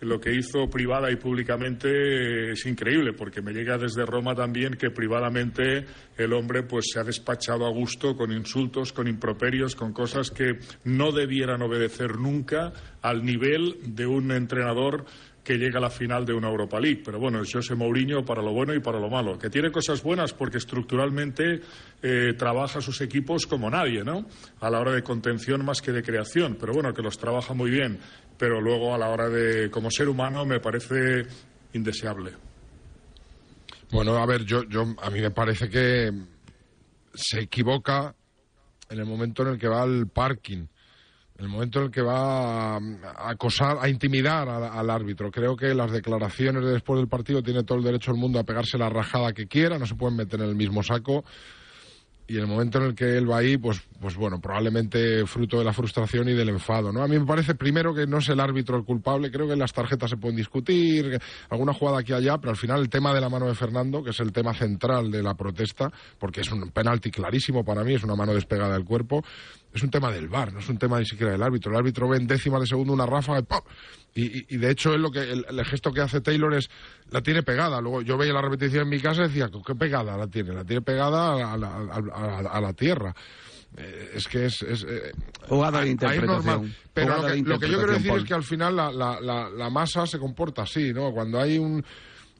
Lo 0.00 0.20
que 0.20 0.34
hizo 0.34 0.68
privada 0.68 1.10
y 1.10 1.16
públicamente 1.16 2.52
es 2.52 2.66
increíble, 2.66 3.12
porque 3.12 3.40
me 3.40 3.52
llega 3.52 3.78
desde 3.78 4.04
Roma 4.04 4.34
también 4.34 4.74
que 4.74 4.90
privadamente 4.90 5.86
el 6.16 6.32
hombre 6.32 6.62
pues 6.62 6.86
se 6.92 7.00
ha 7.00 7.04
despachado 7.04 7.66
a 7.66 7.70
gusto 7.70 8.16
con 8.16 8.32
insultos, 8.32 8.92
con 8.92 9.08
improperios, 9.08 9.74
con 9.74 9.92
cosas 9.92 10.30
que 10.30 10.58
no 10.84 11.12
debieran 11.12 11.62
obedecer 11.62 12.18
nunca 12.18 12.72
al 13.02 13.24
nivel 13.24 13.78
de 13.94 14.06
un 14.06 14.30
entrenador 14.32 15.04
que 15.44 15.58
llega 15.58 15.78
a 15.78 15.82
la 15.82 15.90
final 15.90 16.24
de 16.24 16.32
una 16.32 16.48
Europa 16.48 16.80
League. 16.80 17.02
Pero 17.04 17.20
bueno, 17.20 17.42
es 17.42 17.52
José 17.52 17.74
Mourinho 17.74 18.24
para 18.24 18.42
lo 18.42 18.52
bueno 18.52 18.74
y 18.74 18.80
para 18.80 18.98
lo 18.98 19.10
malo. 19.10 19.38
Que 19.38 19.50
tiene 19.50 19.70
cosas 19.70 20.02
buenas 20.02 20.32
porque 20.32 20.56
estructuralmente 20.56 21.60
eh, 22.02 22.32
trabaja 22.36 22.80
sus 22.80 23.00
equipos 23.02 23.46
como 23.46 23.68
nadie, 23.68 24.02
¿no? 24.02 24.24
A 24.60 24.70
la 24.70 24.80
hora 24.80 24.92
de 24.92 25.02
contención 25.02 25.64
más 25.64 25.82
que 25.82 25.92
de 25.92 26.02
creación. 26.02 26.56
Pero 26.58 26.72
bueno, 26.72 26.94
que 26.94 27.02
los 27.02 27.18
trabaja 27.18 27.52
muy 27.52 27.70
bien. 27.70 27.98
Pero 28.38 28.60
luego 28.60 28.94
a 28.94 28.98
la 28.98 29.08
hora 29.08 29.28
de, 29.28 29.70
como 29.70 29.90
ser 29.90 30.08
humano, 30.08 30.44
me 30.44 30.60
parece 30.60 31.26
indeseable. 31.72 32.32
Bueno, 33.92 34.16
a 34.16 34.26
ver, 34.26 34.44
yo, 34.44 34.64
yo 34.64 34.94
a 35.00 35.10
mí 35.10 35.20
me 35.20 35.30
parece 35.30 35.68
que 35.68 36.10
se 37.14 37.40
equivoca 37.40 38.14
en 38.90 38.98
el 38.98 39.06
momento 39.06 39.42
en 39.42 39.50
el 39.50 39.58
que 39.58 39.68
va 39.68 39.82
al 39.82 40.08
parking, 40.08 40.66
en 41.36 41.44
el 41.44 41.48
momento 41.48 41.78
en 41.78 41.84
el 41.86 41.90
que 41.90 42.02
va 42.02 42.76
a, 42.76 42.80
acosar, 43.30 43.78
a 43.80 43.88
intimidar 43.88 44.48
al, 44.48 44.64
al 44.64 44.90
árbitro. 44.90 45.30
Creo 45.30 45.56
que 45.56 45.74
las 45.74 45.92
declaraciones 45.92 46.64
de 46.64 46.72
después 46.72 46.98
del 46.98 47.08
partido 47.08 47.42
tiene 47.42 47.62
todo 47.62 47.78
el 47.78 47.84
derecho 47.84 48.10
del 48.10 48.20
mundo 48.20 48.38
a 48.38 48.44
pegarse 48.44 48.78
la 48.78 48.88
rajada 48.88 49.32
que 49.32 49.46
quiera, 49.46 49.78
no 49.78 49.86
se 49.86 49.94
pueden 49.94 50.16
meter 50.16 50.40
en 50.40 50.48
el 50.48 50.56
mismo 50.56 50.82
saco. 50.82 51.24
Y 52.26 52.38
el 52.38 52.46
momento 52.46 52.78
en 52.78 52.84
el 52.84 52.94
que 52.94 53.18
él 53.18 53.30
va 53.30 53.38
ahí, 53.38 53.58
pues, 53.58 53.82
pues 54.00 54.16
bueno, 54.16 54.40
probablemente 54.40 55.26
fruto 55.26 55.58
de 55.58 55.64
la 55.64 55.74
frustración 55.74 56.26
y 56.30 56.32
del 56.32 56.48
enfado, 56.48 56.90
¿no? 56.90 57.02
A 57.02 57.06
mí 57.06 57.18
me 57.18 57.26
parece 57.26 57.54
primero 57.54 57.94
que 57.94 58.06
no 58.06 58.16
es 58.16 58.28
el 58.30 58.40
árbitro 58.40 58.78
el 58.78 58.84
culpable, 58.84 59.30
creo 59.30 59.46
que 59.46 59.56
las 59.56 59.74
tarjetas 59.74 60.08
se 60.08 60.16
pueden 60.16 60.36
discutir, 60.36 61.20
alguna 61.50 61.74
jugada 61.74 61.98
aquí 61.98 62.12
y 62.12 62.14
allá, 62.14 62.38
pero 62.38 62.52
al 62.52 62.56
final 62.56 62.80
el 62.80 62.88
tema 62.88 63.12
de 63.12 63.20
la 63.20 63.28
mano 63.28 63.46
de 63.46 63.54
Fernando, 63.54 64.02
que 64.02 64.10
es 64.10 64.20
el 64.20 64.32
tema 64.32 64.54
central 64.54 65.10
de 65.10 65.22
la 65.22 65.34
protesta, 65.34 65.92
porque 66.18 66.40
es 66.40 66.50
un 66.50 66.70
penalti 66.70 67.10
clarísimo 67.10 67.62
para 67.62 67.84
mí, 67.84 67.94
es 67.94 68.04
una 68.04 68.16
mano 68.16 68.32
despegada 68.32 68.72
del 68.72 68.86
cuerpo, 68.86 69.22
es 69.74 69.82
un 69.82 69.90
tema 69.90 70.10
del 70.10 70.28
VAR, 70.28 70.52
no 70.52 70.60
es 70.60 70.68
un 70.70 70.78
tema 70.78 70.98
ni 70.98 71.04
siquiera 71.04 71.32
del 71.32 71.42
árbitro. 71.42 71.72
El 71.72 71.78
árbitro 71.78 72.08
ve 72.08 72.16
en 72.16 72.26
décimas 72.26 72.60
de 72.60 72.66
segundo 72.68 72.92
una 72.92 73.06
ráfaga 73.06 73.40
y 73.40 73.42
¡pum! 73.42 73.60
Y, 74.14 74.54
y- 74.54 74.58
de 74.58 74.70
hecho 74.70 74.94
es 74.94 75.00
lo 75.00 75.10
que 75.10 75.20
el, 75.20 75.44
el 75.48 75.64
gesto 75.64 75.92
que 75.92 76.00
hace 76.00 76.20
Taylor 76.20 76.54
es 76.54 76.70
la 77.10 77.20
tiene 77.20 77.42
pegada. 77.42 77.80
Luego 77.80 78.00
yo 78.02 78.16
veía 78.16 78.32
la 78.32 78.42
repetición 78.42 78.82
en 78.84 78.88
mi 78.90 79.00
casa 79.00 79.22
y 79.24 79.28
decía, 79.28 79.50
¿qué 79.66 79.74
pegada 79.74 80.16
la 80.16 80.26
tiene? 80.28 80.52
La 80.54 80.64
tiene 80.64 80.82
pegada 80.82 81.52
a 81.52 81.56
la, 81.56 81.66
a- 81.68 82.00
a- 82.14 82.38
a- 82.38 82.58
a 82.58 82.60
la 82.60 82.72
tierra. 82.72 83.12
Eh, 83.76 84.12
es 84.14 84.28
que 84.28 84.46
es... 84.46 84.62
es 84.62 84.84
eh, 84.88 85.10
Jugada 85.48 85.80
de 85.80 85.88
interpretación. 85.88 86.44
normal. 86.44 86.76
Pero 86.92 87.06
Jugada 87.16 87.22
lo 87.22 87.34
que, 87.34 87.42
de 87.42 87.48
lo 87.48 87.58
que 87.58 87.68
yo 87.68 87.78
quiero 87.78 87.92
decir 87.94 88.12
es 88.12 88.24
que 88.24 88.34
al 88.34 88.44
final 88.44 88.76
la, 88.76 88.92
la- 88.92 89.20
la- 89.20 89.50
la 89.50 89.68
masa 89.70 90.06
se 90.06 90.18
comporta 90.20 90.62
así, 90.62 90.92
¿no? 90.92 91.10
Cuando 91.10 91.40
hay 91.40 91.58
un, 91.58 91.84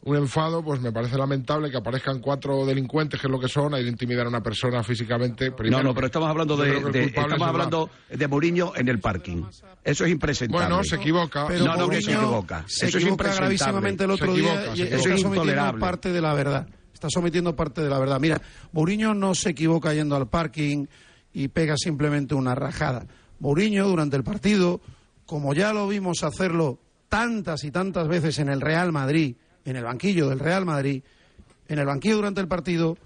un 0.05 0.17
enfado, 0.17 0.63
pues 0.63 0.81
me 0.81 0.93
parece 0.93 1.17
lamentable 1.17 1.71
que 1.71 1.77
aparezcan 1.79 2.21
cuatro 2.21 2.67
delincuentes, 2.67 3.21
que 3.21 3.27
es 3.27 3.31
lo 3.31 3.41
que 3.41 3.49
son, 3.49 3.75
hay 3.75 3.85
de 3.85 3.89
intimidar 3.91 4.27
a 4.27 4.29
una 4.29 4.43
persona 4.43 4.83
físicamente. 4.83 5.51
Primero, 5.53 5.83
no, 5.83 5.89
no, 5.91 5.95
pero 5.95 6.07
estamos 6.09 6.29
hablando 6.29 6.57
de, 6.57 6.67
de- 6.73 6.81
culpable 6.83 7.01
estamos 7.07 7.37
es 7.37 7.43
hablando 7.43 7.91
de 8.11 8.29
Mourinho 8.29 8.73
en 8.77 8.89
el 8.89 9.01
parking. 9.01 9.45
Eso 9.83 10.05
es 10.05 10.11
impresentable. 10.13 10.67
Bueno, 10.67 10.85
se 10.85 10.97
equivoca. 10.97 11.47
Pero 11.47 11.65
no, 11.65 11.77
no, 11.77 11.89
que 11.89 12.03
se 12.03 12.13
equivoca. 12.13 12.65
Se 12.67 12.87
Eso 12.87 12.99
es 12.99 13.05
equivoca 13.05 13.35
gravísimamente 13.35 14.05
el 14.05 14.11
otro 14.11 14.35
Se 14.35 14.41
día 14.41 14.55
equivoca, 14.55 14.77
y 14.77 14.83
está 14.83 14.97
es 14.97 15.03
sometiendo 15.03 15.35
intolerable. 15.35 15.81
parte 15.81 16.13
de 16.13 16.21
la 16.21 16.35
verdad. 16.35 16.69
Está 16.93 17.09
sometiendo 17.11 17.57
parte 17.57 17.83
de 17.83 17.89
la 17.91 17.99
verdad. 17.99 18.21
Mira, 18.21 18.41
Mourinho 18.73 19.15
no 19.15 19.35
se 19.35 19.51
equivoca 19.51 19.93
yendo 19.95 20.17
al 20.17 20.29
parking 20.29 20.87
y 21.33 21.49
pega 21.49 21.77
simplemente 21.77 22.35
una 22.35 22.55
rajada. 22.55 23.07
Mourinho 23.41 23.89
durante 23.89 24.17
el 24.17 24.23
partido, 24.25 24.81
como 25.27 25.55
ya 25.55 25.73
lo 25.73 25.89
vimos 25.89 26.23
hacerlo 26.23 26.79
tantas 27.09 27.65
y 27.65 27.71
tantas 27.71 28.07
veces 28.09 28.39
en 28.39 28.49
el 28.49 28.61
Real 28.61 28.93
Madrid, 28.93 29.37
en 29.65 29.77
el 29.77 29.85
banquillo 29.85 30.29
del 30.29 30.39
Real 30.39 30.65
Madrid, 30.65 31.03
en 31.69 31.79
el 31.79 31.87
banquillo 31.87 32.17
durante 32.17 32.41
el 32.41 32.49
partido, 32.49 32.97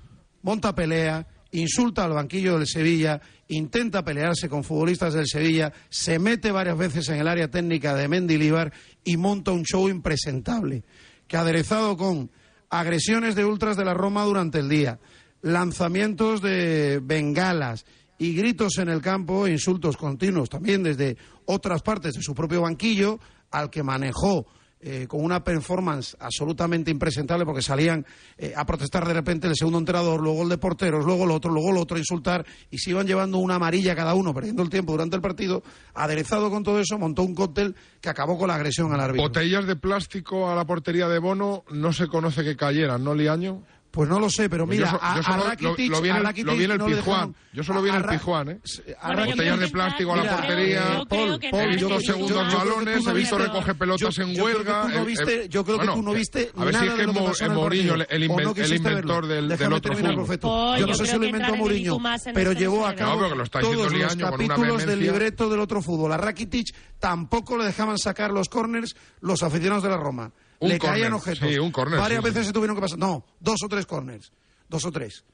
monta 0.43 0.75
pelea, 0.75 1.27
insulta 1.53 2.05
al 2.05 2.13
banquillo 2.13 2.59
del 2.59 2.67
Sevilla, 2.67 3.21
intenta 3.49 4.05
pelearse 4.05 4.49
con 4.49 4.65
futbolistas 4.65 5.15
del 5.15 5.27
Sevilla, 5.27 5.73
se 5.89 6.19
mete 6.19 6.53
varias 6.53 6.77
veces 6.77 7.09
en 7.09 7.17
el 7.17 7.29
área 7.29 7.49
técnica 7.51 7.95
de 7.95 8.09
Mendilibar 8.09 8.73
y 9.05 9.17
monta 9.17 9.53
un 9.53 9.65
show 9.65 9.89
impresentable, 9.89 10.85
que 11.27 11.37
aderezado 11.37 11.97
con 11.97 12.31
agresiones 12.71 13.35
de 13.35 13.45
ultras 13.45 13.77
de 13.77 13.85
la 13.85 13.95
Roma 13.95 14.25
durante 14.25 14.59
el 14.59 14.69
día, 14.69 14.99
lanzamientos 15.41 16.43
de 16.43 17.01
bengalas 17.03 17.87
y 18.19 18.35
gritos 18.35 18.79
en 18.79 18.89
el 18.89 19.01
campo, 19.01 19.47
insultos 19.47 19.97
continuos 19.97 20.51
también 20.51 20.83
desde 20.83 21.17
otras 21.47 21.83
partes 21.83 22.15
de 22.15 22.23
su 22.23 22.35
propio 22.35 22.63
banquillo, 22.63 23.19
al 23.51 23.71
que 23.71 23.83
manejó 23.83 24.47
eh, 24.81 25.07
con 25.09 25.25
una 25.25 25.43
performance 25.43 26.17
absolutamente 26.21 26.91
impresentable 26.91 27.45
porque 27.45 27.63
salían 27.63 28.07
eh, 28.37 28.53
a 28.57 28.65
protestar 28.65 29.07
de 29.07 29.13
repente 29.13 29.49
el 29.49 29.57
segundo 29.57 29.79
entrenador, 29.79 30.21
luego 30.21 30.43
el 30.43 30.49
de 30.49 30.59
porteros, 30.59 31.05
luego 31.05 31.25
el 31.25 31.33
otro, 31.33 31.51
luego 31.51 31.71
el 31.71 31.79
otro 31.79 31.97
a 31.97 32.01
insultar 32.01 32.47
y 32.71 32.79
se 32.79 32.91
iban 32.91 33.07
llevando 33.07 33.39
una 33.39 33.57
amarilla 33.57 33.97
cada 33.97 34.15
uno, 34.15 34.33
perdiendo 34.33 34.63
el 34.63 34.71
tiempo 34.71 34.93
durante 34.93 35.17
el 35.17 35.23
partido. 35.23 35.63
Aderezado 35.95 36.49
con 36.51 36.63
todo 36.63 36.79
eso, 36.79 36.97
montó 36.97 37.23
un 37.23 37.35
cóctel 37.35 37.75
que 38.01 38.09
acabó 38.09 38.39
con 38.39 38.49
la 38.49 38.55
agresión 38.55 38.93
al 38.93 39.01
árbitro. 39.01 39.25
Botellas 39.25 39.67
de 39.67 39.77
plástico 39.77 40.49
a 40.49 40.55
la 40.55 40.65
portería 40.65 41.09
de 41.09 41.19
Bono 41.19 41.65
no 41.71 41.93
se 41.93 42.07
conoce 42.07 42.45
que 42.45 42.57
cayeran, 42.57 43.03
¿no, 43.03 43.15
Liaño? 43.15 43.65
Pues 43.91 44.07
no 44.07 44.21
lo 44.21 44.29
sé, 44.29 44.51
pero 44.51 44.67
mira, 44.67 44.85
yo 44.85 44.99
so- 44.99 44.99
a, 45.03 45.17
yo 45.17 45.23
solo 45.23 45.35
a 45.35 45.39
lo- 45.39 45.45
Rakitic, 45.51 45.91
lo 45.91 46.03
vi 46.03 46.09
en 46.11 46.15
a 46.15 46.19
el- 46.19 46.25
Rakitic 46.25 46.47
lo 46.47 46.57
vi 46.57 46.65
en 46.65 46.71
el 46.73 46.79
no 46.79 46.87
dejaron- 46.89 47.35
Yo 47.55 47.65
solo 47.65 47.83
vi 47.83 47.89
el 47.91 48.05
Pizjuán, 48.05 48.49
¿eh? 48.51 48.61
Bueno, 49.03 49.25
botellas 49.27 49.61
de 49.61 49.69
plástico 49.69 50.13
a 50.13 50.17
la 50.17 50.23
Mira, 50.23 50.37
portería. 50.37 50.81
Paul, 51.09 51.41
He 51.43 51.67
visto 51.69 51.89
yo- 51.89 52.01
segundos 52.01 52.55
balones, 52.55 52.95
he 52.95 52.97
visto 52.99 53.15
viste- 53.15 53.39
recoge 53.39 53.75
pelotas 53.75 54.19
en 54.19 54.41
huelga. 54.41 54.83
tú 54.83 54.89
no 54.91 55.05
viste- 55.07 55.49
yo 55.49 55.65
creo 55.65 55.79
que 55.79 55.87
tú 55.87 56.03
no 56.03 56.13
viste 56.13 56.51
A 56.55 56.65
ver 56.65 56.75
si 56.77 56.87
es 56.87 56.93
que 56.95 57.01
el 57.03 57.51
Mourinho, 57.51 57.95
el, 57.95 58.23
inventor 58.25 59.27
del, 59.27 59.53
otro 59.73 59.95
fútbol. 59.97 60.79
yo 60.79 60.87
no 60.87 60.95
sé 60.95 61.07
si 61.07 61.19
lo 61.19 61.25
inventó 61.25 61.57
Mourinho, 61.57 61.99
pero 62.35 62.53
llevó 62.53 62.87
a 62.87 62.95
cabo 62.95 63.13
No, 63.13 63.17
pero 63.19 63.31
que 63.31 63.37
lo 63.37 63.45
está 63.45 63.61
todos 63.61 63.91
diciendo 63.93 64.27
los 64.27 64.31
capítulos 64.31 64.87
del 64.87 65.01
libreto 65.01 65.49
del 65.49 65.61
otro 65.61 65.81
fútbol. 65.83 66.13
A 66.13 66.19
Rakitic 66.19 66.75
tampoco 67.01 67.57
le 67.57 67.65
dejaban 67.65 67.97
sacar 67.99 68.31
los 68.33 68.49
corners 68.49 68.95
los 69.21 69.43
aficionados 69.43 69.83
de 69.83 69.89
la 69.91 69.97
Roma. 69.97 70.31
Un 70.61 70.71
le 70.71 70.79
caían 70.79 71.13
objetos. 71.13 71.49
sí, 71.49 71.59
un 71.59 71.71
córner, 71.71 71.99
Varias 72.01 72.21
sí, 72.23 72.29
sí. 72.29 72.35
veces 72.35 72.47
se 72.49 72.53
tuvieron 72.53 72.77
que 72.77 72.83
pasar. 72.83 72.99
No, 72.99 73.25
dos 73.41 73.61
o 73.65 73.69
tres 73.69 73.87
corners. 73.87 74.33
Dos 74.69 74.85
o 74.85 74.91
tres. 74.93 75.25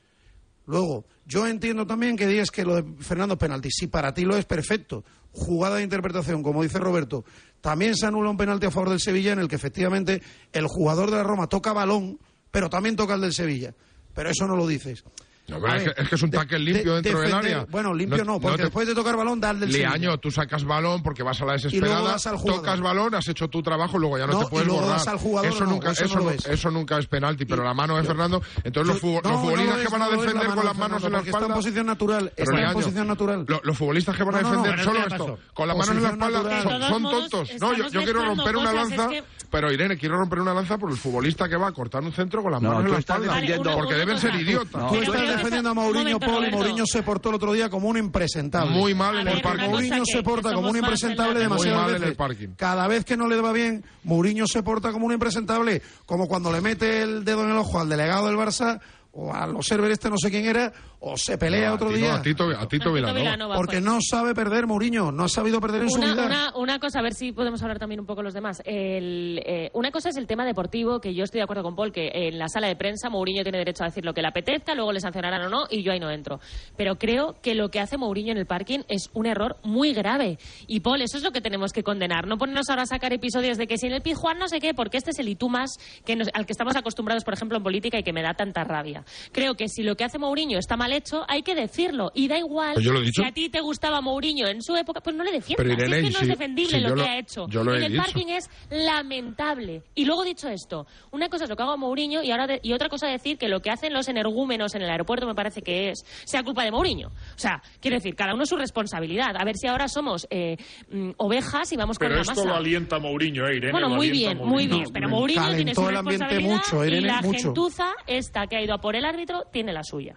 Luego, 0.67 1.05
yo 1.27 1.47
entiendo 1.47 1.87
también 1.87 2.17
que 2.17 2.27
digas 2.27 2.51
que 2.51 2.65
lo 2.65 2.77
de 2.77 3.03
Fernando 3.03 3.35
es 3.35 3.41
penalti. 3.41 3.71
Si 3.71 3.87
para 3.87 4.15
ti 4.15 4.23
lo 4.25 4.37
es 4.37 4.45
perfecto, 4.47 5.05
jugada 5.33 5.77
de 5.77 5.83
interpretación, 5.83 6.43
como 6.43 6.63
dice 6.63 6.79
Roberto, 6.79 7.25
también 7.61 7.95
se 7.97 8.07
anula 8.07 8.31
un 8.31 8.37
penalti 8.37 8.67
a 8.67 8.71
favor 8.71 8.91
del 8.91 9.01
Sevilla 9.01 9.33
en 9.33 9.41
el 9.41 9.49
que 9.49 9.57
efectivamente 9.57 10.23
el 10.53 10.67
jugador 10.67 11.11
de 11.11 11.19
la 11.19 11.23
Roma 11.23 11.49
toca 11.49 11.73
balón, 11.73 12.19
pero 12.51 12.71
también 12.71 12.97
toca 12.97 13.15
el 13.15 13.21
del 13.21 13.35
Sevilla. 13.35 13.75
Pero 14.15 14.31
eso 14.31 14.47
no 14.47 14.57
lo 14.57 14.67
dices. 14.67 15.05
No, 15.47 15.61
pero 15.61 15.75
es, 15.75 15.83
que, 15.85 16.03
es 16.03 16.09
que 16.09 16.15
es 16.15 16.23
un 16.23 16.31
tackle 16.31 16.59
de- 16.59 16.65
limpio 16.65 16.95
dentro 16.95 17.21
del 17.21 17.31
defender- 17.31 17.53
área. 17.57 17.67
Bueno, 17.71 17.93
limpio 17.93 18.25
no, 18.25 18.41
porque 18.41 18.57
te- 18.57 18.63
después 18.65 18.89
de 18.89 18.95
tocar 18.95 19.15
balón, 19.15 19.41
da 19.41 19.51
el 19.51 19.61
del. 19.61 19.73
Liaño, 19.73 20.17
tú 20.19 20.31
sacas 20.31 20.65
balón 20.65 21.03
porque 21.03 21.23
vas 21.23 21.39
a 21.43 21.45
la 21.45 21.53
Y 21.53 21.57
desesperada, 21.61 22.17
tocas 22.47 22.81
balón, 22.81 23.15
has 23.15 23.29
hecho 23.29 23.49
tu 23.49 23.63
trabajo, 23.63 23.99
luego 23.99 24.17
ya 24.17 24.27
no, 24.27 24.33
No, 24.33 24.39
te 24.45 24.47
puedes 24.47 24.65
y 24.67 24.71
luego 24.71 24.81
borrar. 24.83 24.99
das 24.99 25.09
al 25.09 25.19
jugador, 25.19 25.51
eso, 25.53 25.65
no, 25.65 25.71
nunca, 25.73 25.91
eso 25.91 26.01
no 26.03 26.07
eso, 26.07 26.19
lo 26.19 26.25
no- 26.25 26.31
eso 26.55 26.71
nunca 26.71 26.99
es 26.99 27.07
penalti, 27.09 27.45
pero 27.45 27.63
la 27.63 27.75
mano 27.75 27.97
de 27.99 28.05
Fernando. 28.05 28.41
Entonces 28.65 28.87
los, 28.95 28.97
Yo- 28.97 29.01
fu- 29.01 29.15
no, 29.17 29.21
los 29.21 29.33
no 29.33 29.39
futbolistas 29.41 29.79
que 29.81 29.89
van 29.89 30.03
a 30.03 30.05
no 30.07 30.11
la 30.11 30.17
defender 30.23 30.47
con 30.47 30.65
las 30.65 30.77
manos 30.79 31.03
Fernando, 31.03 31.07
en 31.07 31.13
la 31.13 31.19
porque 31.19 31.29
está 31.31 31.39
en 31.39 31.43
espalda. 31.45 31.55
posición 31.55 31.87
natural, 31.87 32.33
está 32.37 32.61
en 32.61 32.73
posición 32.73 33.07
natural. 33.07 33.45
lo- 33.47 33.61
los 33.65 33.77
futbolistas 33.79 34.17
que 34.17 34.23
van 34.25 34.35
a 34.37 34.41
No, 34.41 34.49
no, 34.49 34.55
no, 34.57 34.63
defender 34.63 34.85
solo 34.87 35.01
¿qué 35.01 35.15
esto, 35.15 35.39
con 35.53 35.69
las 35.69 35.77
manos 35.77 35.95
en 35.97 36.03
la 36.03 36.09
espalda, 36.09 36.89
son, 36.89 37.03
tontos. 37.03 37.51
No, 37.61 37.75
yo, 37.75 37.89
yo 37.89 38.03
quiero 38.03 38.25
romper 38.25 38.57
una 38.57 38.73
lanza, 38.73 39.09
pero 39.55 39.73
Irene, 39.73 39.97
quiero 39.97 40.17
romper 40.17 40.41
una 40.41 40.53
lanza 40.53 40.77
por 40.79 40.91
el 40.91 40.97
futbolista 40.97 41.49
que 41.49 41.55
va 41.57 41.69
a 41.69 41.73
cortar 41.73 42.03
un 42.03 42.13
centro 42.13 42.43
con 42.43 42.51
las 42.51 42.61
No, 42.61 42.71
manos 42.71 42.87
en 42.87 42.91
la 42.91 42.99
estás 42.99 43.17
espalda. 43.19 43.35
defendiendo- 43.35 43.73
porque 43.77 43.95
deben 43.95 44.19
ser 44.19 44.35
idiotas. 44.35 44.89
Tú 44.91 44.97
estás 44.97 45.29
defendiendo 45.29 45.71
a 45.71 45.75
Mourinho, 45.75 46.19
momento, 46.19 46.27
Paul. 46.27 46.51
Mourinho 46.51 46.85
se 46.87 47.03
portó 47.05 47.29
el 47.29 47.37
otro 47.37 47.53
día 47.53 47.71
como 47.71 47.89
un 47.89 47.97
impresentable. 47.97 48.73
Muy 48.77 48.95
mal 48.97 49.17
en 49.19 49.29
el 49.29 49.41
cosa 49.41 49.55
Mourinho 49.55 50.05
se 50.05 50.23
porta 50.25 50.53
como 50.55 50.71
un 50.71 50.77
impresentable 50.77 51.39
demasiadas 51.39 51.83
Muy 51.83 51.93
mal 51.93 52.03
en 52.03 52.09
el 52.09 52.17
parking. 52.17 52.49
Cada 52.57 52.89
vez 52.89 53.05
que 53.05 53.17
no 53.17 53.29
le 53.29 53.41
va 53.41 53.53
bien, 53.53 53.85
Mourinho 54.03 54.45
se 54.49 54.65
porta 54.65 54.91
como 54.91 55.07
un 55.07 55.13
impresentable, 55.13 55.83
como 56.05 56.27
cuando 56.27 56.51
le 56.51 56.61
mete 56.61 57.03
el 57.03 57.25
dedo 57.25 57.45
en 57.45 57.51
el 57.53 57.57
ojo 57.57 57.79
al 57.79 57.89
delegado 57.89 58.27
del 58.27 58.37
Barça 58.37 58.81
o 59.13 59.33
a 59.33 59.47
los 59.47 59.65
server 59.65 59.93
este 59.93 60.11
no 60.11 60.17
sé 60.19 60.29
quién 60.33 60.47
era, 60.47 60.73
o 61.07 61.17
se 61.17 61.37
pelea 61.37 61.67
No, 61.67 61.73
a 61.73 61.75
otro 61.75 61.89
Tito- 61.89 61.99
día. 61.99 62.15
A 62.15 62.23
Tito, 62.23 62.45
a 62.59 62.67
Tito 62.69 62.93
Vilanova. 62.93 63.19
Vilanova 63.21 63.55
Porque 63.57 63.81
no 63.81 63.99
sabe 64.01 64.35
perder 64.35 64.67
Mourinho, 64.67 65.13
no 65.13 65.25
ha 65.25 65.29
sabido 65.29 65.61
perder 65.61 65.83
en 65.83 65.91
su 65.91 66.01
vida. 66.01 66.25
una, 66.27 66.53
una 66.57 66.79
cosa, 66.79 67.01
a 67.01 67.03
ver 67.03 67.13
si 67.15 67.33
podemos 67.33 67.63
hablar 67.63 67.79
también 67.79 68.01
un 68.01 68.07
poco 68.07 68.23
los 68.23 68.33
demás. 68.33 68.63
El, 68.65 69.43
eh, 69.45 69.71
una 69.75 69.91
cosa 69.91 70.09
es 70.09 70.17
el 70.17 70.27
tema 70.27 70.45
deportivo, 70.47 71.01
que 71.01 71.15
yo 71.15 71.25
estoy 71.25 71.41
de 71.41 71.43
acuerdo 71.45 71.63
con 71.63 71.77
Paul, 71.77 71.93
que 71.93 72.11
en 72.15 72.39
la 72.39 72.49
sala 72.49 72.69
de 72.69 72.77
prensa 72.77 73.11
Mourinho 73.11 73.43
tiene 73.43 73.59
derecho 73.59 73.85
a 73.85 73.89
decir 73.89 74.05
lo 74.05 74.15
que 74.15 74.23
le 74.23 74.29
apetezca, 74.29 74.75
luego 74.75 74.93
le 74.93 75.01
sancionarán 75.01 75.43
o 75.43 75.49
no, 75.51 75.65
y 75.71 75.83
yo 75.83 75.93
ahí 75.93 76.01
no 76.01 76.11
entro. 76.11 76.41
Pero 76.77 76.97
creo 76.97 77.35
que 77.43 77.55
lo 77.55 77.69
que 77.71 77.81
hace 77.81 77.99
Mourinho 77.99 78.33
en 78.33 78.39
el 78.39 78.47
parking 78.47 78.81
es 78.89 79.11
un 79.13 79.27
error 79.27 79.57
muy 79.63 79.93
grave. 79.93 80.39
Y 80.67 80.81
Paul, 80.81 81.03
eso 81.03 81.19
es 81.19 81.23
lo 81.23 81.33
que 81.33 81.41
tenemos 81.41 81.73
que 81.73 81.83
condenar. 81.83 82.27
No 82.27 82.39
ponernos 82.39 82.71
ahora 82.71 82.83
a 82.83 82.87
sacar 82.87 83.13
episodios 83.13 83.59
de 83.59 83.67
que 83.67 83.77
si 83.77 83.87
en 83.87 83.93
el 83.93 84.01
Pijuán 84.03 84.39
no 84.39 84.49
sé 84.49 84.59
qué, 84.61 84.73
porque 84.75 84.97
este 84.97 85.11
es 85.11 85.19
el 85.19 85.29
y 85.29 85.35
tú 85.37 85.49
más 85.51 85.77
que 86.07 86.17
nos- 86.17 86.31
al 86.33 86.47
que 86.47 86.53
estamos 86.53 86.77
acostumbrados, 86.77 87.25
por 87.25 87.35
ejemplo, 87.35 87.59
en 87.59 87.63
política 87.63 87.99
y 87.99 88.03
que 88.03 88.13
me 88.13 88.23
da 88.23 88.35
tanta 88.35 88.65
rabia. 88.65 89.05
Creo 89.33 89.55
que 89.55 89.69
si 89.69 89.83
lo 89.83 89.97
que 89.97 90.05
hace 90.05 90.19
Mourinho 90.19 90.59
está 90.59 90.77
mal 90.77 90.94
hecho, 90.97 91.25
hay 91.29 91.43
que 91.43 91.55
decirlo. 91.55 92.11
Y 92.15 92.29
da 92.29 92.39
igual 92.39 92.75
Pues 92.75 92.85
yo 92.85 92.93
lo 92.93 93.01
he 93.01 93.03
dicho. 93.03 93.23
si 93.23 93.29
a 93.29 93.33
ti 93.33 93.49
te 93.49 93.61
gustaba 93.61 94.01
Mourinho 94.01 94.47
en 94.49 94.63
su 94.63 94.75
época, 94.77 95.01
pues 95.01 95.15
no 95.17 95.25
le 95.25 95.33
defiendas. 95.33 95.65
Pero, 95.67 95.73
Irene, 95.75 95.99
es 95.99 96.05
que 96.05 96.11
no 96.13 96.19
es 96.21 96.29
defendible 96.29 96.77
sí, 96.79 96.81
lo 96.83 96.89
yo 96.91 96.95
que 96.95 97.01
lo- 97.01 97.07
ha 97.07 97.19
hecho. 97.19 97.47
yo 97.49 97.65
lo 97.65 97.75
he 97.75 97.79
en 97.79 97.83
el 97.85 97.93
dicho. 97.93 98.03
parking 98.05 98.27
es 98.29 98.49
lamentable. 98.71 99.83
Y 99.95 100.05
luego 100.05 100.25
dicho 100.25 100.49
esto, 100.49 100.87
una 101.11 101.29
cosa 101.29 101.45
es 101.45 101.51
lo 101.51 101.57
que 101.57 101.63
hago 101.63 101.77
Mourinho 101.77 102.23
y 102.23 102.31
ahora 102.31 102.47
de- 102.47 102.61
y 102.63 102.73
otra 102.73 102.89
cosa 102.89 103.07
decir 103.09 103.39
que 103.39 103.49
lo 103.49 103.61
que 103.61 103.71
hacen 103.71 103.93
los 103.93 104.09
energúmenos 104.09 104.75
en 104.75 104.83
el 104.83 104.91
aeropuerto 104.91 105.27
me 105.27 105.35
parece 105.35 105.63
que 105.63 105.91
es 105.91 106.05
sea 106.25 106.43
culpa 106.43 106.65
de 106.65 106.71
Mourinho. 106.71 107.09
O 107.09 107.39
sea, 107.39 107.63
quiero 107.81 107.97
decir, 107.97 108.15
cada 108.15 108.35
uno 108.35 108.47
su 108.47 108.57
responsabilidad. 108.57 109.37
A 109.37 109.45
ver 109.45 109.57
si 109.57 109.67
ahora 109.67 109.89
somos 109.89 110.27
eh, 110.31 110.57
mm, 110.91 111.11
ovejas 111.19 111.73
y 111.73 111.77
vamos 111.77 111.99
Pero 111.99 112.11
con 112.11 112.17
la 112.17 112.23
esto 112.23 112.35
masa. 112.35 112.49
lo 112.49 112.55
alienta 112.57 112.99
Mourinho, 112.99 113.47
¿eh, 113.47 113.57
Irene? 113.57 113.73
Bueno, 113.73 113.89
lo 113.89 113.97
muy 113.97 114.11
bien, 114.11 114.39
muy 114.39 114.67
bien. 114.67 114.85
Pero 114.93 115.09
Mourinho 115.09 115.55
tiene 115.55 115.75
su 115.75 115.87
responsabilidad 115.87 116.41
mucho, 116.57 116.85
Irene, 116.85 117.03
y 117.03 117.11
la 117.11 117.23
mucho. 117.23 117.39
gentuza 117.39 117.93
esta 118.07 118.47
que 118.47 118.57
ha 118.57 118.63
ido 118.63 118.75
a 118.75 118.79
por 118.79 118.97
el 118.97 119.05
árbitro 119.05 119.45
tiene 119.53 119.73
la 119.73 119.83
suya. 119.83 120.15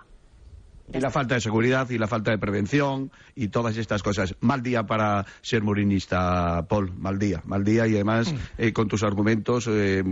Y 0.93 0.99
la 1.01 1.09
falta 1.11 1.35
de 1.35 1.41
seguridad 1.41 1.89
y 1.89 1.97
la 1.97 2.07
falta 2.07 2.31
de 2.31 2.38
prevención 2.38 3.11
y 3.35 3.49
todas 3.49 3.75
estas 3.77 4.01
cosas. 4.01 4.35
Mal 4.39 4.63
día 4.63 4.83
para 4.83 5.25
ser 5.41 5.61
murinista, 5.61 6.65
Paul. 6.67 6.93
Mal 6.97 7.19
día. 7.19 7.41
Mal 7.45 7.63
día 7.63 7.85
y 7.88 7.95
además 7.95 8.31
Mm. 8.31 8.38
eh, 8.57 8.73
con 8.73 8.88
tus 8.88 9.03
argumentos 9.03 9.67
eh, 9.69 10.03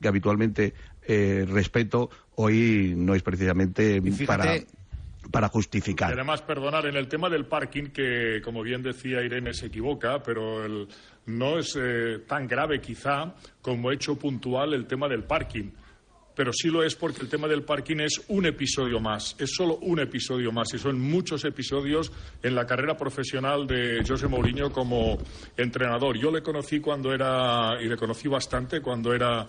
que 0.00 0.08
habitualmente 0.08 0.72
eh, 1.06 1.44
respeto, 1.48 2.08
hoy 2.36 2.94
no 2.96 3.14
es 3.14 3.22
precisamente 3.22 4.00
fíjate- 4.00 4.26
para, 4.26 4.44
para 5.30 5.46
Y 5.48 5.50
justificar. 5.50 6.12
además, 6.12 6.40
perdonar, 6.42 6.86
en 6.86 6.96
el 6.96 7.08
tema 7.08 7.28
del 7.28 7.46
parking, 7.46 7.84
que 7.90 8.40
como 8.44 8.62
bien 8.62 8.82
decía 8.82 9.22
Irene, 9.22 9.52
se 9.52 9.66
equivoca, 9.66 10.22
pero 10.22 10.64
el- 10.64 10.88
no 11.26 11.58
es 11.58 11.76
eh, 11.78 12.20
tan 12.26 12.46
grave 12.46 12.80
quizá 12.80 13.34
como 13.60 13.92
hecho 13.92 14.16
puntual 14.18 14.72
el 14.74 14.86
tema 14.86 15.08
del 15.08 15.24
parking. 15.24 15.70
Pero 16.40 16.54
sí 16.54 16.68
lo 16.68 16.82
es 16.82 16.96
porque 16.96 17.20
el 17.20 17.28
tema 17.28 17.46
del 17.46 17.64
parking 17.64 17.98
es 17.98 18.22
un 18.28 18.46
episodio 18.46 18.98
más, 18.98 19.36
es 19.38 19.50
solo 19.54 19.76
un 19.82 20.00
episodio 20.00 20.50
más 20.50 20.72
y 20.72 20.78
son 20.78 20.98
muchos 20.98 21.44
episodios 21.44 22.10
en 22.42 22.54
la 22.54 22.66
carrera 22.66 22.96
profesional 22.96 23.66
de 23.66 24.02
José 24.08 24.26
Mourinho 24.26 24.72
como 24.72 25.18
entrenador. 25.54 26.16
Yo 26.16 26.30
le 26.30 26.42
conocí 26.42 26.80
cuando 26.80 27.12
era, 27.12 27.76
y 27.82 27.88
le 27.88 27.96
conocí 27.98 28.26
bastante 28.26 28.80
cuando 28.80 29.12
era 29.12 29.46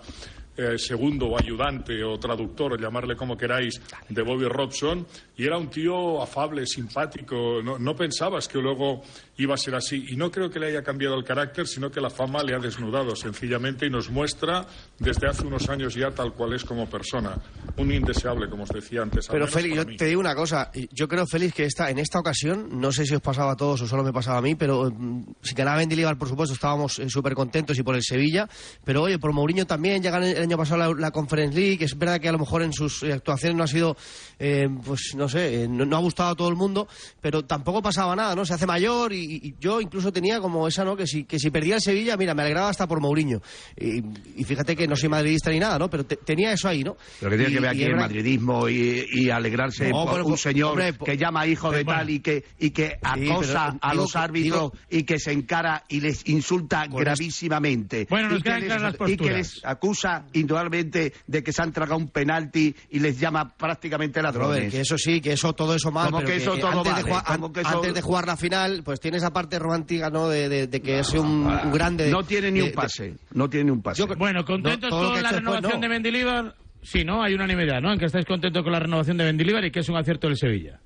eh, 0.54 0.76
segundo 0.76 1.28
o 1.28 1.38
ayudante 1.38 2.04
o 2.04 2.18
traductor, 2.18 2.78
llamarle 2.78 3.16
como 3.16 3.38
queráis, 3.38 3.80
de 4.10 4.20
Bobby 4.20 4.44
Robson, 4.44 5.06
y 5.34 5.46
era 5.46 5.56
un 5.56 5.70
tío 5.70 6.20
afable, 6.20 6.66
simpático, 6.66 7.62
no, 7.64 7.78
no 7.78 7.96
pensabas 7.96 8.48
que 8.48 8.58
luego 8.58 9.00
iba 9.36 9.54
a 9.54 9.56
ser 9.56 9.74
así, 9.74 10.04
y 10.08 10.16
no 10.16 10.30
creo 10.30 10.50
que 10.50 10.58
le 10.58 10.68
haya 10.68 10.82
cambiado 10.82 11.16
el 11.16 11.24
carácter, 11.24 11.66
sino 11.66 11.90
que 11.90 12.00
la 12.00 12.10
fama 12.10 12.42
le 12.42 12.54
ha 12.54 12.58
desnudado 12.58 13.16
sencillamente 13.16 13.86
y 13.86 13.90
nos 13.90 14.10
muestra 14.10 14.66
desde 14.98 15.28
hace 15.28 15.46
unos 15.46 15.68
años 15.68 15.94
ya 15.94 16.10
tal 16.10 16.32
cual 16.32 16.52
es 16.52 16.64
como 16.64 16.88
persona, 16.88 17.36
un 17.76 17.92
indeseable, 17.92 18.48
como 18.48 18.64
os 18.64 18.70
decía 18.70 19.02
antes. 19.02 19.28
Pero 19.28 19.46
Félix, 19.46 19.74
para 19.74 19.84
yo 19.84 19.90
mí. 19.90 19.96
te 19.96 20.04
digo 20.06 20.20
una 20.20 20.34
cosa. 20.34 20.70
Yo 20.92 21.08
creo, 21.08 21.26
Félix, 21.26 21.54
que 21.54 21.64
esta, 21.64 21.90
en 21.90 21.98
esta 21.98 22.18
ocasión, 22.18 22.68
no 22.80 22.92
sé 22.92 23.06
si 23.06 23.14
os 23.14 23.22
pasaba 23.22 23.52
a 23.52 23.56
todos 23.56 23.80
o 23.82 23.86
solo 23.86 24.02
me 24.02 24.12
pasaba 24.12 24.38
a 24.38 24.42
mí, 24.42 24.54
pero 24.54 24.90
mm, 24.90 25.34
si 25.42 25.54
ganaba 25.54 25.78
Mendilibar, 25.78 26.18
por 26.18 26.28
supuesto, 26.28 26.54
estábamos 26.54 26.98
eh, 26.98 27.08
súper 27.08 27.34
contentos 27.34 27.78
y 27.78 27.82
por 27.82 27.94
el 27.94 28.02
Sevilla. 28.02 28.48
Pero 28.84 29.02
oye, 29.02 29.18
por 29.18 29.32
Mourinho 29.32 29.66
también, 29.66 30.02
ya 30.02 30.10
el 30.16 30.42
año 30.42 30.56
pasado 30.56 30.94
la, 30.94 31.00
la 31.00 31.10
Conference 31.10 31.58
League. 31.58 31.84
Es 31.84 31.96
verdad 31.96 32.20
que 32.20 32.28
a 32.28 32.32
lo 32.32 32.38
mejor 32.38 32.62
en 32.62 32.72
sus 32.72 33.02
eh, 33.02 33.12
actuaciones 33.12 33.56
no 33.56 33.64
ha 33.64 33.68
sido, 33.68 33.96
eh, 34.38 34.68
pues 34.84 35.14
no 35.16 35.28
sé, 35.28 35.62
eh, 35.62 35.68
no, 35.68 35.84
no 35.84 35.96
ha 35.96 36.00
gustado 36.00 36.30
a 36.30 36.34
todo 36.34 36.48
el 36.48 36.56
mundo, 36.56 36.88
pero 37.20 37.44
tampoco 37.44 37.82
pasaba 37.82 38.14
nada, 38.16 38.34
¿no? 38.34 38.44
Se 38.44 38.54
hace 38.54 38.66
mayor 38.66 39.12
y, 39.12 39.21
y 39.22 39.54
yo 39.60 39.80
incluso 39.80 40.12
tenía 40.12 40.40
como 40.40 40.66
esa, 40.68 40.84
¿no? 40.84 40.96
Que 40.96 41.06
si, 41.06 41.24
que 41.24 41.38
si 41.38 41.50
perdía 41.50 41.76
el 41.76 41.80
Sevilla, 41.80 42.16
mira, 42.16 42.34
me 42.34 42.42
alegraba 42.42 42.68
hasta 42.68 42.86
por 42.86 43.00
Mourinho. 43.00 43.40
Y, 43.78 44.02
y 44.40 44.44
fíjate 44.44 44.74
que 44.76 44.86
no 44.86 44.96
soy 44.96 45.08
madridista 45.08 45.50
ni 45.50 45.58
nada, 45.58 45.78
¿no? 45.78 45.88
Pero 45.90 46.04
te- 46.04 46.16
tenía 46.16 46.52
eso 46.52 46.68
ahí, 46.68 46.82
¿no? 46.84 46.96
Pero 47.20 47.30
que 47.30 47.36
tiene 47.38 47.52
que 47.54 47.60
ver 47.60 47.70
aquí 47.70 47.82
el 47.84 47.96
madridismo 47.96 48.68
y, 48.68 49.06
y 49.12 49.30
alegrarse 49.30 49.88
No, 49.90 50.04
por 50.04 50.12
pero, 50.14 50.26
un 50.26 50.38
señor 50.38 50.70
hombre, 50.70 50.94
que 51.04 51.16
llama 51.16 51.46
hijo 51.46 51.70
de 51.70 51.84
bueno. 51.84 52.00
tal 52.00 52.10
y 52.10 52.20
que, 52.20 52.44
y 52.58 52.70
que 52.70 52.96
acosa 53.02 53.66
pero 53.72 53.78
a 53.82 53.90
digo 53.92 54.02
los 54.02 54.16
árbitros 54.16 54.72
digo- 54.72 54.72
y 54.90 55.02
que 55.04 55.18
se 55.18 55.32
encara 55.32 55.84
y 55.88 56.00
les 56.00 56.26
insulta 56.28 56.86
gravísimamente. 56.86 58.06
Bueno, 58.10 58.28
nos 58.30 58.38
y, 58.40 58.42
que 58.42 58.48
quedan 58.48 58.60
les, 58.60 58.66
claras 58.68 58.96
las 59.00 59.10
y 59.10 59.16
que 59.16 59.30
les 59.32 59.60
acusa 59.64 60.24
indudablemente 60.32 61.12
de 61.26 61.42
que 61.42 61.52
se 61.52 61.62
han 61.62 61.72
tragado 61.72 61.96
un 61.98 62.08
penalti 62.08 62.74
y 62.90 62.98
les 62.98 63.18
llama 63.18 63.48
prácticamente 63.56 64.20
Robert, 64.20 64.36
ladrones. 64.38 64.72
que 64.72 64.80
eso 64.80 64.98
sí, 64.98 65.20
que 65.20 65.32
eso 65.32 65.52
todo 65.54 65.74
eso 65.74 65.90
mal, 65.90 66.06
¿Cómo 66.06 66.18
pero 66.18 66.30
que 66.30 66.36
eso 66.36 66.56
todo 66.56 66.68
antes, 66.80 66.92
vale? 66.92 67.02
de 67.04 67.08
jugar, 67.10 67.24
¿Cómo 67.26 67.46
an- 67.46 67.52
que 67.52 67.60
eso- 67.60 67.68
antes 67.76 67.94
de 67.94 68.02
jugar 68.02 68.26
la 68.26 68.36
final, 68.36 68.82
pues 68.84 69.00
tiene 69.00 69.11
esa 69.14 69.32
parte 69.32 69.58
romántica, 69.58 70.10
¿no? 70.10 70.28
De, 70.28 70.48
de- 70.48 70.66
de 70.66 70.80
que 70.80 70.98
es 71.00 71.12
un, 71.14 71.46
un 71.46 71.72
grande. 71.72 72.04
de- 72.04 72.10
no 72.10 72.22
tiene 72.22 72.50
ni 72.50 72.58
de- 72.58 72.64
un 72.64 72.70
de- 72.70 72.74
pase, 72.76 73.14
no 73.32 73.48
tiene 73.50 73.64
ni 73.64 73.70
un 73.70 73.82
pase. 73.82 74.04
Bueno, 74.16 74.44
¿contentos 74.44 74.90
No, 74.90 75.10
con 75.12 75.22
la 75.22 75.30
renovación 75.32 75.72
no. 75.74 75.80
de 75.80 75.88
Mendilibar? 75.88 76.54
Sí, 76.82 77.04
¿no? 77.04 77.22
Hay 77.22 77.34
unanimidad, 77.34 77.80
¿no? 77.80 77.92
En 77.92 77.98
que 77.98 78.06
estáis 78.06 78.24
contentos 78.26 78.62
con 78.62 78.72
la 78.72 78.80
renovación 78.80 79.16
de 79.16 79.24
Mendilibar 79.24 79.64
y 79.64 79.70
que 79.70 79.80
es 79.80 79.88
un 79.88 79.96
acierto 79.96 80.26
del 80.26 80.36
Sevilla. 80.36 80.80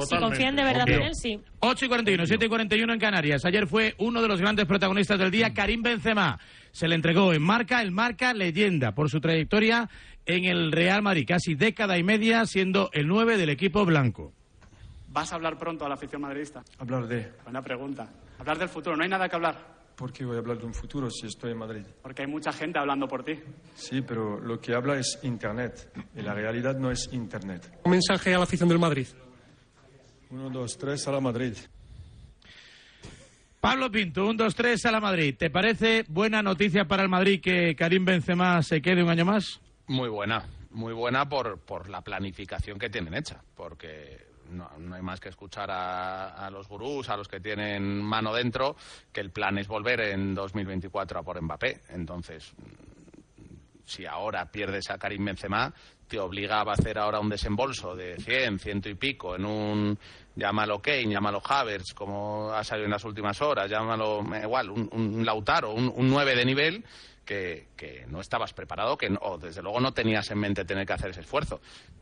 Si 0.00 0.16
confían 0.16 0.54
de 0.54 0.62
verdad 0.62 0.88
en 0.88 1.02
él, 1.02 1.14
sí. 1.14 1.40
8 1.58 1.84
y 1.86 1.88
41, 1.88 2.24
7 2.26 2.46
y 2.46 2.48
41 2.48 2.92
en 2.92 3.00
Canarias. 3.00 3.44
Ayer 3.44 3.66
fue 3.66 3.94
uno 3.98 4.22
de 4.22 4.28
los 4.28 4.40
grandes 4.40 4.64
protagonistas 4.66 5.18
del 5.18 5.32
día, 5.32 5.52
Karim 5.52 5.82
Benzema. 5.82 6.38
Se 6.70 6.86
le 6.86 6.94
entregó 6.94 7.32
en 7.32 7.42
marca, 7.42 7.82
el 7.82 7.90
marca 7.90 8.32
leyenda 8.32 8.92
por 8.94 9.10
su 9.10 9.18
trayectoria 9.20 9.88
en 10.24 10.44
el 10.44 10.70
Real 10.70 11.02
Madrid, 11.02 11.24
casi 11.26 11.56
década 11.56 11.98
y 11.98 12.04
media 12.04 12.46
siendo 12.46 12.90
el 12.92 13.08
9 13.08 13.36
del 13.38 13.48
equipo 13.48 13.84
blanco. 13.84 14.32
¿Vas 15.18 15.32
a 15.32 15.34
hablar 15.34 15.58
pronto 15.58 15.84
a 15.84 15.88
la 15.88 15.96
afición 15.96 16.22
madridista? 16.22 16.62
Hablar 16.78 17.08
de... 17.08 17.32
Buena 17.42 17.60
pregunta. 17.60 18.08
Hablar 18.38 18.56
del 18.56 18.68
futuro, 18.68 18.96
no 18.96 19.02
hay 19.02 19.08
nada 19.08 19.28
que 19.28 19.34
hablar. 19.34 19.56
¿Por 19.96 20.12
qué 20.12 20.24
voy 20.24 20.36
a 20.36 20.38
hablar 20.38 20.58
de 20.58 20.66
un 20.66 20.72
futuro 20.72 21.10
si 21.10 21.26
estoy 21.26 21.50
en 21.50 21.58
Madrid? 21.58 21.82
Porque 22.00 22.22
hay 22.22 22.28
mucha 22.28 22.52
gente 22.52 22.78
hablando 22.78 23.08
por 23.08 23.24
ti. 23.24 23.36
Sí, 23.74 24.00
pero 24.02 24.38
lo 24.38 24.60
que 24.60 24.76
habla 24.76 24.96
es 24.96 25.18
Internet 25.24 25.90
y 26.14 26.22
la 26.22 26.34
realidad 26.34 26.76
no 26.78 26.92
es 26.92 27.08
Internet. 27.10 27.80
Un 27.82 27.90
mensaje 27.90 28.32
a 28.32 28.38
la 28.38 28.44
afición 28.44 28.68
del 28.68 28.78
Madrid. 28.78 29.08
Uno, 30.30 30.50
dos, 30.50 30.78
tres, 30.78 31.08
a 31.08 31.10
la 31.10 31.18
Madrid. 31.18 31.54
Pablo 33.60 33.90
Pinto, 33.90 34.24
un, 34.24 34.36
dos, 34.36 34.54
tres 34.54 34.86
a 34.86 34.92
la 34.92 35.00
Madrid. 35.00 35.34
¿Te 35.36 35.50
parece 35.50 36.04
buena 36.06 36.42
noticia 36.42 36.84
para 36.84 37.02
el 37.02 37.08
Madrid 37.08 37.40
que 37.42 37.74
Karim 37.74 38.04
Benzema 38.04 38.62
se 38.62 38.80
quede 38.80 39.02
un 39.02 39.10
año 39.10 39.24
más? 39.24 39.60
Muy 39.88 40.10
buena, 40.10 40.44
muy 40.70 40.92
buena 40.92 41.28
por, 41.28 41.58
por 41.58 41.88
la 41.88 42.02
planificación 42.02 42.78
que 42.78 42.88
tienen 42.88 43.14
hecha, 43.14 43.42
porque 43.56 44.27
no, 44.50 44.70
no 44.78 44.94
hay 44.94 45.02
más 45.02 45.20
que 45.20 45.28
escuchar 45.28 45.70
a, 45.70 46.46
a 46.46 46.50
los 46.50 46.68
gurús, 46.68 47.08
a 47.08 47.16
los 47.16 47.28
que 47.28 47.40
tienen 47.40 48.00
mano 48.02 48.32
dentro, 48.32 48.76
que 49.12 49.20
el 49.20 49.30
plan 49.30 49.58
es 49.58 49.68
volver 49.68 50.00
en 50.00 50.34
2024 50.34 51.20
a 51.20 51.22
por 51.22 51.40
Mbappé. 51.40 51.82
Entonces, 51.90 52.52
si 53.84 54.04
ahora 54.04 54.50
pierdes 54.50 54.90
a 54.90 54.98
Karim 54.98 55.24
Benzema, 55.24 55.72
te 56.06 56.18
obligaba 56.18 56.72
a 56.72 56.74
hacer 56.74 56.98
ahora 56.98 57.20
un 57.20 57.28
desembolso 57.28 57.94
de 57.94 58.16
100, 58.16 58.58
ciento 58.58 58.88
y 58.88 58.94
pico 58.94 59.34
en 59.36 59.44
un, 59.44 59.98
llámalo 60.36 60.80
Kane, 60.80 61.08
llámalo 61.08 61.42
Havertz, 61.44 61.94
como 61.94 62.50
ha 62.52 62.64
salido 62.64 62.86
en 62.86 62.92
las 62.92 63.04
últimas 63.04 63.40
horas, 63.42 63.70
llámalo, 63.70 64.24
igual, 64.42 64.70
un, 64.70 64.88
un 64.92 65.24
Lautaro, 65.24 65.72
un, 65.72 65.92
un 65.94 66.08
9 66.08 66.34
de 66.34 66.44
nivel, 66.44 66.84
que, 67.28 68.06
no 68.08 68.20
estabas 68.20 68.54
preparado, 68.54 68.96
que 68.96 69.10
no- 69.10 69.18
o 69.22 69.36
desde 69.38 69.62
luego 69.62 69.80
no 69.80 69.92
tenías 69.92 70.30
en 70.30 70.38
mente 70.38 70.64
tener 70.64 70.86
que 70.86 70.94
hacer 70.94 71.10
ese 71.10 71.20
esfuerzo. 71.20 71.60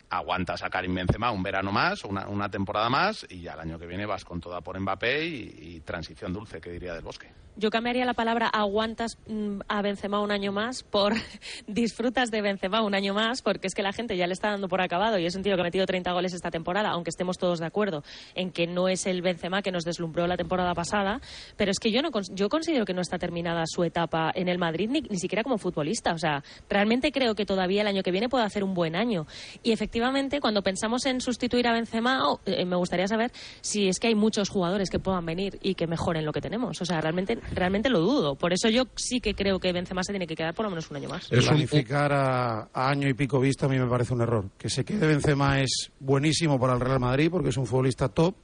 Aguantas 0.09 0.63
a 0.63 0.71
Karim 0.71 0.95
Benzema 0.95 1.33
un 1.33 1.43
verano 1.43 1.73
más, 1.73 2.05
una, 2.05 2.29
una 2.29 2.49
temporada 2.49 2.89
más, 2.89 3.27
y 3.29 3.41
ya 3.43 3.55
el 3.55 3.61
año 3.61 3.79
que 3.79 3.87
viene 3.87 4.07
vas 4.07 4.25
con 4.25 4.41
toda 4.41 4.61
por 4.61 4.79
Mbappé 4.79 5.25
y, 5.25 5.81
transición 5.81 6.33
dulce, 6.33 6.61
que 6.61 6.71
diría 6.71 6.95
del 6.95 7.03
Bosque. 7.03 7.29
Yo 7.59 7.71
cambiaría 7.71 8.05
la 8.05 8.13
palabra 8.13 8.49
aguantas 8.49 9.17
mm, 9.27 9.61
a 9.67 9.81
Benzema 9.81 10.21
un 10.21 10.31
año 10.31 10.53
más 10.53 10.83
por 10.83 11.15
disfrutas 11.67 12.31
de 12.31 12.43
Benzema 12.43 12.83
un 12.83 12.95
año 12.95 13.15
más, 13.15 13.43
porque 13.43 13.67
es 13.67 13.75
que 13.75 13.83
la 13.83 13.93
gente 13.93 14.17
ya 14.17 14.27
le 14.27 14.35
está 14.35 14.51
dando 14.51 14.69
por 14.69 14.81
acabado 14.81 15.19
y 15.19 15.27
es 15.27 15.35
un 15.35 15.43
tío 15.43 15.55
que 15.55 15.61
ha 15.63 15.65
metido 15.65 15.87
30 15.87 16.13
goles 16.13 16.35
esta 16.35 16.51
temporada, 16.51 16.91
aunque 16.91 17.11
estemos 17.11 17.39
todos 17.39 17.59
de 17.59 17.67
acuerdo 17.67 18.05
en 18.35 18.51
que 18.53 18.67
no 18.67 18.89
es 18.89 19.07
el 19.07 19.23
Benzema 19.23 19.63
que 19.63 19.73
nos 19.73 19.85
deslumbró 19.85 20.27
la 20.27 20.37
temporada 20.37 20.75
pasada, 20.75 21.21
pero 21.57 21.71
es 21.71 21.79
que 21.79 21.91
yo 21.91 22.03
no 22.03 22.11
yo 22.33 22.49
considero 22.49 22.85
que 22.85 22.95
no 22.95 23.01
está 23.01 23.19
terminada 23.19 23.65
su 23.67 23.83
etapa 23.85 24.31
en 24.35 24.49
el 24.49 24.59
Madrid 24.59 24.89
ni, 24.91 25.01
ni 25.17 25.21
siquiera 25.21 25.43
como 25.43 25.57
futbolista, 25.57 26.13
o 26.13 26.19
sea, 26.19 26.45
realmente 26.69 27.11
creo 27.11 27.35
que 27.35 27.47
todavía 27.47 27.81
el 27.81 27.89
año 27.89 28.03
que 28.03 28.11
viene 28.11 28.29
puede 28.29 28.45
hacer 28.45 28.63
un 28.63 28.75
buen 28.75 28.95
año. 28.95 29.27
Y 29.63 29.73
efectivamente 29.73 30.41
cuando 30.41 30.63
pensamos 30.63 31.07
en 31.07 31.23
sustituir 31.23 31.67
a 31.67 31.73
Benzema 31.73 32.29
oh, 32.29 32.41
eh, 32.45 32.67
me 32.67 32.77
gustaría 32.77 33.09
saber 33.09 33.33
si 33.63 33.89
es 33.89 33.99
que 33.99 34.09
hay 34.09 34.15
muchos 34.15 34.51
jugadores 34.51 34.91
que 34.91 34.99
puedan 34.99 35.25
venir 35.25 35.59
y 35.63 35.75
que 35.75 35.87
mejoren 35.87 36.27
lo 36.27 36.33
que 36.33 36.43
tenemos, 36.43 36.83
o 36.83 36.85
sea, 36.85 37.01
realmente 37.01 37.39
realmente 37.55 37.89
lo 37.89 38.01
dudo, 38.01 38.35
por 38.35 38.53
eso 38.53 38.69
yo 38.69 38.85
sí 38.95 39.21
que 39.21 39.35
creo 39.35 39.59
que 39.59 39.73
Benzema 39.73 40.03
se 40.03 40.13
tiene 40.13 40.27
que 40.27 40.37
quedar 40.37 40.55
por 40.55 40.65
lo 40.65 40.71
menos 40.71 40.91
un 40.91 40.99
año 40.99 41.09
más. 41.09 41.29
Planificar 41.29 42.13
a, 42.13 42.69
a 42.73 42.91
año 42.91 43.09
y 43.09 43.15
pico 43.15 43.41
vista 43.41 43.65
a 43.65 43.69
mí 43.71 43.79
me 43.79 43.87
parece 43.87 44.13
un 44.13 44.21
error. 44.21 44.51
Que 44.59 44.69
se 44.69 44.85
quede 44.85 45.07
Benzema 45.07 45.61
es 45.61 45.91
buenísimo 45.99 46.61
para 46.61 46.75
el 46.75 46.81
Real 46.81 47.01
Madrid 47.01 47.31
porque 47.31 47.49
es 47.49 47.57
un 47.57 47.67
futbolista 47.67 48.09
top, 48.09 48.35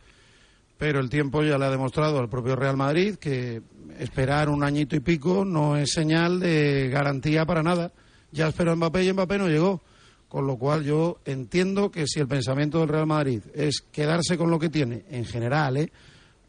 pero 0.83 0.99
el 0.99 1.09
tiempo 1.09 1.45
ya 1.45 1.59
le 1.59 1.66
ha 1.66 1.70
demostrado 1.70 2.18
al 2.18 2.28
propio 2.28 2.57
Real 2.57 2.76
Madrid 2.76 3.14
que 3.14 3.62
esperar 4.01 4.49
un 4.49 4.64
añito 4.64 4.97
y 4.97 5.01
pico 5.01 5.45
no 5.45 5.76
es 5.76 5.93
señal 5.93 6.41
de 6.41 6.89
garantía 6.89 7.47
para 7.47 7.62
nada. 7.62 7.93
Ya 8.33 8.49
esperó 8.49 8.74
Mbappé 8.74 9.05
y 9.05 9.12
Mbappé 9.12 9.39
no 9.39 9.47
llegó. 9.47 9.80
Con 10.28 10.45
lo 10.49 10.57
cual 10.57 10.83
yo 10.83 11.20
entiendo 11.24 11.93
que 11.93 12.09
si 12.09 12.18
el 12.18 12.26
pensamiento 12.26 12.80
del 12.80 12.89
Real 12.89 13.07
Madrid 13.07 13.43
es 13.55 13.80
quedarse 13.93 14.37
con 14.37 14.51
lo 14.51 14.59
que 14.59 14.70
tiene 14.70 15.05
en 15.09 15.24
general, 15.24 15.76
¿eh? 15.76 15.93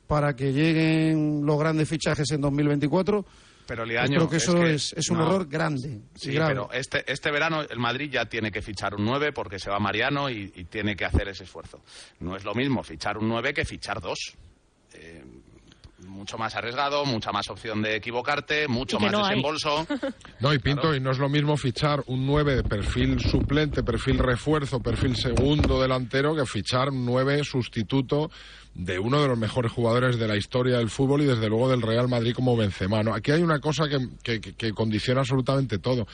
para 0.07 0.35
que 0.35 0.51
lleguen 0.51 1.45
los 1.45 1.59
grandes 1.59 1.87
fichajes 1.87 2.31
en 2.31 2.41
2024, 2.41 3.23
Pero 3.65 3.83
yo 3.85 3.91
Liaño, 3.91 4.15
creo 4.17 4.29
que 4.29 4.37
eso 4.37 4.55
que- 4.55 4.73
es, 4.73 4.93
es 4.93 5.09
un 5.09 5.17
no. 5.19 5.25
error 5.25 5.47
grande. 5.47 6.01
Sí, 6.15 6.33
grave. 6.33 6.53
pero 6.53 6.71
este, 6.73 7.09
este 7.11 7.31
verano 7.31 7.61
el 7.61 7.79
Madrid 7.79 8.09
ya 8.11 8.25
tiene 8.25 8.51
que 8.51 8.61
fichar 8.61 8.95
un 8.95 9.05
9 9.05 9.31
porque 9.31 9.59
se 9.59 9.69
va 9.69 9.79
Mariano 9.79 10.29
y, 10.29 10.51
y 10.55 10.63
tiene 10.65 10.95
que 10.95 11.05
hacer 11.05 11.27
ese 11.29 11.43
esfuerzo. 11.45 11.81
No 12.19 12.35
es 12.35 12.43
lo 12.43 12.53
mismo 12.53 12.83
fichar 12.83 13.17
un 13.17 13.27
9 13.29 13.53
que 13.53 13.63
fichar 13.65 14.01
dos. 14.01 14.33
Eh, 14.93 15.23
mucho 16.07 16.37
más 16.37 16.53
arriesgado, 16.55 17.05
mucha 17.05 17.31
más 17.31 17.49
opción 17.49 17.81
de 17.81 17.95
equivocarte, 17.95 18.67
mucho 18.67 18.99
más 18.99 19.11
no 19.11 19.19
hay. 19.23 19.29
desembolso. 19.29 19.87
No, 20.41 20.53
y 20.53 20.59
Pinto, 20.59 20.93
y 20.93 20.99
no 20.99 21.11
es 21.11 21.17
lo 21.17 21.29
mismo 21.29 21.55
fichar 21.55 22.03
un 22.07 22.25
9 22.27 22.57
de 22.57 22.63
perfil 22.63 23.21
suplente, 23.21 23.81
perfil 23.83 24.19
refuerzo, 24.19 24.81
perfil 24.81 25.15
segundo 25.15 25.81
delantero, 25.81 26.35
que 26.35 26.45
fichar 26.45 26.89
un 26.89 27.05
9 27.05 27.45
sustituto 27.45 28.29
de 28.75 28.97
uno 28.97 29.21
de 29.21 29.27
los 29.27 29.37
mejores 29.37 29.71
jugadores 29.71 30.17
de 30.17 30.27
la 30.27 30.35
historia 30.35 30.77
del 30.79 30.89
fútbol 30.89 31.21
y 31.21 31.25
desde 31.25 31.47
luego 31.47 31.69
del 31.69 31.81
Real 31.83 32.07
Madrid 32.07 32.33
como 32.33 32.57
Benzema. 32.57 33.03
¿no? 33.03 33.13
Aquí 33.13 33.31
hay 33.31 33.41
una 33.43 33.59
cosa 33.59 33.87
que, 33.87 33.99
que- 34.23 34.41
que- 34.41 34.73
condiciona 34.73 35.19
absolutamente 35.21 35.77
todo. 35.77 36.07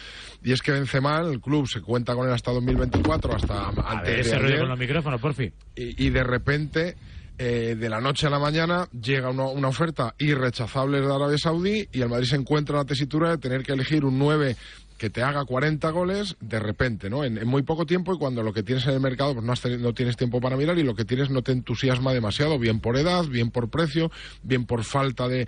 Y 0.43 0.51
es 0.51 0.62
que 0.62 0.72
Benzema, 0.74 1.20
el 1.22 1.39
club, 1.39 1.68
se 1.68 1.80
cuenta 1.82 2.14
con 2.16 2.28
él 2.28 2.34
hasta 2.34 2.51
2024, 2.51 3.36
hasta 3.36 3.53
A 3.70 3.70
antes 3.70 4.03
ver, 4.07 4.16
de 4.16 4.22
ese 4.22 4.39
rollo 4.39 4.60
con 4.60 4.70
los 4.70 4.80
micrófonos, 4.80 5.22
por 5.22 5.34
fin. 5.34 5.53
y, 5.76 6.05
y 6.05 6.10
de 6.10 6.24
repente, 6.24 6.97
eh, 7.38 7.78
de 7.80 7.89
la 7.89 8.01
noche 8.01 8.28
a 8.28 8.30
la 8.30 8.39
mañana, 8.39 8.89
llega 8.91 9.30
una, 9.30 9.45
una 9.45 9.70
oferta 9.70 10.14
irrechazable 10.18 10.99
de 10.99 11.05
Arabia 11.14 11.38
Saudí 11.38 11.88
y 11.93 12.01
el 12.01 12.10
Madrid 12.10 12.28
se 12.28 12.36
encuentra 12.36 12.76
en 12.76 12.80
la 12.80 12.86
tesitura 12.86 13.30
de 13.30 13.38
tener 13.38 13.64
que 13.64 13.72
elegir 13.72 14.03
un 14.03 14.20
9 14.20 14.57
que 14.99 15.09
te 15.09 15.23
haga 15.23 15.43
40 15.45 15.89
goles 15.89 16.35
de 16.39 16.59
repente, 16.59 17.09
¿no? 17.09 17.23
En, 17.23 17.47
muy 17.47 17.63
poco 17.63 17.87
tiempo 17.87 18.13
y 18.13 18.19
cuando 18.19 18.43
lo 18.43 18.53
que 18.53 18.61
tienes 18.61 18.85
en 18.85 18.93
el 18.93 18.99
mercado 18.99 19.33
pues 19.33 19.45
no, 19.45 19.51
has 19.53 19.63
teni- 19.63 19.79
no 19.79 19.93
tienes 19.93 20.15
tiempo 20.17 20.39
para 20.39 20.55
mirar 20.57 20.77
y 20.77 20.83
lo 20.83 20.93
que 20.93 21.05
tienes 21.05 21.31
no 21.31 21.41
te 21.41 21.53
entusiasma 21.53 22.13
demasiado, 22.13 22.59
bien 22.59 22.79
por 22.81 22.97
edad, 22.97 23.25
bien 23.25 23.49
por 23.49 23.69
precio, 23.69 24.11
bien 24.43 24.65
por 24.65 24.83
falta 24.83 25.27
de, 25.27 25.47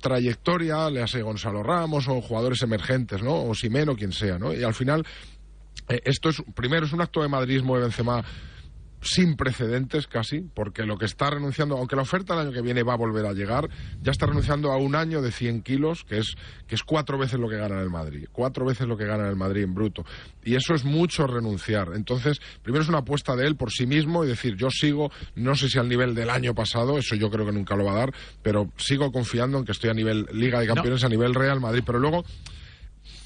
trayectoria, 0.00 0.88
le 0.88 1.02
hace 1.02 1.20
Gonzalo 1.20 1.62
Ramos 1.62 2.08
o 2.08 2.20
jugadores 2.22 2.62
emergentes, 2.62 3.22
¿no? 3.22 3.44
O 3.44 3.54
Simen 3.54 3.88
o 3.90 3.96
quien 3.96 4.12
sea, 4.12 4.38
¿no? 4.38 4.54
Y 4.54 4.62
al 4.62 4.74
final 4.74 5.04
eh, 5.88 6.00
esto 6.04 6.28
es, 6.30 6.42
primero, 6.54 6.86
es 6.86 6.92
un 6.92 7.00
acto 7.00 7.22
de 7.22 7.28
madridismo 7.28 7.76
de 7.76 7.82
Benzema 7.82 8.24
sin 9.00 9.36
precedentes 9.36 10.06
casi, 10.06 10.40
porque 10.40 10.84
lo 10.84 10.96
que 10.96 11.06
está 11.06 11.30
renunciando, 11.30 11.76
aunque 11.76 11.96
la 11.96 12.02
oferta 12.02 12.34
el 12.34 12.40
año 12.40 12.52
que 12.52 12.62
viene 12.62 12.82
va 12.82 12.94
a 12.94 12.96
volver 12.96 13.26
a 13.26 13.32
llegar, 13.32 13.68
ya 14.02 14.12
está 14.12 14.26
renunciando 14.26 14.72
a 14.72 14.76
un 14.76 14.94
año 14.94 15.22
de 15.22 15.32
100 15.32 15.62
kilos, 15.62 16.04
que 16.04 16.18
es, 16.18 16.34
que 16.66 16.74
es 16.74 16.82
cuatro 16.82 17.18
veces 17.18 17.38
lo 17.38 17.48
que 17.48 17.56
gana 17.56 17.76
en 17.76 17.82
el 17.82 17.90
Madrid, 17.90 18.26
cuatro 18.30 18.64
veces 18.64 18.86
lo 18.86 18.96
que 18.96 19.06
gana 19.06 19.24
en 19.24 19.30
el 19.30 19.36
Madrid 19.36 19.62
en 19.62 19.74
bruto. 19.74 20.04
Y 20.44 20.54
eso 20.54 20.74
es 20.74 20.84
mucho 20.84 21.26
renunciar. 21.26 21.90
Entonces, 21.94 22.40
primero 22.62 22.82
es 22.82 22.88
una 22.88 22.98
apuesta 22.98 23.34
de 23.36 23.46
él 23.46 23.56
por 23.56 23.70
sí 23.70 23.86
mismo 23.86 24.24
y 24.24 24.28
decir, 24.28 24.56
yo 24.56 24.70
sigo, 24.70 25.10
no 25.34 25.54
sé 25.54 25.68
si 25.68 25.78
al 25.78 25.88
nivel 25.88 26.14
del 26.14 26.30
año 26.30 26.54
pasado, 26.54 26.98
eso 26.98 27.14
yo 27.14 27.30
creo 27.30 27.46
que 27.46 27.52
nunca 27.52 27.76
lo 27.76 27.84
va 27.84 27.92
a 27.92 27.96
dar, 27.96 28.14
pero 28.42 28.70
sigo 28.76 29.10
confiando 29.12 29.58
en 29.58 29.64
que 29.64 29.72
estoy 29.72 29.90
a 29.90 29.94
nivel 29.94 30.26
Liga 30.32 30.60
de 30.60 30.66
Campeones, 30.66 31.04
a 31.04 31.08
nivel 31.08 31.34
Real 31.34 31.60
Madrid, 31.60 31.82
pero 31.84 31.98
luego... 31.98 32.24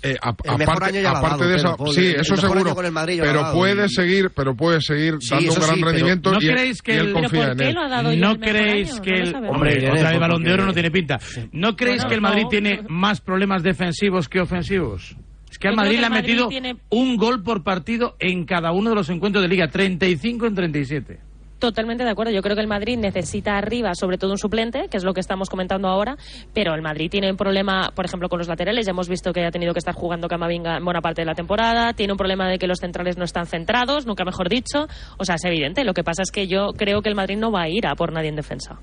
eh, 0.04 0.16
a- 0.22 0.34
El 0.44 0.58
mejor 0.58 0.74
aparte, 0.76 0.84
año 0.98 1.02
ya 1.02 1.10
lo 1.10 1.16
ha 1.16 1.18
aparte 1.18 1.38
dado, 1.44 1.50
de 1.50 1.56
Pedro, 1.56 1.76
Paul. 1.76 1.94
sí, 1.94 2.06
El 2.06 2.20
eso 2.20 2.36
seguro, 2.36 2.60
el 2.80 2.92
pero 3.20 3.40
dado. 3.42 3.54
puede 3.54 3.88
seguir, 3.88 4.30
pero 4.36 4.54
puede 4.54 4.80
seguir 4.80 5.14
Sí, 5.20 5.30
dando 5.30 5.44
un 5.46 5.50
eso 5.58 5.60
gran 5.66 5.76
sí, 5.76 5.82
rendimiento 5.84 6.30
¿No 6.32 6.38
y, 6.40 6.46
él- 6.46 6.52
creéis 6.54 6.82
que 6.82 6.92
él 6.92 7.06
el- 7.08 7.12
confía 7.12 7.52
en 7.52 7.60
él. 7.62 7.74
¿No 8.20 8.36
creéis 8.38 9.00
que 9.00 9.10
el 9.10 9.34
hombre 9.34 9.76
otra 9.78 9.92
vez 9.92 10.02
porque- 10.02 10.18
balón 10.18 10.42
de 10.44 10.52
oro 10.52 10.66
no 10.66 10.72
tiene 10.72 10.90
pinta? 10.90 11.18
¿No 11.52 11.74
creéis 11.76 12.04
que 12.04 12.14
el 12.14 12.20
Madrid 12.20 12.44
tiene 12.50 12.80
más 12.88 13.20
problemas 13.20 13.62
defensivos 13.62 14.28
que 14.28 14.40
ofensivos? 14.40 15.16
Es 15.50 15.58
que 15.58 15.68
al 15.68 15.76
Madrid 15.76 15.98
le 15.98 16.02
ha 16.02 16.06
el 16.06 16.10
Madrid 16.12 16.28
metido 16.32 16.48
tiene- 16.48 16.76
un 16.90 17.16
gol 17.16 17.42
por 17.42 17.62
partido 17.62 18.16
en 18.18 18.44
cada 18.44 18.72
uno 18.72 18.90
de 18.90 18.96
los 18.96 19.08
encuentros 19.08 19.40
de 19.42 19.48
liga, 19.48 19.68
35 19.68 20.46
en 20.46 20.54
37. 20.54 21.20
Totalmente 21.64 22.04
de 22.04 22.10
acuerdo. 22.10 22.30
Yo 22.30 22.42
creo 22.42 22.54
que 22.54 22.60
el 22.60 22.68
Madrid 22.68 22.98
necesita 22.98 23.56
arriba, 23.56 23.94
sobre 23.94 24.18
todo 24.18 24.32
un 24.32 24.36
suplente, 24.36 24.88
que 24.90 24.98
es 24.98 25.02
lo 25.02 25.14
que 25.14 25.20
estamos 25.20 25.48
comentando 25.48 25.88
ahora, 25.88 26.18
pero 26.52 26.74
el 26.74 26.82
Madrid 26.82 27.08
tiene 27.10 27.30
un 27.30 27.38
problema, 27.38 27.90
por 27.94 28.04
ejemplo, 28.04 28.28
con 28.28 28.38
los 28.38 28.48
laterales. 28.48 28.84
Ya 28.84 28.90
hemos 28.90 29.08
visto 29.08 29.32
que 29.32 29.46
ha 29.46 29.50
tenido 29.50 29.72
que 29.72 29.78
estar 29.78 29.94
jugando 29.94 30.28
Camavinga 30.28 30.76
en 30.76 30.84
buena 30.84 31.00
parte 31.00 31.22
de 31.22 31.24
la 31.24 31.34
temporada. 31.34 31.94
Tiene 31.94 32.12
un 32.12 32.18
problema 32.18 32.50
de 32.50 32.58
que 32.58 32.66
los 32.66 32.80
centrales 32.80 33.16
no 33.16 33.24
están 33.24 33.46
centrados, 33.46 34.04
nunca 34.04 34.26
mejor 34.26 34.50
dicho. 34.50 34.86
O 35.16 35.24
sea, 35.24 35.36
es 35.36 35.44
evidente. 35.46 35.84
Lo 35.84 35.94
que 35.94 36.04
pasa 36.04 36.20
es 36.20 36.30
que 36.30 36.46
yo 36.46 36.74
creo 36.76 37.00
que 37.00 37.08
el 37.08 37.14
Madrid 37.14 37.38
no 37.38 37.50
va 37.50 37.62
a 37.62 37.68
ir 37.70 37.86
a 37.86 37.94
por 37.94 38.12
nadie 38.12 38.28
en 38.28 38.36
defensa. 38.36 38.78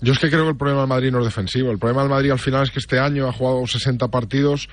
Yo 0.00 0.14
es 0.14 0.18
que 0.18 0.30
creo 0.30 0.42
que 0.42 0.50
el 0.50 0.56
problema 0.56 0.80
del 0.80 0.88
Madrid 0.88 1.12
no 1.12 1.20
es 1.20 1.26
defensivo. 1.26 1.70
El 1.70 1.78
problema 1.78 2.02
del 2.02 2.10
Madrid 2.10 2.32
al 2.32 2.40
final 2.40 2.64
es 2.64 2.72
que 2.72 2.80
este 2.80 2.98
año 2.98 3.28
ha 3.28 3.32
jugado 3.32 3.64
60 3.64 4.08
partidos 4.08 4.68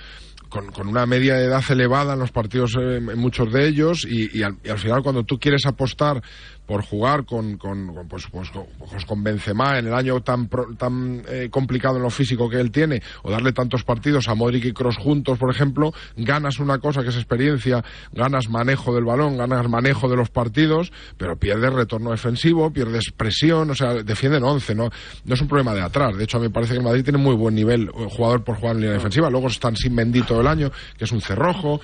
con, 0.49 0.87
una 0.87 1.05
media 1.05 1.35
de 1.35 1.45
edad 1.45 1.63
elevada 1.69 2.13
en 2.13 2.19
los 2.19 2.31
partidos, 2.31 2.75
eh, 2.77 2.99
muchos 2.99 3.53
de 3.53 3.69
ellos, 3.69 4.05
y 4.05 4.43
al 4.43 4.77
final 4.77 5.01
cuando 5.01 5.23
tú 5.23 5.39
quieres 5.39 5.65
apostar 5.65 6.21
por 6.65 6.83
jugar 6.83 7.25
con, 7.25 7.57
con, 7.57 7.93
con, 7.93 8.07
pues, 8.07 8.27
pues, 8.31 8.49
con, 8.51 8.65
pues, 8.89 9.05
con 9.05 9.23
Benzema 9.23 9.77
en 9.77 9.87
el 9.87 9.93
año 9.93 10.21
tan, 10.21 10.47
pro- 10.47 10.73
tan 10.77 11.21
eh, 11.27 11.49
complicado 11.51 11.97
en 11.97 12.03
lo 12.03 12.09
físico 12.09 12.49
que 12.49 12.59
él 12.61 12.71
tiene, 12.71 13.01
o 13.23 13.31
darle 13.31 13.51
tantos 13.51 13.83
partidos 13.83 14.29
a 14.29 14.35
Modric 14.35 14.65
y 14.65 14.71
Kroos 14.73 14.95
juntos, 14.97 15.37
por 15.37 15.49
ejemplo, 15.51 15.93
ganas 16.15 16.59
una 16.59 16.79
cosa 16.79 17.03
que 17.03 17.09
es 17.09 17.15
experiencia, 17.15 17.83
ganas 18.13 18.47
manejo 18.49 18.93
del 18.95 19.03
balón, 19.03 19.37
ganas 19.37 19.67
manejo 19.67 20.07
de 20.07 20.15
los 20.15 20.29
partidos, 20.29 20.91
pero 21.17 21.35
pierdes 21.37 21.73
retorno 21.73 22.11
defensivo, 22.11 22.71
pierdes 22.71 23.11
presión, 23.15 23.69
o 23.69 23.75
sea, 23.75 23.95
defienden 23.95 24.43
11, 24.43 24.75
¿no? 24.75 24.89
No 25.25 25.33
es 25.33 25.41
un 25.41 25.47
problema 25.47 25.73
de 25.73 25.81
atrás. 25.81 26.15
De 26.15 26.23
hecho, 26.23 26.37
a 26.37 26.39
mí 26.39 26.47
me 26.47 26.53
parece 26.53 26.73
que 26.73 26.79
el 26.79 26.85
Madrid 26.85 27.03
tiene 27.03 27.17
muy 27.19 27.35
buen 27.35 27.53
nivel 27.55 27.89
eh, 27.89 28.07
jugador 28.09 28.43
por 28.43 28.55
jugar 28.55 28.75
en 28.75 28.81
línea 28.81 28.93
defensiva. 28.95 29.29
Luego 29.29 29.47
están 29.47 29.75
sin 29.75 29.93
Mendy 29.93 30.21
todo 30.21 30.39
el 30.41 30.47
año, 30.47 30.71
que 30.97 31.03
es 31.05 31.11
un 31.11 31.21
cerrojo. 31.21 31.81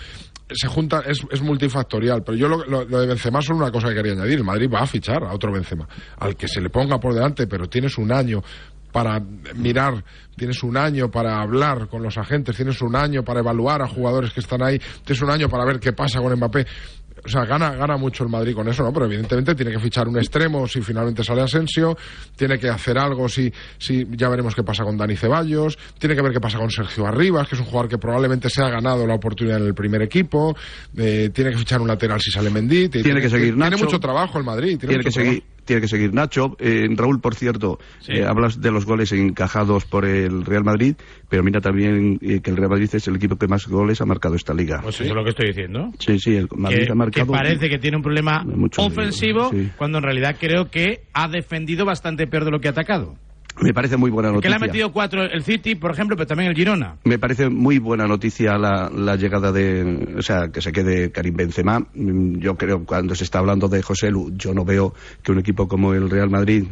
Se 0.49 0.67
junta, 0.67 1.01
es, 1.05 1.21
es 1.31 1.41
multifactorial. 1.41 2.23
Pero 2.23 2.37
yo 2.37 2.47
lo, 2.47 2.65
lo- 2.65 2.85
lo 2.85 2.99
de 3.01 3.07
Benzema 3.07 3.41
solo 3.41 3.59
una 3.59 3.71
cosa 3.71 3.89
que 3.89 3.95
quería 3.95 4.13
añadir. 4.13 4.43
Madrid 4.43 4.69
va 4.73 4.79
a 4.81 4.87
fichar 4.87 5.23
a 5.23 5.33
otro 5.33 5.51
Benzema, 5.51 5.87
al 6.19 6.35
que 6.35 6.47
se 6.47 6.61
le 6.61 6.69
ponga 6.69 6.99
por 6.99 7.13
delante, 7.13 7.47
pero 7.47 7.67
tienes 7.67 7.97
un 7.97 8.11
año 8.11 8.41
para 8.91 9.19
mirar, 9.55 10.03
tienes 10.35 10.63
un 10.63 10.77
año 10.77 11.11
para 11.11 11.41
hablar 11.41 11.87
con 11.89 12.01
los 12.01 12.17
agentes, 12.17 12.55
tienes 12.55 12.81
un 12.81 12.95
año 12.95 13.23
para 13.23 13.41
evaluar 13.41 13.81
a 13.81 13.87
jugadores 13.87 14.31
que 14.31 14.39
están 14.39 14.63
ahí, 14.63 14.79
tienes 15.03 15.21
un 15.21 15.29
año 15.29 15.49
para 15.49 15.65
ver 15.65 15.79
qué 15.79 15.91
pasa 15.93 16.19
con 16.21 16.33
Mbappé. 16.33 16.65
O 17.27 17.29
sea, 17.29 17.43
gana, 17.43 17.71
gana 17.75 17.97
mucho 17.97 18.23
el 18.23 18.29
Madrid 18.29 18.55
con 18.55 18.69
eso, 18.69 18.83
¿no? 18.83 18.93
Pero 18.93 19.05
evidentemente 19.05 19.53
tiene 19.53 19.71
que 19.71 19.79
fichar 19.79 20.07
un 20.07 20.17
extremo 20.17 20.65
si 20.65 20.81
finalmente 20.81 21.25
sale 21.25 21.41
Asensio, 21.41 21.97
tiene 22.37 22.57
que 22.57 22.69
hacer 22.69 22.97
algo 22.97 23.27
si, 23.27 23.51
si 23.77 24.07
ya 24.11 24.29
veremos 24.29 24.55
qué 24.55 24.63
pasa 24.63 24.85
con 24.85 24.95
Dani 24.97 25.17
Ceballos, 25.17 25.77
tiene 25.99 26.15
que 26.15 26.21
ver 26.21 26.31
qué 26.31 26.39
pasa 26.39 26.57
con 26.57 26.71
Sergio 26.71 27.05
Arribas, 27.05 27.49
que 27.49 27.55
es 27.55 27.59
un 27.59 27.67
jugador 27.67 27.89
que 27.89 27.97
probablemente 27.97 28.49
se 28.49 28.63
ha 28.63 28.69
ganado 28.69 29.05
la 29.05 29.15
oportunidad 29.15 29.57
en 29.57 29.67
el 29.67 29.73
primer 29.73 30.01
equipo, 30.01 30.55
eh, 30.95 31.29
tiene 31.33 31.51
que 31.51 31.57
fichar 31.57 31.81
un 31.81 31.89
lateral 31.89 32.21
si 32.21 32.31
sale 32.31 32.49
Mendy, 32.49 32.87
Tiene 32.87 33.19
que 33.19 33.29
seguir 33.29 33.55
Tiene 33.55 33.71
Nacho. 33.71 33.83
mucho 33.83 33.99
trabajo 33.99 34.37
el 34.37 34.45
Madrid, 34.45 34.77
tiene, 34.79 34.95
tiene 34.95 35.03
que 35.03 35.11
seguir 35.11 35.43
tiene 35.67 35.81
que 35.83 35.87
seguir 35.87 36.13
Nacho 36.13 36.55
Eh, 36.59 36.87
Raúl 36.95 37.19
por 37.21 37.35
cierto 37.35 37.77
eh, 38.07 38.25
hablas 38.25 38.59
de 38.59 38.71
los 38.71 38.85
goles 38.85 39.11
encajados 39.11 39.85
por 39.85 40.05
el 40.05 40.43
Real 40.45 40.63
Madrid 40.63 40.95
pero 41.29 41.43
mira 41.43 41.61
también 41.61 42.17
eh, 42.21 42.39
que 42.41 42.49
el 42.49 42.57
Real 42.57 42.71
Madrid 42.71 42.89
es 42.93 43.07
el 43.07 43.15
equipo 43.17 43.35
que 43.35 43.47
más 43.47 43.67
goles 43.67 44.01
ha 44.01 44.05
marcado 44.05 44.33
esta 44.35 44.53
liga 44.53 44.79
Pues 44.81 44.95
eso 44.95 45.03
es 45.03 45.15
lo 45.15 45.23
que 45.23 45.29
estoy 45.29 45.47
diciendo. 45.49 45.91
sí 45.99 46.17
sí 46.17 46.35
el 46.35 46.47
Madrid 46.55 46.77
que, 46.77 46.83
ha 46.83 46.87
que 46.87 46.93
marcado 46.95 47.31
parece 47.33 47.69
que 47.69 47.77
tiene 47.77 47.97
un 47.97 48.03
problema 48.03 48.43
ofensivo 48.77 49.49
sí. 49.51 49.69
cuando 49.77 49.99
en 49.99 50.03
realidad 50.05 50.37
creo 50.39 50.71
que 50.71 51.01
ha 51.13 51.27
defendido 51.27 51.85
bastante 51.85 52.25
peor 52.27 52.45
de 52.45 52.51
lo 52.51 52.59
que 52.59 52.69
ha 52.69 52.71
atacado. 52.71 53.15
Me 53.61 53.73
parece 53.73 53.97
muy 53.97 54.11
buena 54.11 54.29
Que 54.29 54.33
le 54.33 54.39
noticia 54.41 54.55
ha 54.55 54.59
metido 54.59 54.91
cuatro 54.91 55.23
el 55.23 55.43
City, 55.43 55.75
por 55.75 55.91
ejemplo, 55.91 56.15
pero 56.15 56.27
también 56.27 56.49
el 56.49 56.55
Girona. 56.55 56.95
Me 57.05 57.17
parece 57.19 57.49
muy 57.49 57.79
buena 57.79 58.05
noticia 58.07 58.57
la, 58.57 58.89
la 58.89 59.15
llegada 59.15 59.51
de, 59.51 60.15
o 60.17 60.21
sea, 60.21 60.49
que 60.49 60.61
se 60.61 60.71
quede 60.71 61.11
Karim 61.11 61.35
Benzema. 61.35 61.79
Mm, 61.93 62.37
Yo 62.39 62.55
creo 62.55 62.85
cuando 62.85 63.15
se 63.15 63.23
está 63.23 63.39
hablando 63.39 63.67
de 63.67 63.81
José 63.81 64.09
Lu, 64.11 64.31
yo 64.35 64.53
no 64.53 64.63
veo 64.65 64.93
que 65.23 65.31
un 65.31 65.39
equipo 65.39 65.67
como 65.67 65.93
el 65.93 66.09
Real 66.09 66.29
Madrid 66.29 66.65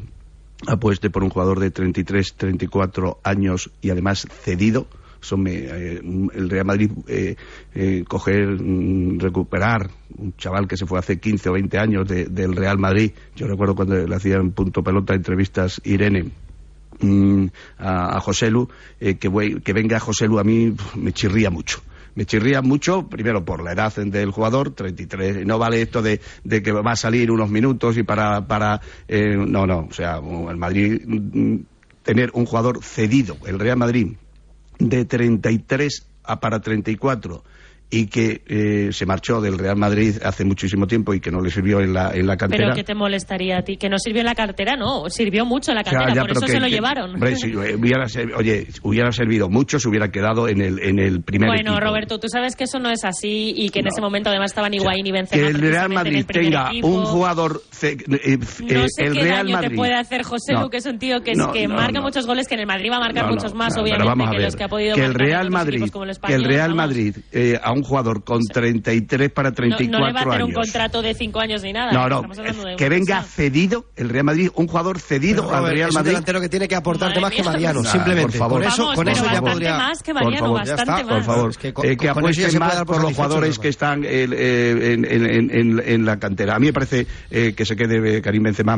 apueste 0.68 1.10
por 1.10 1.24
un 1.24 1.30
jugador 1.30 1.60
de 1.60 1.72
33, 1.72 2.36
34 2.36 3.20
años 3.24 3.72
y 3.82 3.90
además 3.90 4.28
cedido. 4.44 4.88
Eso 5.22 5.38
me, 5.38 5.54
eh, 5.56 6.02
el 6.36 6.50
Real 6.52 6.66
Madrid 6.66 6.92
eh, 7.08 7.36
eh, 7.74 8.04
coger, 8.08 8.48
mm, 8.62 9.20
recuperar 9.20 9.90
un 10.20 10.36
chaval 10.38 10.68
que 10.68 10.78
se 10.78 10.86
fue 10.86 11.00
hace 11.00 11.20
15 11.20 11.50
o 11.50 11.54
20 11.54 11.80
años 11.80 12.08
de- 12.08 12.26
del 12.26 12.56
Real 12.56 12.78
Madrid. 12.78 13.12
Yo 13.36 13.48
recuerdo 13.48 13.74
cuando 13.76 13.96
le 14.06 14.16
hacían 14.16 14.52
punto 14.52 14.84
pelota 14.84 15.16
entrevistas 15.16 15.82
Irene 15.84 16.26
mm, 17.00 17.46
a, 17.80 18.18
a 18.18 18.20
José 18.20 18.50
Lu, 18.52 18.68
eh, 19.00 19.16
que, 19.16 19.28
voy- 19.28 19.62
que 19.62 19.74
venga 19.74 20.00
José 20.00 20.28
Lu 20.28 20.40
a 20.40 20.44
mí 20.44 20.74
me 20.96 21.12
chirría 21.14 21.50
mucho. 21.50 21.82
Me 22.16 22.26
chirría 22.26 22.62
mucho, 22.62 23.08
primero 23.10 23.44
por 23.44 23.62
la 23.62 23.74
edad 23.74 23.94
del 23.94 24.32
jugador, 24.32 24.70
33. 24.72 25.46
No 25.46 25.60
vale 25.60 25.82
esto 25.82 26.02
de, 26.02 26.22
de 26.46 26.64
que 26.64 26.72
va 26.72 26.94
a 26.94 26.96
salir 26.96 27.30
unos 27.30 27.50
minutos 27.50 27.98
y 27.98 28.04
para. 28.04 28.48
para 28.48 28.80
eh, 29.10 29.36
no, 29.36 29.66
no. 29.68 29.88
O 29.90 29.94
sea, 29.94 30.22
el 30.50 30.56
Madrid. 30.58 31.02
mm, 31.06 31.56
Tener 32.04 32.30
un 32.36 32.46
jugador 32.46 32.84
cedido, 32.84 33.36
el 33.48 33.58
Real 33.60 33.78
Madrid, 33.78 34.14
de 34.78 35.06
33 35.06 36.06
a 36.24 36.40
para 36.40 36.62
34 36.62 37.44
y 37.90 38.08
que 38.08 38.42
eh, 38.48 38.90
se 38.92 39.06
marchó 39.06 39.40
del 39.42 39.58
Real 39.58 39.78
Madrid 39.78 40.16
hace 40.24 40.44
muchísimo 40.44 40.88
tiempo 40.88 41.14
y 41.14 41.20
que 41.20 41.32
no 41.32 41.40
le 41.40 41.50
sirvió 41.52 41.80
en 41.82 41.94
la, 41.94 42.12
en 42.14 42.26
la 42.28 42.36
cantera. 42.36 42.64
Pero 42.66 42.76
que 42.76 42.84
te 42.84 42.96
molestaría 42.96 43.60
a 43.60 43.62
ti, 43.62 43.78
que 43.78 43.90
no 43.90 43.98
sirvió 44.00 44.22
en 44.22 44.26
la 44.26 44.36
cartera, 44.36 44.76
no, 44.76 45.10
sirvió 45.10 45.46
mucho 45.46 45.72
en 45.72 45.76
la 45.76 45.84
Ya, 45.84 45.92
cartera, 45.92 46.14
ya, 46.16 46.22
por 46.22 46.32
eso 46.32 46.42
que- 46.46 46.52
se 46.52 46.60
lo 46.60 46.66
que- 46.66 46.72
llevaron. 46.72 47.14
hombre, 47.14 47.36
si 47.36 47.56
hubiera 47.56 48.06
oye, 48.36 48.68
hubiera 48.82 49.12
servido 49.12 49.50
mucho, 49.50 49.80
se 49.80 49.88
hubiera 49.88 50.10
quedado 50.12 50.48
en 50.50 50.62
el, 50.62 50.80
en 50.80 51.00
el 51.00 51.22
primer 51.22 51.50
bueno, 51.50 51.72
equipo. 51.74 51.86
Roberto, 51.86 52.20
tú 52.20 52.28
sabes 52.28 52.56
que 52.56 52.64
eso 52.66 52.80
no 52.80 52.90
es 52.90 53.04
así 53.06 53.54
y 53.56 53.70
que 53.70 53.80
en 53.80 53.88
ese 53.88 54.02
momento 54.02 54.30
además 54.30 54.52
estaban 54.52 54.74
Higuaín 54.74 55.06
y 55.06 55.12
Benzema 55.12 55.42
que 55.44 55.48
el 55.50 55.62
Real 55.62 55.90
Madrid 55.90 56.16
el 56.18 56.26
tenga 56.26 56.70
equipo. 56.70 56.88
un 56.88 57.06
jugador 57.06 57.62
eh, 57.82 57.98
No 58.08 58.16
eh, 58.16 58.88
sé 58.90 59.06
el 59.06 59.14
qué 59.14 59.22
Real 59.22 59.38
daño 59.46 59.54
Madrid 59.54 59.70
te 59.70 59.76
puede 59.76 59.94
hacer 59.94 60.24
José 60.24 60.54
No. 60.54 60.64
Lu, 60.64 60.70
que 60.70 60.78
es 60.78 60.86
un 60.86 60.98
tío 61.00 61.22
que, 61.22 61.32
es- 61.32 61.38
No, 61.38 61.52
que 61.52 61.68
marca 61.68 62.02
muchos 62.02 62.26
goles, 62.26 62.48
que 62.48 62.56
en 62.56 62.62
el 62.62 62.68
Madrid 62.68 62.90
va 62.92 62.98
a 62.98 63.02
marcar 63.02 63.30
muchos 63.30 63.54
más, 63.54 63.78
obviamente, 63.78 64.36
que 64.38 64.44
los 64.44 64.56
que 64.56 64.64
ha 64.64 64.68
podido 64.70 64.96
que 64.96 65.06
el 65.06 65.14
Real 65.14 65.52
Madrid 65.52 65.84
que 66.26 66.34
el 66.34 66.44
Real 66.44 66.74
eh, 67.32 67.60
un 67.76 67.84
jugador 67.84 68.24
con 68.24 68.42
33 68.42 69.32
para 69.32 69.50
No, 69.50 69.56
34 69.56 70.00
no 70.00 70.06
le 70.08 70.14
va 70.14 70.20
a 70.20 70.24
hacer 70.24 70.44
un 70.44 70.50
años 70.50 70.56
contrato 70.56 71.02
de 71.02 71.14
cinco 71.14 71.40
años 71.40 71.62
ni 71.64 71.74
nada. 71.74 71.92
no, 71.92 72.10
no, 72.10 72.76
que 72.78 72.90
venga 72.90 73.22
cedido 73.24 73.86
el 73.96 74.10
Real 74.10 74.24
Madrid, 74.26 74.50
un 74.56 74.68
jugador 74.68 75.00
cedido 75.00 75.46
Pero, 75.46 75.56
al 75.58 75.64
Real 75.72 75.90
es 75.90 75.96
un 75.96 76.00
Madrid. 76.00 76.10
delantero 76.12 76.42
que 76.42 76.50
tiene 76.50 76.68
que 76.68 76.76
aportarte 76.76 77.20
Madre 77.20 77.22
más 77.22 77.32
que. 77.34 77.44
Mariano, 77.44 77.84
simplemente. 77.84 78.32
por 78.32 78.40
favor. 78.40 78.62
Con 78.62 78.72
eso, 78.72 78.82
Vamos, 78.84 78.96
con 78.96 79.08
eso 79.08 79.26
ya 79.32 79.42
podría. 79.42 79.78
más 79.78 80.04
que 80.04 80.14
por 80.14 80.24
Mariano, 80.24 80.46
favor, 80.46 80.60
bastante 80.68 81.04
por 81.04 81.14
más. 81.18 81.26
favor, 81.26 81.50
Es 81.52 81.58
que 81.58 81.74
con- 81.74 81.86
eh, 81.86 81.90
que 81.90 81.96
con- 81.98 82.18
apuesten 82.18 82.46
se 82.52 82.58
puede 82.58 82.60
más 82.60 82.76
dar 82.78 82.86
por 82.86 82.96
por 82.96 83.04
los 83.06 83.14
jugadores 83.14 83.60
que 83.60 83.68
están 83.70 84.04
eh, 84.04 84.08
eh, 84.32 84.94
en, 84.94 85.06
en- 85.06 85.26
en- 85.30 85.52
en- 85.52 85.84
en 85.86 86.06
la 86.06 86.18
cantera. 86.18 86.56
A 86.56 86.60
mí 86.60 86.68
me 86.68 86.74
parece 86.74 87.06
eh, 87.30 87.54
que 87.56 87.66
se 87.66 87.76
quede 87.76 88.18
eh, 88.18 88.22
Karim 88.22 88.44
Benzema 88.44 88.78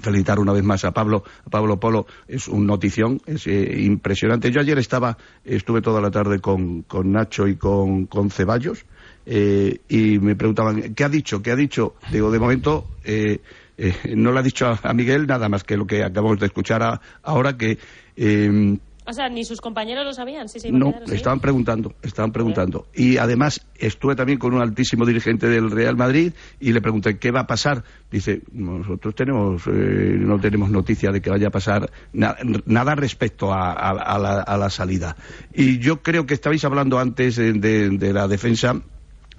felicitar 0.00 0.38
una 0.38 0.52
vez 0.52 0.64
más 0.64 0.84
a 0.84 0.92
Pablo 0.92 1.24
a 1.44 1.50
Pablo 1.50 1.78
Polo 1.78 2.06
es 2.28 2.48
un 2.48 2.66
notición 2.66 3.20
es 3.26 3.46
eh, 3.46 3.80
impresionante 3.80 4.50
yo 4.50 4.60
ayer 4.60 4.78
estaba 4.78 5.16
estuve 5.44 5.80
toda 5.82 6.00
la 6.00 6.10
tarde 6.10 6.40
con, 6.40 6.82
con 6.82 7.12
Nacho 7.12 7.46
y 7.46 7.56
con, 7.56 8.06
con 8.06 8.30
Ceballos 8.30 8.84
eh, 9.24 9.80
y 9.88 10.18
me 10.18 10.36
preguntaban 10.36 10.94
¿qué 10.94 11.04
ha 11.04 11.08
dicho? 11.08 11.42
¿qué 11.42 11.50
ha 11.50 11.56
dicho? 11.56 11.94
digo 12.12 12.30
de 12.30 12.38
momento 12.38 12.86
eh, 13.04 13.40
eh, 13.78 14.14
no 14.14 14.32
le 14.32 14.38
ha 14.38 14.42
dicho 14.42 14.66
a, 14.66 14.92
Miguel 14.94 15.26
nada 15.26 15.48
más 15.48 15.64
que 15.64 15.76
lo 15.76 15.86
que 15.86 16.02
acabamos 16.02 16.38
de 16.38 16.46
escuchar 16.46 17.00
ahora 17.22 17.56
que 17.56 17.78
O 19.08 19.12
sea, 19.12 19.28
ni 19.28 19.44
sus 19.44 19.60
compañeros 19.60 20.04
lo 20.04 20.12
sabían, 20.12 20.48
sí, 20.48 20.58
sí. 20.58 20.72
no, 20.72 20.92
estaban 21.14 21.38
preguntando, 21.40 21.94
estaban 22.02 22.32
preguntando. 22.32 22.86
Y 22.94 23.18
además 23.18 23.64
estuve 23.76 24.16
también 24.16 24.38
con 24.38 24.52
un 24.54 24.60
altísimo 24.60 25.06
dirigente 25.06 25.48
del 25.48 25.70
Real 25.70 25.96
Madrid 25.96 26.32
y 26.58 26.72
le 26.72 26.80
pregunté 26.80 27.18
qué 27.18 27.30
va 27.30 27.40
a 27.40 27.46
pasar. 27.46 27.84
Dice, 28.10 28.42
nosotros 28.52 29.14
tenemos, 29.14 29.62
eh, 29.68 30.16
no 30.18 30.40
tenemos 30.40 30.70
noticia 30.70 31.12
de 31.12 31.20
que 31.20 31.30
vaya 31.30 31.48
a 31.48 31.50
pasar 31.50 31.90
na- 32.12 32.36
nada 32.66 32.94
respecto 32.96 33.52
a, 33.52 33.72
a- 33.72 33.90
a 33.90 34.18
la, 34.18 34.40
a 34.40 34.56
la 34.56 34.70
salida. 34.70 35.16
Y 35.54 35.78
yo 35.78 36.02
creo 36.02 36.26
que 36.26 36.34
estabais 36.34 36.64
hablando 36.64 36.98
antes 36.98 37.36
de, 37.36 37.52
de 37.52 38.12
la 38.12 38.26
defensa. 38.28 38.82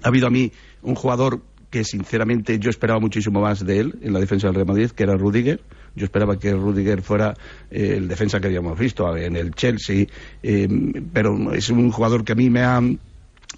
Ha 0.02 0.08
habido 0.08 0.28
a 0.28 0.30
mí 0.30 0.50
un 0.82 0.94
jugador 0.94 1.42
que 1.70 1.84
sinceramente 1.84 2.58
yo 2.58 2.70
esperaba 2.70 2.98
muchísimo 3.00 3.42
más 3.42 3.66
de 3.66 3.80
él 3.80 3.98
en 4.00 4.14
la 4.14 4.20
defensa 4.20 4.46
del 4.46 4.54
Real 4.54 4.66
Madrid, 4.66 4.90
que 4.92 5.02
era 5.02 5.16
Rudiger. 5.18 5.60
Yo 5.98 6.04
esperaba 6.04 6.38
que 6.38 6.52
Rudiger 6.52 7.02
fuera 7.02 7.34
eh, 7.70 7.94
el 7.96 8.08
defensa 8.08 8.40
que 8.40 8.46
habíamos 8.46 8.78
visto 8.78 9.16
en 9.16 9.36
el 9.36 9.52
Chelsea, 9.54 10.06
eh, 10.42 10.68
pero 11.12 11.52
es 11.52 11.68
un 11.68 11.90
jugador 11.90 12.24
que 12.24 12.32
a 12.32 12.36
mí 12.36 12.48
me 12.48 12.62
ha 12.62 12.80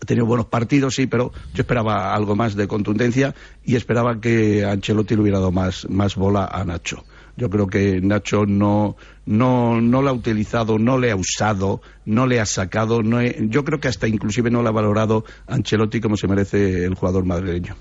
tenido 0.06 0.26
buenos 0.26 0.46
partidos, 0.46 0.94
sí, 0.94 1.06
pero 1.06 1.32
yo 1.52 1.60
esperaba 1.62 2.14
algo 2.14 2.34
más 2.34 2.54
de 2.56 2.66
contundencia 2.66 3.34
y 3.64 3.76
esperaba 3.76 4.20
que 4.20 4.64
Ancelotti 4.64 5.14
le 5.14 5.20
hubiera 5.22 5.38
dado 5.38 5.52
más, 5.52 5.86
más 5.90 6.16
bola 6.16 6.46
a 6.46 6.64
Nacho. 6.64 7.04
Yo 7.36 7.48
creo 7.50 7.66
que 7.68 8.00
Nacho 8.00 8.44
no, 8.46 8.96
no, 9.26 9.80
no 9.80 10.02
la 10.02 10.10
ha 10.10 10.14
utilizado, 10.14 10.78
no 10.78 10.98
le 10.98 11.10
ha 11.10 11.16
usado, 11.16 11.80
no 12.04 12.26
le 12.26 12.40
ha 12.40 12.46
sacado. 12.46 13.02
No 13.02 13.20
he- 13.20 13.36
yo 13.48 13.64
creo 13.64 13.80
que 13.80 13.88
hasta 13.88 14.08
inclusive 14.08 14.50
no 14.50 14.62
le 14.62 14.68
ha 14.68 14.72
valorado 14.72 15.24
Ancelotti 15.46 16.00
como 16.00 16.16
se 16.16 16.28
merece 16.28 16.84
el 16.84 16.94
jugador 16.94 17.24
madrileño. 17.24 17.76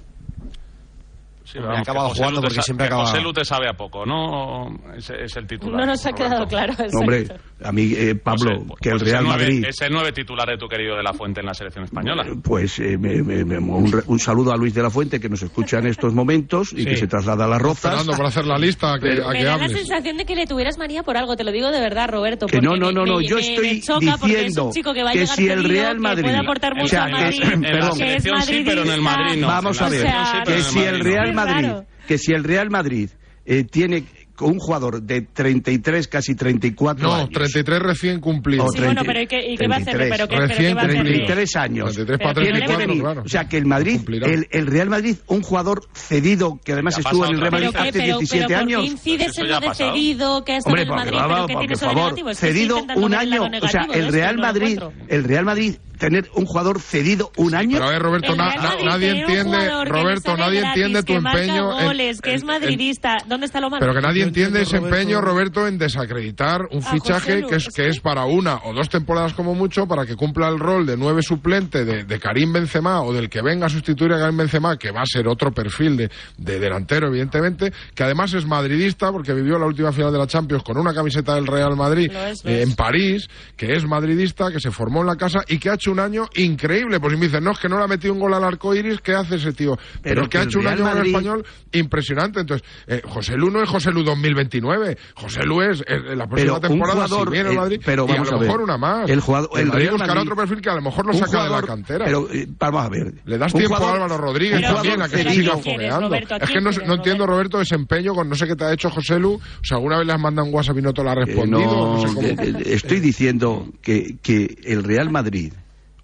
Sí, 1.51 1.57
vamos, 1.59 1.77
ha 1.77 1.81
acabado 1.81 2.05
que 2.07 2.09
José 2.11 2.19
jugando 2.21 2.41
porque 2.41 2.61
siempre 2.61 2.87
que 2.87 2.93
acaba- 2.93 3.05
José 3.07 3.21
Lu 3.21 3.33
te 3.33 3.43
sabe 3.45 3.67
a 3.69 3.73
poco, 3.73 4.05
¿no? 4.05 4.67
Ese 4.95 5.23
es 5.23 5.35
el 5.35 5.47
titular. 5.47 5.79
No 5.81 5.85
nos 5.87 6.05
ha 6.05 6.11
quedado 6.11 6.45
claro. 6.47 6.73
exacto. 6.73 6.97
Hombre, 6.99 7.27
a 7.63 7.71
mí, 7.71 7.91
eh, 7.95 8.15
Pablo, 8.15 8.65
Pues, 8.67 8.79
que 8.81 8.89
el 8.89 8.99
Real 8.99 9.25
Madrid... 9.25 9.65
Ese 9.67 9.89
nueve 9.89 10.11
titular 10.11 10.47
de 10.47 10.57
tu 10.57 10.67
querido 10.67 10.95
de 10.95 11.01
la 11.03 11.11
Fuente 11.13 11.39
en 11.39 11.47
la 11.47 11.53
selección 11.55 11.85
española. 11.85 12.23
Pues 12.43 12.77
eh, 12.79 12.97
me- 12.99 13.23
me- 13.23 13.43
me- 13.45 13.57
un, 13.57 13.91
re- 13.91 14.03
un 14.05 14.19
saludo 14.19 14.51
a 14.53 14.57
Luis 14.57 14.73
de 14.75 14.83
la 14.83 14.89
Fuente 14.91 15.19
que 15.19 15.27
nos 15.27 15.41
escucha 15.41 15.79
en 15.79 15.87
estos 15.87 16.13
momentos 16.13 16.71
y 16.73 16.83
Sí. 16.83 16.85
que 16.85 16.95
se 16.97 17.07
traslada 17.07 17.45
a 17.45 17.47
las 17.47 17.61
rozas. 17.61 17.85
Esperando 17.93 18.11
para 18.13 18.29
hacer 18.29 18.45
la 18.45 18.57
lista 18.57 18.93
a 18.93 18.99
que, 18.99 19.11
a 19.21 19.29
Me 19.29 19.39
que 19.39 19.43
da 19.43 19.57
la 19.57 19.63
hables. 19.63 19.71
sensación 19.77 20.17
de 20.17 20.25
que 20.25 20.35
le 20.35 20.45
tuvieras 20.45 20.77
manía 20.77 21.01
por 21.03 21.17
algo, 21.17 21.35
te 21.35 21.43
lo 21.43 21.51
digo 21.51 21.71
de 21.71 21.79
verdad, 21.79 22.09
Roberto. 22.09 22.45
Que 22.45 22.61
no, 22.61 22.75
no, 22.75 22.87
me- 22.87 22.93
no, 22.93 23.05
no, 23.05 23.17
me- 23.17 23.27
yo 23.27 23.35
me- 23.37 23.41
estoy 23.41 23.65
me 23.65 23.71
es 23.71 24.19
diciendo 24.21 24.69
chico 24.73 24.93
que 24.93 25.01
a 25.01 25.11
que 25.11 25.25
si 25.27 25.47
el 25.49 25.63
Real 25.63 25.95
que 25.95 25.99
Madrid- 26.01 26.23
puede 26.23 26.37
aportar 26.37 26.73
o 26.73 26.75
mucho 26.75 26.89
sea, 26.89 27.03
al 27.05 27.09
que- 27.15 27.21
Madrid, 27.23 27.39
perdón. 27.41 27.63
En 27.65 27.79
la 27.79 27.79
que 27.79 27.87
es 27.87 28.23
selección 28.23 28.41
sí, 28.43 28.63
pero 28.65 28.81
en 28.83 28.91
el 28.91 29.01
Madrid 29.01 29.41
no. 29.41 29.47
Vamos 29.47 29.81
a 29.81 29.85
la 29.85 29.89
ver, 29.89 30.45
que 30.45 30.61
si 30.61 30.79
el. 30.79 30.99
Real 30.99 31.33
Madrid, 31.45 31.67
raro. 31.67 31.85
que 32.07 32.17
si 32.17 32.31
el 32.33 32.43
Real 32.43 32.69
Madrid 32.69 33.09
eh, 33.45 33.63
tiene 33.63 34.03
un 34.41 34.57
jugador 34.57 35.01
de 35.01 35.21
33, 35.23 36.07
casi 36.07 36.33
34 36.33 37.05
No, 37.05 37.13
años. 37.13 37.29
33 37.31 37.79
recién 37.81 38.21
cumplidos. 38.21 38.67
O 38.69 38.71
Sí, 38.71 38.79
bueno, 38.79 39.01
pero 39.05 39.21
¿y 39.21 39.27
qué, 39.27 39.51
y 39.51 39.57
qué 39.57 39.67
va 39.67 39.75
a 39.75 39.79
hacer? 39.79 39.97
33. 39.97 40.09
¿Pero 40.17 40.27
qué, 40.29 40.35
pero 40.35 40.47
qué 40.47 40.53
Recién 40.53 40.77
va 40.77 40.81
a 40.81 40.85
hacer? 40.85 41.01
33 41.01 41.55
años. 41.57 41.93
33 41.95 42.19
para 42.19 42.33
Pero 42.35 42.45
que 42.45 42.51
no 42.51 42.57
le 42.59 42.65
34, 42.65 42.71
va 42.71 42.83
a 42.83 42.87
venir. 42.87 43.03
claro. 43.03 43.21
O 43.25 43.27
sea, 43.27 43.49
que 43.49 43.57
el 43.57 43.65
Madrid, 43.65 43.99
el, 44.23 44.47
el 44.51 44.67
Real 44.67 44.89
Madrid, 44.89 45.17
un 45.27 45.41
jugador 45.41 45.81
cedido, 45.93 46.57
que 46.63 46.71
además 46.71 46.97
estuvo 46.99 47.25
en 47.25 47.33
el 47.33 47.41
Real 47.41 47.51
¿Pero 47.51 47.71
Madrid 47.73 47.79
hace 47.89 47.91
Pero, 47.99 48.17
17 48.19 48.29
pero 48.29 48.47
¿por 48.47 48.47
qué 48.47 48.75
años. 48.75 48.85
incides 48.85 49.37
en 49.39 49.47
lo 49.49 49.59
de 49.59 49.67
pasado. 49.67 49.91
cedido 49.93 50.45
que 50.45 50.51
ha 50.53 50.57
estado 50.57 50.73
Hombre, 50.73 50.81
en 50.83 50.87
el 50.89 50.95
Madrid, 50.95 51.17
va, 51.17 51.23
pero 51.27 51.41
va, 51.41 51.47
que 51.47 51.55
tiene 51.55 51.75
favor, 51.75 51.95
negativo? 51.97 52.29
Es 52.29 52.39
que 52.39 52.47
estoy 52.47 52.59
cedido 52.61 52.85
un 52.95 53.13
año. 53.13 53.43
O 53.61 53.67
sea, 53.67 53.87
el 53.93 54.13
Real 54.13 54.37
Madrid, 54.37 54.79
el 55.09 55.23
Real 55.25 55.43
Madrid 55.43 55.75
tener 55.99 56.29
un 56.33 56.45
jugador 56.45 56.79
cedido 56.79 57.31
un 57.37 57.53
año. 57.53 57.73
Pero 57.73 57.85
a 57.85 57.91
ver, 57.91 58.01
Roberto, 58.01 58.35
na- 58.35 58.55
na- 58.55 58.75
nadie 58.83 59.19
entiende, 59.21 59.85
Roberto, 59.85 60.35
nadie 60.37 60.61
gratis, 60.61 60.83
entiende 60.83 61.03
tu 61.03 61.13
que 61.13 61.19
marca 61.21 61.41
empeño. 61.43 61.79
en- 61.79 61.85
goles, 61.85 62.21
que 62.21 62.33
es 62.33 62.41
en- 62.41 62.47
madridista. 62.47 63.17
¿Dónde 63.27 63.45
está 63.45 63.59
lo 63.61 63.69
malo? 63.69 63.81
Pero 63.81 63.93
que 63.93 64.01
nadie 64.01 64.23
entiende 64.23 64.61
entiendo, 64.61 64.87
ese 64.87 64.95
empeño, 64.97 65.21
Roberto. 65.21 65.67
En 65.67 65.77
desacreditar 65.77 66.61
un 66.71 66.83
A 66.83 66.91
fichaje 66.91 67.43
que 67.45 67.55
es, 67.55 67.67
que 67.69 67.87
es 67.87 67.99
para 67.99 68.25
una 68.25 68.55
o 68.63 68.73
dos 68.73 68.89
temporadas 68.89 69.33
como 69.33 69.53
mucho, 69.55 69.87
para 69.87 70.05
que 70.05 70.15
cumpla 70.15 70.47
el 70.47 70.57
rol 70.59 70.85
de 70.85 70.95
nueve 70.97 71.21
suplente 71.21 71.83
de, 71.85 72.05
de 72.05 72.19
Karim 72.19 72.53
Benzema 72.53 73.01
o 73.01 73.13
del 73.13 73.29
que 73.29 73.41
venga 73.41 73.65
a 73.65 73.69
sustituir 73.69 74.13
a 74.13 74.19
Karim 74.19 74.37
Benzema, 74.37 74.77
que 74.77 74.91
va 74.91 75.01
a 75.01 75.05
ser 75.05 75.27
otro 75.27 75.51
perfil 75.51 75.97
de, 75.97 76.09
de 76.37 76.59
delantero, 76.59 77.07
evidentemente, 77.07 77.73
que 77.93 78.03
además 78.03 78.33
es 78.33 78.45
madridista, 78.45 79.11
porque 79.11 79.33
vivió 79.33 79.59
la 79.59 79.65
última 79.65 79.91
final 79.91 80.11
de 80.13 80.19
la 80.19 80.27
Champions 80.27 80.63
con 80.63 80.77
una 80.77 80.93
camiseta 80.93 81.35
del 81.35 81.45
Real 81.47 81.75
Madrid 81.75 82.09
Lo 82.11 82.25
es, 82.25 82.43
lo 82.45 82.51
eh, 82.51 82.61
en 82.61 82.73
París, 82.75 83.27
que 83.57 83.73
es 83.73 83.85
madridista, 83.85 84.51
que 84.51 84.59
se 84.59 84.71
formó 84.71 85.01
en 85.01 85.07
la 85.07 85.15
casa 85.17 85.39
y 85.47 85.57
que 85.59 85.69
ha 85.69 85.73
hecho 85.73 85.88
un 85.91 85.99
año 85.99 86.27
increíble. 86.35 86.99
Pues 86.99 87.13
si 87.13 87.19
me 87.19 87.25
dicen, 87.27 87.43
no, 87.43 87.51
es 87.51 87.59
que 87.59 87.69
no 87.69 87.77
le 87.77 87.83
ha 87.83 87.87
metido 87.87 88.13
un 88.13 88.19
gol 88.19 88.33
al 88.33 88.43
arco 88.43 88.73
iris, 88.75 89.01
¿qué 89.01 89.13
hace 89.13 89.35
ese 89.35 89.53
tío? 89.53 89.77
Pero, 90.01 90.21
Pero 90.21 90.29
que 90.29 90.37
ha 90.37 90.41
que 90.41 90.43
el 90.43 90.49
hecho 90.49 90.59
un 90.59 90.67
año 90.67 90.77
con 90.79 90.87
el 90.89 90.95
Madrid- 90.95 91.11
español 91.15 91.45
impresionante. 91.71 92.39
Entonces, 92.41 92.67
eh, 92.87 93.01
José 93.05 93.35
Lu 93.37 93.49
no 93.51 93.61
es 93.63 93.69
José 93.69 93.91
Lu 93.91 94.03
2029. 94.03 94.97
José 95.15 95.43
Lu 95.45 95.61
es 95.61 95.81
eh, 95.87 96.15
la 96.15 96.27
próxima 96.27 96.35
Pero 96.35 96.59
temporada 96.59 97.07
jugador, 97.07 97.27
si 97.27 97.31
viene 97.33 97.49
el 97.49 97.55
eh, 97.55 97.59
Madrid 97.59 97.81
pero 97.85 98.05
y 98.07 98.11
a 98.11 98.17
lo 98.17 98.21
a 98.29 98.31
ver. 98.33 98.41
mejor 98.41 98.61
una 98.61 98.77
más. 98.77 99.09
El 99.09 99.19
jugador- 99.21 99.49
el 99.59 99.67
Madrid 99.67 99.89
buscará 99.91 100.13
Madrid- 100.15 100.21
otro 100.31 100.35
perfil 100.35 100.61
que 100.61 100.69
a 100.69 100.75
lo 100.75 100.81
mejor 100.81 101.05
lo 101.05 101.11
un 101.13 101.19
saca 101.19 101.43
de 101.43 101.49
la 101.49 101.61
cantera. 101.61 102.05
Pero 102.05 102.27
eh, 102.31 102.47
vamos 102.59 102.85
a 102.85 102.89
ver. 102.89 103.13
le 103.25 103.37
das 103.37 103.53
tiempo 103.53 103.75
jugador- 103.75 103.99
a 103.99 104.03
Álvaro 104.03 104.17
Rodríguez 104.17 104.61
también 104.61 105.01
a 105.01 105.09
que 105.09 105.23
se 105.23 105.29
siga 105.31 105.53
¿A 105.53 105.59
quién 105.61 105.77
quieres, 105.77 105.93
fogueando. 105.95 106.15
Es 106.15 106.49
que 106.49 106.61
no, 106.61 106.69
entiendo, 106.93 107.25
Roberto? 107.25 107.39
Roberto, 107.39 107.61
ese 107.61 107.75
empeño 107.75 108.13
con 108.13 108.27
no 108.27 108.35
sé 108.35 108.45
qué 108.47 108.55
te 108.55 108.65
ha 108.65 108.73
hecho 108.73 108.89
José 108.89 109.17
Lu. 109.17 109.33
O 109.35 109.39
sea, 109.63 109.77
alguna 109.77 109.97
vez 109.97 110.07
le 110.07 110.13
has 110.13 110.19
mandado 110.19 110.47
un 110.47 110.53
WhatsApp 110.53 110.77
y 110.77 110.81
no 110.81 110.93
te 110.93 111.03
lo 111.03 111.09
ha 111.09 111.13
Eh, 111.13 111.25
respondido. 111.25 111.65
no, 111.65 111.93
no 111.93 111.99
sé 112.07 112.13
cómo. 112.13 112.27
eh, 112.27 112.35
eh, 112.39 112.63
estoy 112.65 112.99
diciendo 112.99 113.67
que, 113.81 114.17
que 114.21 114.57
el 114.65 114.83
Real 114.83 115.09
Madrid, 115.09 115.53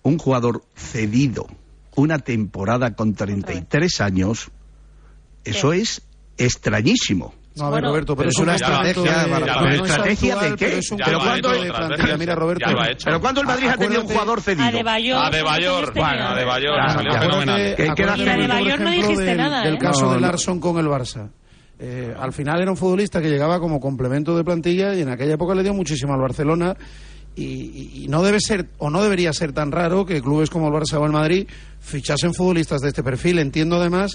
un 0.05 0.17
jugador 0.17 0.63
cedido 0.75 1.47
una 1.95 2.19
temporada 2.19 2.93
con 2.95 3.13
33 3.15 4.01
años, 4.01 4.51
eso 5.43 5.73
es 5.73 6.01
extrañísimo. 6.37 7.33
No, 7.55 7.67
a 7.67 7.69
ver, 7.69 7.73
Bueno, 7.83 7.87
Roberto, 7.89 8.15
pero 8.17 8.29
pero 8.29 8.29
es 8.31 8.37
una 8.39 8.55
estrategia 8.55 9.21
es 9.71 9.81
¿Estrategia 9.81 10.33
actual, 10.33 10.51
de 10.51 10.57
qué? 10.57 10.65
pero 10.89 10.97
Pero 11.05 11.87
de 11.87 11.95
veces. 12.03 12.19
Mira, 12.19 12.35
Roberto. 12.35 12.65
Pero 13.05 13.21
cuando 13.21 13.39
el 13.41 13.47
Madrid 13.47 13.67
ha 13.67 13.77
tenido 13.77 14.01
un 14.01 14.07
jugador 14.07 14.41
cedido. 14.41 14.65
Adebayor. 14.65 15.23
Adebayor, 15.25 15.93
¿cuántos 15.93 16.03
años 16.03 16.03
bueno, 16.03 16.25
tenía? 16.25 16.31
Adebayor 16.31 16.75
Ya, 16.75 16.93
salió 16.93 17.11
ya. 17.13 17.19
fenomenal. 17.21 17.61
¿Qué- 17.61 17.75
qué 17.75 17.83
edad 18.03 18.07
por 18.07 18.15
tiene? 18.15 18.31
Adebayor 18.31 18.79
no 18.81 18.91
dijiste 18.91 19.23
del, 19.23 19.37
nada, 19.37 19.61
del 19.63 19.75
¿eh? 19.75 19.79
caso 19.79 20.05
No, 20.05 20.13
de. 20.15 20.19
Larson 20.19 20.59
con 20.59 20.77
el 20.79 20.85
Barça. 20.87 21.29
Eh, 21.79 22.13
al 22.19 22.33
final 22.33 22.61
era 22.61 22.71
un 22.71 22.77
futbolista 22.77 23.21
que 23.21 23.29
llegaba 23.29 23.59
como 23.61 23.79
complemento 23.79 24.35
de 24.35 24.43
plantilla 24.43 24.93
y 24.93 25.01
en 25.01 25.09
aquella 25.09 25.35
época 25.35 25.55
le 25.55 25.63
dio 25.63 25.73
muchísimo 25.73 26.13
al 26.13 26.19
Barcelona 26.19 26.75
y, 27.35 28.07
no 28.09 28.23
debe 28.23 28.39
ser 28.39 28.67
o 28.77 28.89
no 28.89 29.01
debería 29.03 29.33
ser 29.33 29.51
tan 29.53 29.71
raro 29.71 30.05
que 30.05 30.21
clubes 30.21 30.49
como 30.49 30.67
el 30.67 30.73
Barça 30.73 30.99
o 30.99 31.05
el 31.05 31.11
Madrid 31.11 31.47
fichasen 31.81 32.33
futbolistas 32.33 32.81
de 32.81 32.89
este 32.89 33.03
perfil. 33.03 33.39
Entiendo 33.39 33.75
además, 33.75 34.13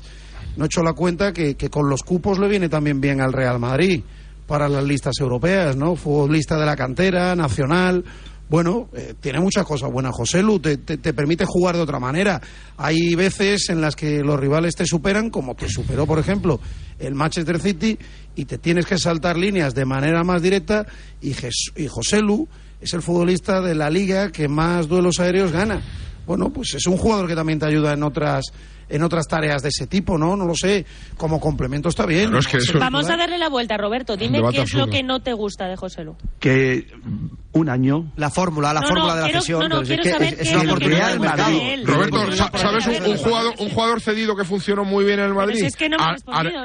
no 0.56 0.64
he 0.64 0.66
hecho 0.66 0.82
la 0.82 0.92
cuenta 0.94 1.32
que, 1.32 1.54
que 1.54 1.68
con 1.70 1.88
los 1.88 2.02
cupos 2.02 2.38
le 2.38 2.48
viene 2.48 2.68
también 2.68 3.00
bien 3.00 3.20
al 3.20 3.32
Real 3.32 3.58
Madrid 3.58 4.02
para 4.46 4.68
las 4.68 4.84
listas 4.84 5.14
europeas, 5.20 5.76
¿no? 5.76 5.94
Futbolista 5.96 6.58
de 6.58 6.66
la 6.66 6.76
cantera, 6.76 7.36
nacional. 7.36 8.04
Bueno, 8.48 8.88
eh, 8.94 9.14
tiene 9.20 9.38
muchas 9.38 9.64
cosas 9.64 9.92
buenas. 9.92 10.12
José 10.12 10.42
Lu 10.42 10.58
te, 10.58 10.76
te- 10.78 10.98
te 10.98 11.14
permite 11.14 11.44
jugar 11.46 11.76
de 11.76 11.82
otra 11.82 12.00
manera. 12.00 12.40
Hay 12.76 13.14
veces 13.14 13.68
en 13.68 13.80
las 13.80 13.94
que 13.94 14.24
los 14.24 14.40
rivales 14.40 14.74
te 14.74 14.86
superan, 14.86 15.30
como 15.30 15.54
te 15.54 15.68
superó, 15.68 16.04
por 16.04 16.18
ejemplo, 16.18 16.58
el 16.98 17.14
Manchester 17.14 17.60
City, 17.60 17.96
y 18.34 18.46
te 18.46 18.58
tienes 18.58 18.86
que 18.86 18.98
saltar 18.98 19.36
líneas 19.36 19.72
de 19.76 19.84
manera 19.84 20.24
más 20.24 20.42
directa. 20.42 20.84
Y, 21.20 21.32
Jes- 21.32 21.72
y 21.76 21.86
José 21.86 22.22
Lu 22.22 22.48
es 22.80 22.92
el 22.94 23.02
futbolista 23.02 23.60
de 23.60 23.74
la 23.74 23.90
liga 23.90 24.30
que 24.32 24.48
más 24.48 24.88
duelos 24.88 25.20
aéreos 25.20 25.52
gana. 25.52 25.80
Bueno, 26.26 26.50
pues 26.50 26.74
es 26.74 26.86
un 26.86 26.96
jugador 26.96 27.26
que 27.28 27.34
también 27.34 27.58
te 27.58 27.66
ayuda 27.66 27.92
en 27.92 28.02
otras 28.02 28.44
en 28.88 29.04
otras 29.04 29.28
tareas 29.28 29.62
de 29.62 29.68
ese 29.68 29.86
tipo, 29.86 30.18
¿no? 30.18 30.34
No 30.36 30.44
lo 30.46 30.54
sé. 30.56 30.84
Como 31.16 31.38
complemento 31.38 31.88
está 31.88 32.06
bien. 32.06 32.24
Claro, 32.24 32.38
es 32.40 32.48
que 32.48 32.56
Es 32.56 32.64
eso- 32.64 32.72
el 32.72 32.78
Vamos 32.80 33.08
a 33.08 33.16
darle 33.16 33.38
la 33.38 33.48
vuelta, 33.48 33.76
Roberto. 33.76 34.16
Dime 34.16 34.40
qué 34.50 34.62
es 34.62 34.74
lo 34.74 34.88
que 34.88 35.04
no 35.04 35.20
te 35.20 35.32
gusta 35.32 35.68
de 35.68 35.76
José 35.76 36.02
Lu. 36.04 36.16
Que 36.40 36.88
un 37.52 37.68
año 37.68 38.10
La 38.16 38.30
fórmula, 38.30 38.72
la 38.72 38.80
No, 38.80 38.86
fórmula 38.88 39.08
no, 39.08 39.14
de 39.16 39.20
la 39.22 39.26
quiero- 39.26 39.40
cesión. 39.40 39.68
no, 39.68 39.80
es 39.80 39.90
es, 39.90 40.40
es 40.40 40.52
una 40.54 40.62
oportunidad 40.70 41.08
del 41.10 41.20
mercado. 41.20 41.58
él. 41.60 41.84
Roberto, 41.86 42.32
¿sabes 42.32 42.86
un, 42.86 43.16
jugador, 43.16 43.54
un 43.58 43.68
jugador 43.70 44.00
cedido 44.00 44.36
que 44.36 44.44
funcionó 44.44 44.84
muy 44.84 45.04
bien 45.04 45.18
en 45.18 45.26
el 45.26 45.34
Madrid? 45.34 45.56
si 45.58 45.66
es 45.66 45.76
que. 45.76 45.90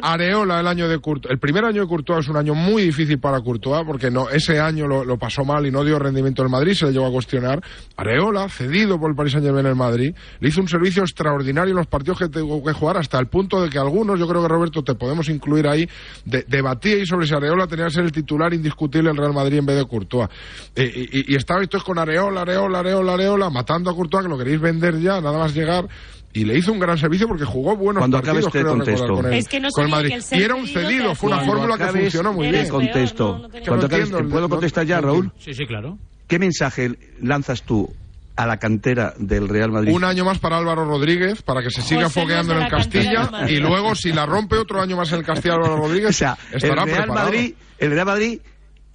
Areola, 0.02 0.60
el 0.60 0.68
año 0.68 0.88
de 0.88 1.00
Courtois. 1.00 1.32
El 1.32 1.40
primer 1.40 1.66
año 1.66 1.82
de 1.82 1.88
Courtois 1.88 2.20
es 2.26 2.30
un 2.30 2.38
año 2.38 2.54
muy 2.54 2.84
difícil 2.84 3.20
para 3.20 3.42
Courtois 3.42 3.84
porque 3.86 4.12
no, 4.12 4.30
ese 4.30 4.60
año 4.60 4.88
lo, 4.88 5.04
lo 5.04 5.18
pasó 5.18 5.44
mal 5.44 5.66
y 5.66 5.72
no 5.72 5.84
dio 5.84 5.98
rendimiento 6.00 6.42
en 6.42 6.48
el 6.48 6.52
Madrid, 6.52 6.74
se 6.74 6.86
le 6.86 6.92
llegó 6.92 7.08
a 7.08 7.12
cuestionar. 7.12 7.62
Areola, 7.98 8.48
cedido 8.50 9.00
por 9.00 9.10
el 9.10 9.16
Paris 9.16 9.34
Saint-Germain 9.34 9.66
en 9.66 9.70
el 9.72 9.76
Madrid, 9.76 10.14
le 10.40 10.50
hizo 10.50 10.62
un 10.62 10.68
servicio 10.68 11.04
extraordinario 11.04 11.72
en 11.72 11.78
los 11.78 11.88
partidos 11.88 12.20
que 12.20 12.30
tuvo 12.30 12.64
que 12.64 12.74
jugar 12.74 12.98
hasta 12.98 13.20
el 13.20 13.28
punto 13.28 13.62
de 13.62 13.70
que 13.70 13.80
algunos, 13.80 14.20
yo 14.20 14.28
creo 14.28 14.42
que 14.42 14.48
Roberto, 14.48 14.84
te 14.84 14.96
podemos 14.96 15.30
incluir 15.30 15.68
ahí, 15.68 15.88
de, 16.26 16.46
debatíais 16.48 17.08
sobre 17.08 17.28
si 17.28 17.34
Areola 17.34 17.68
tenía 17.68 17.86
que 17.86 17.92
ser 17.92 18.04
el 18.04 18.12
titular 18.12 18.54
indiscutible 18.54 19.10
del 19.10 19.18
Real 19.18 19.34
Madrid 19.34 19.58
en 19.58 19.66
vez 19.66 19.78
de 19.78 19.86
Courtois. 19.86 20.30
Eh, 20.76 20.92
y, 21.12 21.20
y, 21.20 21.34
y 21.34 21.36
estabais 21.36 21.70
todos 21.70 21.84
con 21.84 21.98
Areola, 21.98 22.42
Areola, 22.42 22.80
Areola, 22.80 23.14
Areola, 23.14 23.50
matando 23.50 23.90
a 23.90 23.96
Courtois, 23.96 24.24
que 24.24 24.30
lo 24.30 24.38
queréis 24.38 24.60
vender 24.60 25.00
ya, 25.00 25.22
nada 25.22 25.38
más 25.40 25.54
llegar. 25.54 25.88
Y 26.34 26.44
le 26.44 26.58
hizo 26.58 26.74
un 26.74 26.80
gran 26.80 26.98
servicio 26.98 27.30
porque 27.30 27.46
jugó 27.46 27.78
buenos 27.78 28.02
Cuando 28.02 28.18
acabe 28.18 28.42
partidos, 28.42 28.48
este 28.56 28.60
creo 28.60 28.74
recordar, 28.74 29.08
contexto. 29.08 29.16
con 29.16 29.26
el, 29.34 29.40
Es 29.40 29.48
que 29.48 29.60
no 29.62 29.70
con 29.70 29.84
el 29.86 29.90
sabía 29.90 29.96
Madrid. 29.96 30.26
que 30.30 30.36
el 30.36 30.42
Y 30.42 30.44
era 30.44 30.56
un 30.56 30.68
cedido 30.68 31.16
fue 31.16 31.32
una 31.32 31.40
fórmula 31.46 31.78
que 31.78 31.86
funcionó 32.02 32.34
muy 32.34 32.50
bien. 32.52 32.68
contesto. 32.68 33.38
no, 33.38 33.48
no 33.48 33.50
cuando 33.66 33.86
acabes- 33.88 34.08
entiendo, 34.10 34.30
¿Puedo 34.30 34.50
contestar 34.50 34.86
ya, 34.86 35.00
Raúl? 35.00 35.32
Sí, 35.40 35.54
sí, 35.54 35.66
claro. 35.66 35.98
¿Qué 36.28 36.38
mensaje 36.40 36.92
lanzas 37.22 37.62
tú 37.64 37.90
a 38.36 38.46
la 38.46 38.58
cantera 38.58 39.14
del 39.18 39.48
Real 39.48 39.72
Madrid? 39.72 39.94
Un 39.94 40.04
año 40.04 40.26
más 40.26 40.40
para 40.40 40.58
Álvaro 40.58 40.84
Rodríguez, 40.84 41.42
para 41.42 41.62
que 41.62 41.70
se 41.70 41.82
siga 41.82 42.10
fogueando 42.10 42.52
en 42.54 42.64
el 42.64 42.68
Castilla. 42.70 43.30
Y 43.48 43.56
luego, 43.60 43.96
si 43.96 44.12
la 44.12 44.26
rompe 44.26 44.58
otro 44.58 44.82
año 44.82 44.98
más 44.98 45.10
en 45.14 45.20
el 45.20 45.26
Castilla 45.26 45.54
Álvaro 45.56 45.78
Rodríguez, 45.88 46.10
O 46.10 46.14
sea, 46.14 46.38
el 46.52 46.58
estará 46.58 46.84
Real 46.84 46.98
preparado. 47.04 47.28
Madrid, 47.30 47.54
el 47.78 47.92
Real 47.92 48.06
Madrid, 48.08 48.40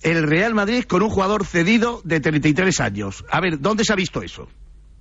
el 0.02 0.22
Real 0.22 0.54
Madrid 0.54 0.84
con 0.84 1.02
un 1.02 1.10
jugador 1.10 1.44
cedido 1.44 2.00
de 2.04 2.20
33 2.20 2.80
años. 2.80 3.24
A 3.30 3.40
ver, 3.40 3.60
¿dónde 3.60 3.84
se 3.84 3.92
ha 3.92 3.96
visto 3.96 4.22
eso? 4.22 4.48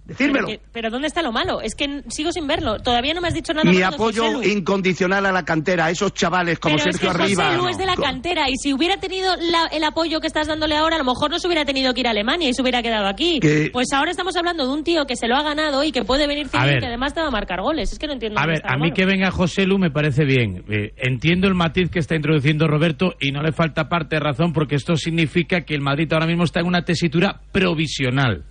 Decírmelo. 0.09 0.47
Pero, 0.47 0.59
que- 0.59 0.65
pero 0.73 0.89
¿dónde 0.89 1.07
está 1.07 1.21
lo 1.21 1.31
malo? 1.31 1.61
Es 1.61 1.75
que 1.75 2.01
sigo 2.09 2.31
sin 2.31 2.45
verlo. 2.47 2.79
Todavía 2.79 3.13
no 3.13 3.21
me 3.21 3.29
has 3.29 3.33
dicho 3.33 3.53
nada 3.53 3.69
Mi 3.69 3.81
apoyo 3.81 4.43
incondicional 4.43 5.25
a 5.25 5.31
la 5.31 5.45
cantera, 5.45 5.85
a 5.85 5.91
esos 5.91 6.13
chavales 6.13 6.59
como 6.59 6.75
Pero 6.75 6.91
Sergio 6.91 7.09
es 7.11 7.15
que 7.17 7.23
Arriba. 7.23 7.43
José 7.45 7.57
Lu 7.57 7.67
es 7.69 7.77
de 7.77 7.85
la 7.85 7.95
cantera 7.95 8.49
y 8.49 8.55
si 8.57 8.73
hubiera 8.73 8.97
tenido 8.97 9.35
la- 9.37 9.67
el 9.71 9.83
apoyo 9.83 10.19
que 10.19 10.27
estás 10.27 10.47
dándole 10.47 10.75
ahora, 10.75 10.95
a 10.95 10.99
lo 10.99 11.05
mejor 11.05 11.31
no 11.31 11.39
se 11.39 11.47
hubiera 11.47 11.63
tenido 11.65 11.93
que 11.93 12.01
ir 12.01 12.07
a 12.07 12.11
Alemania 12.11 12.49
y 12.49 12.53
se 12.53 12.61
hubiera 12.61 12.81
quedado 12.81 13.07
aquí. 13.07 13.39
Que- 13.39 13.69
Pues 13.71 13.87
ahora 13.93 14.11
estamos 14.11 14.35
hablando 14.35 14.65
de 14.65 14.73
un 14.73 14.83
tío 14.83 15.05
que 15.05 15.15
se 15.15 15.27
lo 15.27 15.35
ha 15.35 15.43
ganado 15.43 15.83
y 15.83 15.91
que 15.91 16.03
puede 16.03 16.27
venir 16.27 16.47
y 16.47 16.49
que 16.49 16.85
además 16.85 17.13
te 17.13 17.21
va 17.21 17.27
a 17.27 17.31
marcar 17.31 17.61
goles. 17.61 17.91
Es 17.93 17.99
que 17.99 18.07
no 18.07 18.13
entiendo. 18.13 18.39
A 18.39 18.45
ver, 18.45 18.61
a 18.65 18.75
mí 18.75 18.81
malo. 18.81 18.93
que 18.93 19.05
venga 19.05 19.31
José 19.31 19.65
Lu 19.65 19.77
me 19.77 19.91
parece 19.91 20.25
bien. 20.25 20.63
Eh, 20.69 20.93
entiendo 20.97 21.47
el 21.47 21.53
matiz 21.55 21.89
que 21.89 21.99
está 21.99 22.15
introduciendo 22.15 22.67
Roberto 22.67 23.15
y 23.19 23.31
no 23.31 23.41
le 23.43 23.51
falta 23.51 23.87
parte 23.89 24.15
de 24.15 24.21
razón 24.21 24.53
porque 24.53 24.75
esto 24.75 24.95
significa 24.97 25.61
que 25.61 25.75
el 25.75 25.81
Madrid 25.81 26.11
ahora 26.13 26.25
mismo 26.25 26.43
está 26.43 26.59
en 26.61 26.65
una 26.67 26.83
tesitura 26.83 27.41
provisional. 27.51 28.43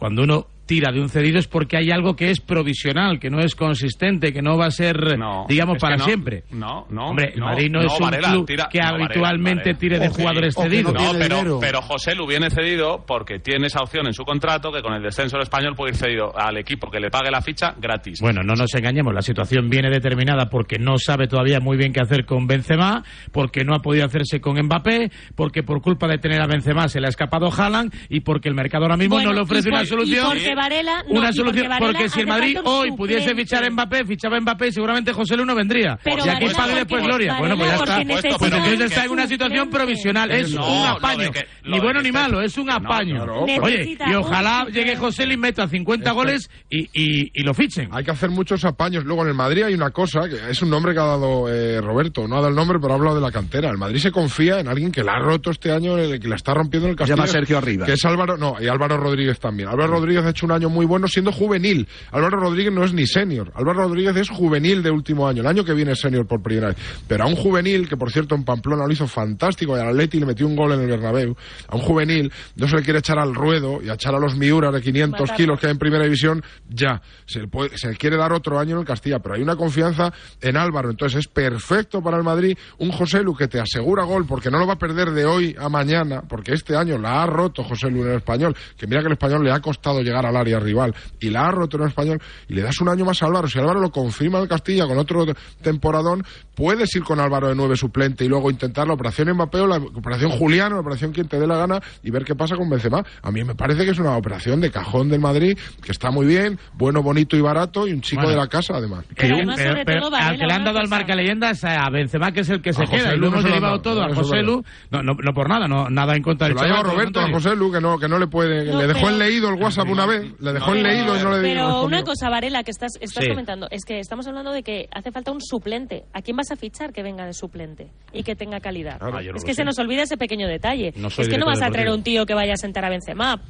Cuando 0.00 0.22
uno 0.22 0.46
tira 0.70 0.92
de 0.92 1.00
un 1.00 1.08
cedido 1.08 1.40
es 1.40 1.48
porque 1.48 1.76
hay 1.76 1.90
algo 1.90 2.14
que 2.14 2.30
es 2.30 2.38
provisional, 2.40 3.18
que 3.18 3.28
no 3.28 3.40
es 3.40 3.56
consistente, 3.56 4.32
que 4.32 4.40
no 4.40 4.56
va 4.56 4.66
a 4.66 4.70
ser, 4.70 5.18
No, 5.18 5.44
digamos, 5.48 5.78
para 5.78 5.96
no, 5.96 6.04
siempre. 6.04 6.44
No, 6.52 6.86
no. 6.90 7.06
Hombre, 7.08 7.32
el 7.34 7.40
no, 7.40 7.46
Madrid 7.46 7.70
no, 7.72 7.80
es 7.80 7.92
un 7.92 7.98
Varela, 7.98 8.28
club 8.30 8.46
tira- 8.46 8.68
que 8.70 8.78
Varela, 8.78 9.04
habitualmente 9.06 9.72
Varela. 9.72 9.78
tire 9.80 9.98
de 9.98 10.06
O 10.06 10.10
jugadores 10.12 10.54
que 10.54 10.62
cedidos. 10.62 10.94
No, 10.94 11.12
pero, 11.18 11.58
pero 11.60 11.82
José 11.82 12.14
Lu 12.14 12.24
viene 12.24 12.50
cedido 12.50 13.04
porque 13.04 13.40
tiene 13.40 13.66
esa 13.66 13.80
opción 13.80 14.06
en 14.06 14.12
su 14.12 14.22
contrato 14.24 14.70
que 14.70 14.80
con 14.80 14.94
el 14.94 15.02
descenso 15.02 15.36
del 15.38 15.42
español 15.42 15.74
puede 15.74 15.90
ir 15.90 15.96
cedido 15.96 16.32
al 16.38 16.56
equipo 16.56 16.88
que 16.88 17.00
le 17.00 17.10
pague 17.10 17.32
la 17.32 17.42
ficha 17.42 17.74
gratis. 17.76 18.20
Bueno, 18.20 18.42
no 18.44 18.54
nos 18.54 18.72
engañemos, 18.72 19.12
la 19.12 19.22
situación 19.22 19.68
viene 19.68 19.90
determinada 19.90 20.48
porque 20.50 20.78
no 20.78 20.98
sabe 20.98 21.26
todavía 21.26 21.58
muy 21.58 21.78
bien 21.78 21.92
qué 21.92 22.00
hacer 22.00 22.24
con 22.24 22.46
Benzema, 22.46 23.02
porque 23.32 23.64
no 23.64 23.74
ha 23.74 23.80
podido 23.80 24.04
hacerse 24.06 24.40
con 24.40 24.56
Mbappé, 24.56 25.10
porque 25.34 25.64
por 25.64 25.82
culpa 25.82 26.06
de 26.06 26.18
tener 26.18 26.40
a 26.40 26.46
Benzema 26.46 26.86
se 26.86 27.00
le 27.00 27.06
ha 27.06 27.10
escapado 27.10 27.48
Haaland 27.52 27.92
y 28.08 28.20
porque 28.20 28.48
el 28.48 28.54
mercado 28.54 28.84
ahora 28.84 28.96
mismo 28.96 29.16
Bueno, 29.16 29.30
no 29.30 29.34
le 29.34 29.40
ofrece 29.42 29.68
y 29.68 29.72
por- 29.72 29.78
una 29.80 29.86
solución. 29.88 30.59
Varela- 30.60 31.04
no, 31.08 31.18
una 31.20 31.32
solución, 31.32 31.66
porque 31.66 31.68
Varela 31.68 31.92
porque 31.98 32.08
si 32.08 32.20
el 32.20 32.26
Madrid 32.26 32.58
un 32.58 32.66
hoy 32.66 32.92
pudiese 32.92 33.34
fichar 33.34 33.64
a 33.64 33.70
Mbappé, 33.70 34.04
fichaba 34.04 34.36
a 34.36 34.40
Mbappé, 34.40 34.72
seguramente 34.72 35.12
José 35.12 35.36
Lu 35.36 35.44
no 35.44 35.54
vendría. 35.54 35.98
Pero 36.02 36.18
y 36.24 36.28
aquí 36.28 36.44
Varela 36.44 36.58
pague 36.58 36.74
después 36.74 37.02
Gloria. 37.04 37.36
Bueno, 37.38 37.56
pues 37.56 37.68
ya 37.70 37.76
está. 37.76 37.94
Pues 38.38 38.52
entonces 38.52 38.76
un 38.78 38.82
está 38.82 39.04
en 39.04 39.10
una 39.10 39.26
situación 39.26 39.70
provisional. 39.70 40.30
Es 40.30 40.54
No, 40.54 40.80
un 40.82 40.86
apaño. 40.86 41.30
que- 41.32 41.46
ni 41.64 41.78
bueno 41.80 42.00
que 42.00 42.04
ni 42.04 42.12
malo, 42.12 42.40
es 42.42 42.56
un 42.58 42.66
No, 42.66 42.74
apaño. 42.74 43.24
Oye, 43.62 43.96
y 44.06 44.10
un 44.10 44.16
ojalá 44.16 44.66
llegue 44.72 44.96
José 44.96 45.26
Lu 45.26 45.32
y 45.32 45.36
meta 45.36 45.66
50 45.66 46.12
goles 46.12 46.50
y, 46.68 46.80
y, 46.92 47.30
y 47.34 47.42
lo 47.42 47.54
fichen. 47.54 47.88
Hay 47.92 48.04
que 48.04 48.10
hacer 48.10 48.30
muchos 48.30 48.64
apaños. 48.64 49.04
Luego 49.04 49.22
en 49.22 49.28
el 49.28 49.34
Madrid 49.34 49.62
hay 49.64 49.74
una 49.74 49.90
cosa, 49.90 50.20
que 50.28 50.50
es 50.50 50.62
un 50.62 50.70
nombre 50.70 50.92
que 50.92 51.00
ha 51.00 51.04
dado 51.04 51.48
eh, 51.48 51.80
Roberto, 51.80 52.26
no 52.28 52.34
ha 52.36 52.38
dado 52.38 52.48
el 52.50 52.54
nombre, 52.56 52.78
pero 52.80 52.92
ha 52.94 52.96
hablado 52.96 53.16
de 53.16 53.22
la 53.22 53.30
cantera. 53.30 53.70
El 53.70 53.78
Madrid 53.78 53.98
se 54.00 54.10
confía 54.10 54.60
en 54.60 54.68
alguien 54.68 54.92
que 54.92 55.02
la 55.02 55.12
ha 55.14 55.18
roto 55.20 55.50
este 55.50 55.72
año, 55.72 55.96
que 55.96 56.28
la 56.28 56.36
está 56.36 56.54
rompiendo 56.54 56.86
en 56.88 56.92
el 56.92 56.96
Se 56.96 56.98
Castilla. 56.98 57.16
llama 57.16 57.26
Sergio 57.26 57.58
Arribas. 57.58 57.86
Que 57.86 57.94
es 57.94 58.04
Álvaro, 58.04 58.36
no, 58.36 58.56
y 58.60 58.66
Álvaro 58.68 58.96
Rodríguez 58.96 59.38
también. 59.38 59.68
Álvaro 59.68 59.92
Rodríguez 59.94 60.24
ha 60.24 60.30
hecho 60.30 60.46
un 60.50 60.56
año 60.56 60.68
muy 60.70 60.86
bueno 60.86 61.08
siendo 61.08 61.32
juvenil. 61.32 61.86
Álvaro 62.12 62.38
Rodríguez 62.40 62.72
no 62.72 62.84
es 62.84 62.92
ni 62.92 63.06
senior. 63.06 63.52
Álvaro 63.54 63.82
Rodríguez 63.88 64.16
es 64.16 64.28
juvenil 64.28 64.82
de 64.82 64.90
último 64.90 65.26
año. 65.28 65.40
El 65.40 65.46
año 65.46 65.64
que 65.64 65.74
viene 65.74 65.92
es 65.92 66.00
senior 66.00 66.26
por 66.26 66.42
primera 66.42 66.68
vez. 66.68 66.76
Pero 67.08 67.24
a 67.24 67.26
un 67.26 67.36
juvenil, 67.36 67.88
que 67.88 67.96
por 67.96 68.10
cierto 68.10 68.34
en 68.34 68.44
Pamplona 68.44 68.86
lo 68.86 68.92
hizo 68.92 69.06
fantástico 69.06 69.76
y 69.76 69.80
al 69.80 69.88
Atleti 69.88 70.20
le 70.20 70.26
metió 70.26 70.46
un 70.46 70.56
gol 70.56 70.72
en 70.72 70.80
el 70.80 70.86
Bernabéu, 70.88 71.36
a 71.68 71.76
un 71.76 71.82
juvenil 71.82 72.32
no 72.56 72.68
se 72.68 72.76
le 72.76 72.82
quiere 72.82 72.98
echar 73.00 73.18
al 73.18 73.34
ruedo 73.34 73.80
y 73.82 73.88
a 73.88 73.94
echar 73.94 74.14
a 74.14 74.18
los 74.18 74.36
Miuras 74.36 74.72
de 74.74 74.80
500 74.82 75.20
Matarlo. 75.20 75.36
kilos 75.36 75.60
que 75.60 75.66
hay 75.66 75.72
en 75.72 75.78
primera 75.78 76.04
división, 76.04 76.42
ya. 76.68 77.00
Se 77.26 77.40
le, 77.40 77.48
puede- 77.48 77.76
se 77.78 77.88
le 77.88 77.96
quiere 77.96 78.16
dar 78.16 78.32
otro 78.32 78.58
año 78.58 78.74
en 78.74 78.80
el 78.80 78.86
Castilla, 78.86 79.18
pero 79.20 79.34
hay 79.36 79.42
una 79.42 79.56
confianza 79.56 80.12
en 80.40 80.56
Álvaro. 80.56 80.90
Entonces 80.90 81.20
es 81.20 81.28
perfecto 81.28 82.02
para 82.02 82.16
el 82.16 82.22
Madrid 82.24 82.56
un 82.78 82.90
José 82.90 83.22
Lu 83.22 83.34
que 83.34 83.48
te 83.48 83.60
asegura 83.60 84.04
gol 84.04 84.26
porque 84.26 84.50
no 84.50 84.58
lo 84.58 84.66
va 84.66 84.74
a 84.74 84.78
perder 84.78 85.10
de 85.10 85.24
hoy 85.24 85.54
a 85.58 85.68
mañana, 85.68 86.22
porque 86.28 86.52
este 86.52 86.76
año 86.76 86.98
la 86.98 87.22
ha 87.22 87.26
roto 87.26 87.62
José 87.64 87.90
Lu 87.90 88.02
en 88.04 88.10
el 88.12 88.16
español, 88.18 88.54
que 88.76 88.86
mira 88.86 89.00
que 89.00 89.06
el 89.06 89.12
español 89.12 89.44
le 89.44 89.52
ha 89.52 89.60
costado 89.60 90.00
llegar 90.00 90.24
al 90.26 90.36
área 90.40 90.58
rival 90.58 90.94
y 91.20 91.30
la 91.30 91.46
ha 91.46 91.50
roto 91.50 91.76
en 91.76 91.84
el 91.84 91.88
español 91.90 92.20
y 92.48 92.54
le 92.54 92.62
das 92.62 92.80
un 92.80 92.88
año 92.88 93.04
más 93.04 93.22
a 93.22 93.26
Álvaro. 93.26 93.48
Si 93.48 93.58
Álvaro 93.58 93.80
lo 93.80 93.90
confirma 93.90 94.38
en 94.38 94.42
el 94.44 94.48
Castilla 94.48 94.86
con 94.86 94.98
otro 94.98 95.24
temporadón, 95.62 96.24
puedes 96.54 96.94
ir 96.96 97.02
con 97.02 97.20
Álvaro 97.20 97.48
de 97.48 97.54
nueve 97.54 97.76
suplente 97.76 98.24
y 98.24 98.28
luego 98.28 98.50
intentar 98.50 98.86
la 98.86 98.94
operación 98.94 99.30
Mbappé 99.32 99.60
o 99.60 99.66
la 99.66 99.76
operación 99.76 100.30
Juliano, 100.30 100.74
la 100.76 100.80
operación 100.80 101.12
quien 101.12 101.28
te 101.28 101.38
dé 101.38 101.46
la 101.46 101.56
gana 101.56 101.80
y 102.02 102.10
ver 102.10 102.24
qué 102.24 102.34
pasa 102.34 102.56
con 102.56 102.68
Benzema. 102.68 103.02
A 103.22 103.30
mí 103.30 103.44
me 103.44 103.54
parece 103.54 103.84
que 103.84 103.90
es 103.90 103.98
una 103.98 104.16
operación 104.16 104.60
de 104.60 104.70
cajón 104.70 105.08
del 105.08 105.20
Madrid 105.20 105.56
que 105.82 105.92
está 105.92 106.10
muy 106.10 106.26
bien, 106.26 106.58
bueno, 106.74 107.02
bonito 107.02 107.36
y 107.36 107.40
barato 107.40 107.86
y 107.86 107.92
un 107.92 108.00
chico 108.00 108.22
Bueno. 108.22 108.36
de 108.36 108.42
la 108.44 108.48
casa 108.48 108.74
además. 108.76 109.04
Pero, 109.16 109.36
pero- 109.56 109.74
pero 109.84 110.10
Varela, 110.10 110.28
al 110.30 110.38
que 110.38 110.46
le 110.46 110.52
han 110.52 110.64
dado 110.64 110.78
al 110.78 110.88
marca 110.88 111.14
leyendas 111.14 111.64
a 111.64 111.88
Benzema, 111.90 112.32
que 112.32 112.40
es 112.40 112.48
el 112.50 112.60
que 112.62 112.72
se 112.72 112.84
queda. 112.84 113.14
Y 113.14 113.18
Lu 113.18 113.26
lo 113.30 113.40
no 113.42 113.48
hemos 113.48 113.60
dado, 113.60 113.80
todo 113.80 114.02
a 114.02 114.14
José. 114.14 114.42
Lu. 114.42 114.62
No, 114.90 115.02
no, 115.02 115.12
no 115.14 115.32
por 115.34 115.48
nada, 115.48 115.66
no, 115.68 115.88
nada 115.90 116.14
en 116.14 116.22
contra 116.22 116.46
del 116.48 116.56
lo 116.56 116.62
ha 116.62 116.66
llevado 116.66 116.84
Roberto 116.84 117.20
a. 117.20 117.30
José 117.30 117.54
Lu, 117.56 117.70
que 117.72 117.80
no, 117.80 117.98
que 117.98 118.08
no 118.08 118.18
le 118.18 118.26
puede, 118.26 118.64
que 118.64 118.72
No, 118.72 118.78
le 118.80 118.86
dejó 118.86 119.00
pero- 119.00 119.12
en 119.12 119.18
leído 119.18 119.48
el 119.50 119.54
WhatsApp 119.60 119.88
una 119.88 120.06
vez, 120.06 120.19
le 120.38 120.52
dejó 120.52 120.74
en 120.74 120.82
leído 120.82 121.16
y 121.18 121.22
no 121.22 121.30
le 121.32 121.42
Pero 121.42 121.60
respondió. 121.66 121.86
una 121.86 122.02
cosa, 122.04 122.28
Varela, 122.30 122.62
que 122.62 122.70
estás, 122.70 122.92
estás 123.00 123.24
Sí. 123.24 123.30
comentando, 123.30 123.66
es 123.70 123.84
que 123.84 123.98
estamos 124.00 124.26
hablando 124.26 124.52
de 124.52 124.62
que 124.62 124.88
hace 124.92 125.10
falta 125.12 125.32
un 125.32 125.40
suplente. 125.40 126.04
¿A 126.12 126.22
quién 126.22 126.36
vas 126.36 126.50
a 126.50 126.56
fichar 126.56 126.92
que 126.92 127.02
venga 127.02 127.24
de 127.26 127.32
suplente 127.34 127.90
y 128.12 128.22
que 128.22 128.34
tenga 128.36 128.60
calidad? 128.60 128.98
Claro, 128.98 129.16
Ah, 129.18 129.20
no 129.20 129.20
es 129.20 129.26
lo 129.26 129.32
que 129.46 129.52
sé. 129.54 129.54
se 129.54 129.64
nos 129.64 129.78
olvida 129.78 130.02
ese 130.02 130.16
pequeño 130.16 130.46
detalle. 130.48 130.92
No 130.96 131.08
es 131.08 131.16
que 131.28 131.38
no 131.38 131.46
vas 131.46 131.62
a 131.62 131.70
traer 131.70 131.88
a 131.88 131.94
un 131.94 132.02
tío 132.02 132.26
que 132.26 132.34
vaya 132.34 132.52
a 132.54 132.56
sentar 132.56 132.84
a 132.84 132.90
Benzema, 132.90 133.40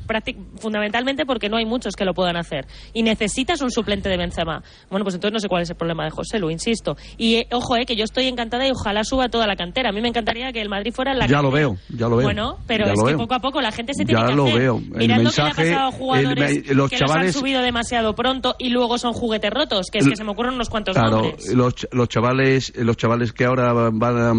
fundamentalmente 0.59 1.27
porque 1.27 1.49
no 1.49 1.57
hay 1.57 1.67
muchos 1.67 1.95
que 1.97 2.05
lo 2.05 2.15
puedan 2.15 2.37
hacer. 2.37 2.67
Y 2.93 3.03
necesitas 3.03 3.61
un 3.63 3.71
suplente 3.71 4.09
de 4.09 4.17
Benzema. 4.17 4.63
Bueno, 4.91 5.05
pues 5.05 5.15
entonces 5.15 5.33
no 5.33 5.41
sé 5.41 5.49
cuál 5.49 5.63
es 5.63 5.71
el 5.71 5.77
problema 5.77 6.05
de 6.05 6.11
José 6.11 6.39
Lu, 6.39 6.51
insisto. 6.51 6.97
Y 7.17 7.37
eh, 7.37 7.47
ojo, 7.53 7.77
eh, 7.77 7.85
que 7.87 7.97
yo 7.97 8.05
estoy 8.05 8.27
encantada 8.27 8.67
y 8.67 8.71
ojalá 8.71 9.05
suba 9.05 9.29
toda 9.29 9.47
la 9.47 9.57
cantera. 9.57 9.91
A 9.91 9.93
mí 9.93 10.01
me 10.01 10.09
encantaría 10.09 10.53
que 10.53 10.61
el 10.61 10.69
Madrid 10.69 10.93
fuera 10.93 11.15
la 11.15 11.27
Ya 11.27 11.43
lo 11.43 11.51
veo, 11.51 11.77
ya 11.89 12.09
lo 12.09 12.17
veo. 12.17 12.25
Bueno, 12.27 12.59
pero 12.67 12.87
Ya 12.87 12.93
es 12.93 12.99
lo 12.99 13.05
que 13.05 13.11
veo. 13.13 13.19
poco 13.19 13.35
a 13.35 13.41
poco 13.41 13.61
la 13.61 13.73
gente 13.73 13.93
se 13.95 14.05
tiene 14.05 14.21
Ya 14.21 14.27
que 14.29 14.35
lo 14.35 14.45
hacer. 14.47 14.59
veo. 14.59 14.77
El 14.79 14.83
Mirad 14.99 15.23
lo 15.23 15.31
que 15.31 15.43
le 15.43 15.49
ha 15.49 15.51
pasado 15.51 16.13
a 16.15 16.21
el 16.21 16.27
los 16.75 16.91
que 16.91 16.97
chavales- 16.99 17.27
los 17.29 17.37
han 17.37 17.41
subido 17.41 17.63
demasiado 17.63 18.15
pronto 18.15 18.55
y 18.59 18.71
luego 18.71 18.99
son 18.99 19.13
juguetes 19.13 19.51
rotos, 19.51 19.91
que 19.91 19.99
es 19.99 20.09
que 20.09 20.17
se 20.17 20.25
me 20.25 20.31
ocurren 20.33 20.55
unos 20.55 20.69
cuantos 20.71 20.95
Claro, 20.95 21.23
nombres. 21.23 21.55
los, 21.55 21.75
los 21.93 22.09
chavales, 22.09 22.73
los 22.77 22.97
chavales 22.97 23.33
que 23.33 23.45
ahora 23.45 23.73
van 23.93 24.19
a, 24.19 24.33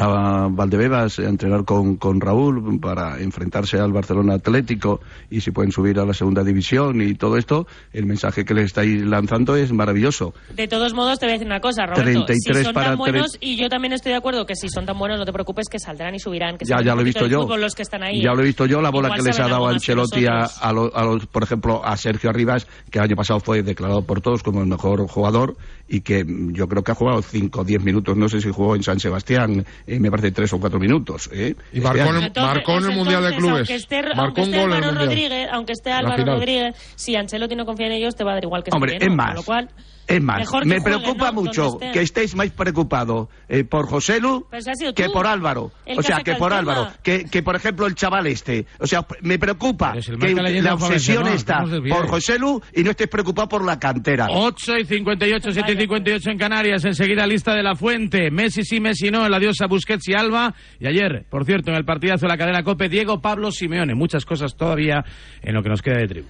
a 0.00 0.48
Valdebebas 0.50 1.18
a 1.18 1.24
entrenar 1.28 1.64
con, 1.64 1.96
con 1.96 2.20
Raúl 2.20 2.80
para 2.80 3.20
enfrentarse 3.20 3.78
al 3.78 3.92
Barcelona 3.92 4.34
Atlético 4.34 5.00
y 5.30 5.40
si 5.40 5.50
pueden 5.50 5.72
subir 5.72 5.98
a 5.98 6.04
la 6.04 6.14
segunda 6.14 6.42
división 6.42 7.00
y 7.02 7.14
todo 7.14 7.36
esto, 7.36 7.66
el 7.92 8.06
mensaje 8.06 8.44
que 8.44 8.54
les 8.54 8.66
estáis 8.66 9.02
lanzando 9.04 9.56
es 9.56 9.72
maravilloso. 9.72 10.34
De 10.54 10.68
todos 10.68 10.94
modos, 10.94 11.18
te 11.18 11.26
voy 11.26 11.30
a 11.30 11.34
decir 11.34 11.46
una 11.46 11.60
cosa, 11.60 11.84
Roberto. 11.86 12.02
33 12.24 12.58
si 12.58 12.64
son 12.64 12.74
para 12.74 12.88
tan 12.90 12.98
buenos, 12.98 13.36
y 13.40 13.56
yo 13.56 13.68
también 13.68 13.92
estoy 13.92 14.12
de 14.12 14.18
acuerdo 14.18 14.46
que 14.46 14.54
si 14.56 14.68
son 14.68 14.86
tan 14.86 14.98
buenos, 14.98 15.18
no 15.18 15.24
te 15.24 15.32
preocupes, 15.32 15.66
que 15.68 15.78
saldrán 15.78 16.14
y 16.14 16.18
subirán. 16.18 16.56
Que 16.58 16.64
Ya, 16.64 16.82
ya 16.82 16.94
lo 16.94 17.00
he 17.02 17.04
visto 17.04 17.26
yo. 17.26 17.42
fútbol 17.42 17.60
los 17.60 17.74
que 17.74 17.82
están 17.82 18.02
ahí, 18.02 18.22
Ya 18.22 18.32
lo 18.32 18.40
he 18.42 18.44
visto 18.46 18.66
yo, 18.66 18.80
la 18.80 18.90
bola 18.90 19.10
que 19.14 19.22
les 19.22 19.38
ha 19.38 19.48
dado 19.48 19.66
Ancelotti 19.68 20.26
a, 20.26 20.44
a 20.44 20.72
lo- 20.72 20.94
a 20.96 21.04
los, 21.04 21.26
por 21.26 21.42
ejemplo, 21.42 21.84
a 21.84 21.96
Sergio 21.96 22.30
Arribas, 22.30 22.66
que 22.90 22.98
el 22.98 23.04
año 23.04 23.16
pasado 23.16 23.40
fue 23.40 23.62
declarado 23.62 24.02
por 24.06 24.20
todos 24.20 24.42
como 24.42 24.60
el 24.60 24.66
mejor 24.66 25.06
jugador 25.08 25.56
y 25.88 26.00
que 26.02 26.24
yo 26.52 26.68
creo 26.68 26.82
que 26.84 26.92
ha 26.92 26.94
jugado 26.94 27.20
5 27.22 27.60
o 27.60 27.64
10 27.64 27.82
minutos, 27.82 28.16
no 28.16 28.28
sé 28.28 28.40
si 28.40 28.50
jugó 28.50 28.76
en 28.76 28.82
San 28.82 29.00
Sebastián, 29.00 29.64
eh, 29.94 30.00
me 30.00 30.10
parece 30.10 30.30
3 30.32 30.52
o 30.52 30.60
4 30.60 30.78
minutos. 30.78 31.28
¿eh? 31.32 31.54
Y 31.72 31.78
Este 31.78 31.80
marcó 31.80 31.98
en 32.00 32.08
año. 32.08 32.18
el- 32.18 32.24
Entonces, 32.26 32.54
marcó 32.54 32.72
en 32.78 32.84
el 32.84 32.96
Mundial 32.96 33.22
de 33.24 33.36
Clubes. 33.36 33.56
Aunque 33.58 33.74
esté, 33.74 34.02
Marcó 34.02 34.20
aunque 34.22 34.40
un 34.42 34.50
gol 34.52 34.56
en 34.56 34.60
el 34.60 34.72
Álvaro 34.72 34.86
Mundial. 34.86 35.06
Rodríguez, 35.08 35.48
aunque 35.52 35.72
esté 35.72 35.92
Álvaro. 35.92 36.24
Rodríguez, 36.24 36.74
si 36.96 37.16
Ancelotti 37.16 37.56
no 37.56 37.66
confía 37.66 37.86
en 37.86 37.92
ellos, 37.92 38.14
te 38.16 38.24
va 38.24 38.32
a 38.32 38.34
dar 38.34 38.44
igual 38.44 38.62
que 38.62 38.70
se 38.70 38.76
Hombre, 38.76 38.92
quede, 38.98 39.04
es 39.04 39.10
¿no? 39.10 39.16
más, 39.16 39.26
Con 39.28 39.34
lo 39.36 39.42
cual, 39.44 39.68
Es 40.10 40.22
más, 40.22 40.48
me 40.64 40.80
preocupa 40.80 41.32
¿no? 41.32 41.42
mucho 41.42 41.78
que 41.78 42.02
estéis 42.02 42.34
más 42.34 42.50
preocupados 42.50 43.28
eh, 43.48 43.64
por 43.64 43.86
José 43.86 44.20
Lu 44.20 44.46
sido 44.74 44.92
que 44.94 45.08
por 45.08 45.26
Álvaro. 45.26 45.72
O 45.96 46.02
sea, 46.02 46.20
que 46.20 46.34
por. 46.34 46.52
Álvaro. 46.52 46.88
Que, 47.02 47.24
que, 47.24 47.42
por 47.42 47.56
ejemplo, 47.56 47.86
el 47.86 47.94
chaval 47.94 48.26
este. 48.26 48.66
O 48.78 48.86
sea, 48.86 49.06
me 49.22 49.38
preocupa 49.38 49.94
si 50.00 50.16
que 50.16 50.34
la 50.34 50.74
obsesión 50.74 51.26
está 51.28 51.64
por 51.88 52.08
José 52.08 52.38
Lu 52.38 52.60
y 52.74 52.82
no 52.82 52.90
estés 52.90 53.08
preocupado 53.08 53.48
por 53.48 53.64
la 53.64 53.78
cantera. 53.78 54.28
8 54.30 54.78
y 54.78 54.84
58, 54.84 55.52
7 55.52 55.72
y 55.72 55.76
58 55.76 56.30
en 56.30 56.38
Canarias. 56.38 56.84
Enseguida 56.84 57.26
lista 57.26 57.54
de 57.54 57.62
la 57.62 57.74
fuente. 57.74 58.30
Messi 58.30 58.64
sí, 58.64 58.80
Messi 58.80 59.10
no. 59.10 59.26
El 59.26 59.34
adiós 59.34 59.60
a 59.60 59.66
Busquets 59.66 60.08
y 60.08 60.14
Alba. 60.14 60.54
Y 60.78 60.86
ayer, 60.86 61.24
por 61.30 61.44
cierto, 61.44 61.70
en 61.70 61.76
el 61.76 61.84
partidazo 61.84 62.26
de 62.26 62.32
la 62.32 62.38
cadena 62.38 62.62
Cope, 62.62 62.88
Diego 62.88 63.20
Pablo 63.20 63.50
Simeone. 63.50 63.94
Muchas 63.94 64.24
cosas 64.24 64.56
todavía 64.56 65.04
en 65.42 65.54
lo 65.54 65.62
que 65.62 65.68
nos 65.68 65.82
queda 65.82 65.98
de 65.98 66.08
tribu. 66.08 66.28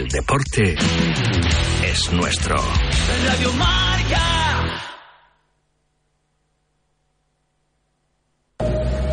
El 0.00 0.08
deporte 0.08 0.74
es 1.84 2.12
nuestro. 2.14 2.56
Radio 2.56 3.52
Marca. 3.52 4.88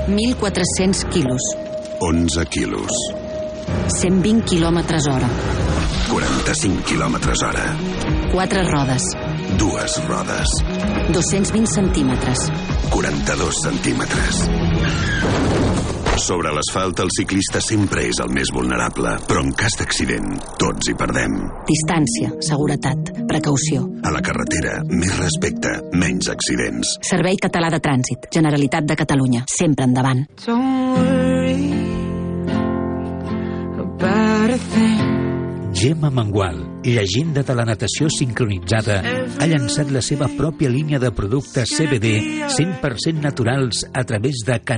1.400 0.07 1.09
quilos, 1.09 1.41
11 1.99 2.45
quilos, 2.45 2.87
120 3.99 4.47
quilòmetres 4.47 5.11
hora, 5.11 5.27
45 6.07 6.87
quilòmetres 6.87 7.43
hora, 7.43 7.67
4 8.31 8.63
rodes, 8.71 9.11
dues 9.59 9.99
rodes, 10.07 10.47
220 11.11 11.67
centímetres. 11.67 12.47
42 12.95 13.59
centímetres. 13.61 15.66
Sobre 16.17 16.49
l'asfalt, 16.49 16.97
el 17.03 17.11
ciclista 17.13 17.59
sempre 17.61 18.07
és 18.09 18.17
el 18.23 18.31
més 18.33 18.49
vulnerable, 18.53 19.13
però 19.29 19.43
en 19.45 19.51
cas 19.57 19.77
d'accident, 19.77 20.33
tots 20.57 20.89
hi 20.89 20.95
perdem. 20.97 21.35
Distància, 21.69 22.31
seguretat, 22.47 23.11
precaució. 23.29 23.85
A 24.01 24.13
la 24.15 24.23
carretera, 24.25 24.79
més 24.89 25.13
respecte, 25.21 25.75
menys 25.93 26.31
accidents. 26.33 26.97
Servei 27.05 27.37
Català 27.41 27.69
de 27.73 27.81
Trànsit, 27.83 28.31
Generalitat 28.33 28.89
de 28.89 28.97
Catalunya. 28.97 29.45
Sempre 29.53 29.85
endavant. 29.85 30.25
Gemma 35.77 36.09
Mangual, 36.09 36.81
llegenda 36.83 37.43
de 37.43 37.53
la 37.53 37.63
natació 37.69 38.07
sincronitzada, 38.09 38.95
ha 39.37 39.45
llançat 39.45 39.91
la 39.93 40.01
seva 40.01 40.25
pròpia 40.33 40.71
línia 40.73 40.97
de 40.97 41.11
productes 41.13 41.69
CBD 41.77 42.15
100% 42.49 43.21
naturals 43.21 43.83
a 43.93 44.01
través 44.03 44.41
de 44.47 44.57
Canal 44.65 44.77